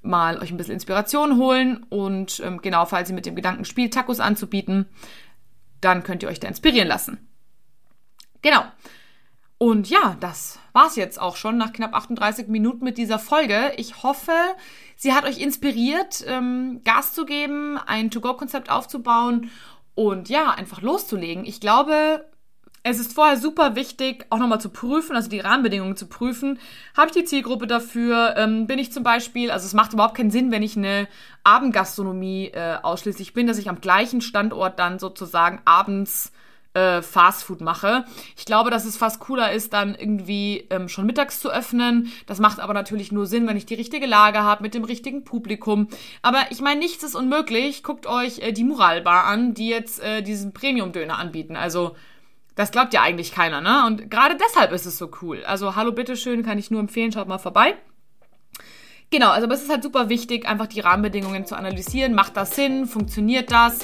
mal 0.02 0.38
euch 0.40 0.52
ein 0.52 0.58
bisschen 0.58 0.76
Inspiration 0.76 1.38
holen 1.38 1.86
und 1.90 2.42
ähm, 2.46 2.62
genau, 2.62 2.86
falls 2.86 3.10
ihr 3.10 3.16
mit 3.16 3.26
dem 3.26 3.36
Gedanken 3.36 3.66
spielt, 3.66 3.94
Tacos 3.94 4.20
anzubieten, 4.20 4.86
dann 5.82 6.04
könnt 6.04 6.24
ihr 6.24 6.30
euch 6.30 6.40
da 6.40 6.48
inspirieren 6.48 6.88
lassen. 6.88 7.29
Genau. 8.42 8.64
Und 9.58 9.90
ja, 9.90 10.16
das 10.22 10.58
war's 10.72 10.96
jetzt 10.96 11.20
auch 11.20 11.36
schon 11.36 11.58
nach 11.58 11.74
knapp 11.74 11.94
38 11.94 12.48
Minuten 12.48 12.86
mit 12.86 12.98
dieser 12.98 13.20
Folge. 13.20 13.74
Ich 13.76 14.04
hoffe, 14.04 14.32
sie 14.96 15.14
hat 15.14 15.26
euch 15.26 15.38
inspiriert, 15.38 16.24
ähm, 16.28 16.82
Gas 16.86 17.14
zu 17.14 17.26
geben, 17.26 17.78
ein 17.78 18.10
To-Go-Konzept 18.10 18.70
aufzubauen 18.70 19.52
und 19.96 20.30
ja, 20.30 20.52
einfach 20.52 20.82
loszulegen. 20.82 21.44
Ich 21.44 21.60
glaube, 21.60 22.26
es 22.84 23.00
ist 23.00 23.14
vorher 23.14 23.36
super 23.36 23.76
wichtig, 23.76 24.26
auch 24.30 24.38
nochmal 24.38 24.62
zu 24.62 24.70
prüfen, 24.70 25.16
also 25.16 25.30
die 25.30 25.42
Rahmenbedingungen 25.42 25.98
zu 25.98 26.08
prüfen. 26.08 26.58
Habe 26.96 27.08
ich 27.08 27.14
die 27.14 27.26
Zielgruppe 27.26 27.68
dafür? 27.68 28.36
Ähm, 28.38 28.68
bin 28.68 28.80
ich 28.80 28.94
zum 28.94 29.04
Beispiel, 29.04 29.52
also 29.52 29.66
es 29.66 29.74
macht 29.74 29.92
überhaupt 29.92 30.16
keinen 30.16 30.32
Sinn, 30.32 30.52
wenn 30.52 30.64
ich 30.64 30.78
eine 30.78 31.10
Abendgastronomie 31.44 32.52
äh, 32.54 32.78
ausschließlich 32.82 33.34
bin, 33.34 33.48
dass 33.48 33.58
ich 33.58 33.70
am 33.70 33.82
gleichen 33.82 34.22
Standort 34.22 34.80
dann 34.80 35.00
sozusagen 35.00 35.62
abends 35.66 36.32
äh, 36.74 37.02
Fastfood 37.02 37.62
mache. 37.62 38.06
Ich 38.38 38.46
glaube, 38.46 38.70
dass 38.70 38.86
es 38.86 38.98
fast 38.98 39.20
cooler 39.20 39.52
ist, 39.52 39.74
dann 39.74 39.96
irgendwie 39.96 40.68
ähm, 40.70 40.88
schon 40.88 41.06
mittags 41.06 41.40
zu 41.40 41.50
öffnen. 41.52 42.12
Das 42.26 42.40
macht 42.40 42.60
aber 42.60 42.74
natürlich 42.74 43.12
nur 43.12 43.26
Sinn, 43.26 43.48
wenn 43.48 43.58
ich 43.58 43.66
die 43.66 43.76
richtige 43.76 44.06
Lage 44.06 44.44
habe 44.44 44.64
mit 44.64 44.74
dem 44.74 44.84
richtigen 44.84 45.24
Publikum. 45.24 45.88
Aber 46.22 46.40
ich 46.50 46.62
meine, 46.62 46.80
nichts 46.80 47.04
ist 47.04 47.16
unmöglich. 47.16 47.84
Guckt 47.84 48.06
euch 48.06 48.40
äh, 48.40 48.52
die 48.52 48.64
Muralbar 48.64 49.26
an, 49.26 49.54
die 49.54 49.70
jetzt 49.70 50.00
äh, 50.02 50.22
diesen 50.22 50.54
Premium-Döner 50.54 51.18
anbieten. 51.18 51.56
Also 51.56 51.96
das 52.56 52.72
glaubt 52.72 52.94
ja 52.94 53.02
eigentlich 53.02 53.32
keiner, 53.32 53.62
ne? 53.62 53.86
Und 53.88 54.12
gerade 54.12 54.36
deshalb 54.36 54.72
ist 54.74 54.86
es 54.86 54.98
so 54.98 55.10
cool. 55.22 55.44
Also 55.46 55.76
hallo, 55.76 55.92
bitteschön, 55.94 56.44
kann 56.44 56.58
ich 56.58 56.70
nur 56.70 56.82
empfehlen, 56.82 57.12
schaut 57.12 57.28
mal 57.28 57.38
vorbei. 57.38 57.76
Genau, 59.12 59.30
also 59.30 59.46
aber 59.46 59.56
es 59.56 59.64
ist 59.64 59.72
halt 59.72 59.82
super 59.82 60.10
wichtig, 60.10 60.46
einfach 60.48 60.68
die 60.68 60.82
Rahmenbedingungen 60.82 61.46
zu 61.46 61.56
analysieren. 61.56 62.14
Macht 62.14 62.38
das 62.38 62.56
Sinn? 62.56 62.86
Funktioniert 62.86 63.52
das? 63.52 63.80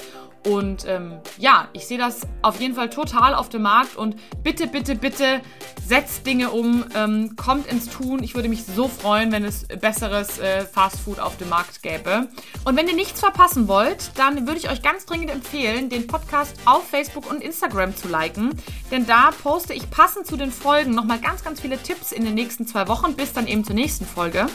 Und 0.46 0.86
ähm, 0.88 1.20
ja, 1.39 1.70
ich 1.74 1.88
sehe 1.88 1.98
das 1.98 2.22
auf 2.43 2.62
jeden 2.62 2.76
Fall 2.76 2.91
total 2.91 3.34
auf 3.34 3.50
dem 3.50 3.64
Markt 3.64 3.98
und 3.98 4.16
bitte, 4.43 4.68
bitte, 4.68 4.96
bitte 4.96 5.41
setzt 5.88 6.26
Dinge 6.28 6.52
um, 6.52 6.86
ähm, 6.96 7.36
kommt 7.36 7.66
ins 7.66 7.89
Tun. 7.89 8.22
Ich 8.24 8.36
würde 8.36 8.48
mich 8.48 8.64
so 8.64 8.88
freuen, 8.88 9.32
wenn 9.32 9.43
es 9.43 9.68
besseres 9.68 10.38
äh, 10.38 10.66
Fastfood 10.66 11.20
auf 11.20 11.38
dem 11.38 11.50
Markt 11.50 11.82
gäbe. 11.82 12.28
Und 12.64 12.78
wenn 12.78 12.88
ihr 12.88 12.96
nichts 12.96 13.20
verpassen 13.20 13.68
wollt, 13.68 14.12
dann 14.16 14.46
würde 14.46 14.60
ich 14.60 14.70
euch 14.70 14.84
ganz 14.84 15.08
dringend 15.08 15.32
empfehlen, 15.32 15.89
den 15.89 16.06
Podcast 16.06 16.56
auf 16.66 16.88
Facebook 16.88 17.30
und 17.30 17.41
Instagram 17.41 17.96
zu 17.96 18.08
liken. 18.08 18.52
Denn 18.91 19.08
da 19.08 19.32
poste 19.43 19.74
ich 19.74 19.89
passend 19.89 20.28
zu 20.28 20.38
den 20.38 20.52
Folgen 20.52 20.93
nochmal 20.93 21.20
ganz, 21.20 21.43
ganz 21.43 21.60
viele 21.60 21.78
Tipps 21.82 22.12
in 22.12 22.24
den 22.24 22.36
nächsten 22.36 22.68
zwei 22.68 22.88
Wochen, 22.88 23.16
bis 23.16 23.34
dann 23.34 23.48
eben 23.48 23.64
zur 23.64 23.76
nächsten 23.76 24.06
Folge. 24.06 24.46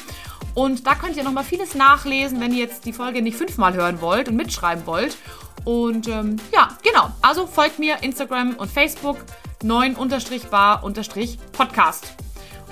Und 0.54 0.86
da 0.86 0.94
könnt 0.94 1.16
ihr 1.16 1.24
nochmal 1.24 1.44
vieles 1.44 1.74
nachlesen, 1.74 2.40
wenn 2.40 2.52
ihr 2.52 2.60
jetzt 2.60 2.84
die 2.84 2.92
Folge 2.92 3.22
nicht 3.22 3.36
fünfmal 3.36 3.74
hören 3.74 4.00
wollt 4.00 4.28
und 4.28 4.36
mitschreiben 4.36 4.86
wollt. 4.86 5.16
Und 5.64 6.08
ähm, 6.08 6.36
ja, 6.52 6.76
genau. 6.82 7.10
Also 7.22 7.46
folgt 7.46 7.78
mir 7.78 8.02
Instagram 8.02 8.56
und 8.56 8.70
Facebook. 8.70 9.16
9-bar-podcast. 9.62 12.14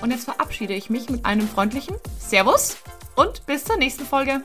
Und 0.01 0.11
jetzt 0.11 0.24
verabschiede 0.24 0.74
ich 0.74 0.91
mich 0.91 1.09
mit 1.11 1.24
einem 1.24 1.49
freundlichen 1.49 1.95
Servus 2.18 2.78
und 3.14 3.47
bis 3.47 3.62
zur 3.64 3.76
nächsten 3.76 4.05
Folge. 4.07 4.43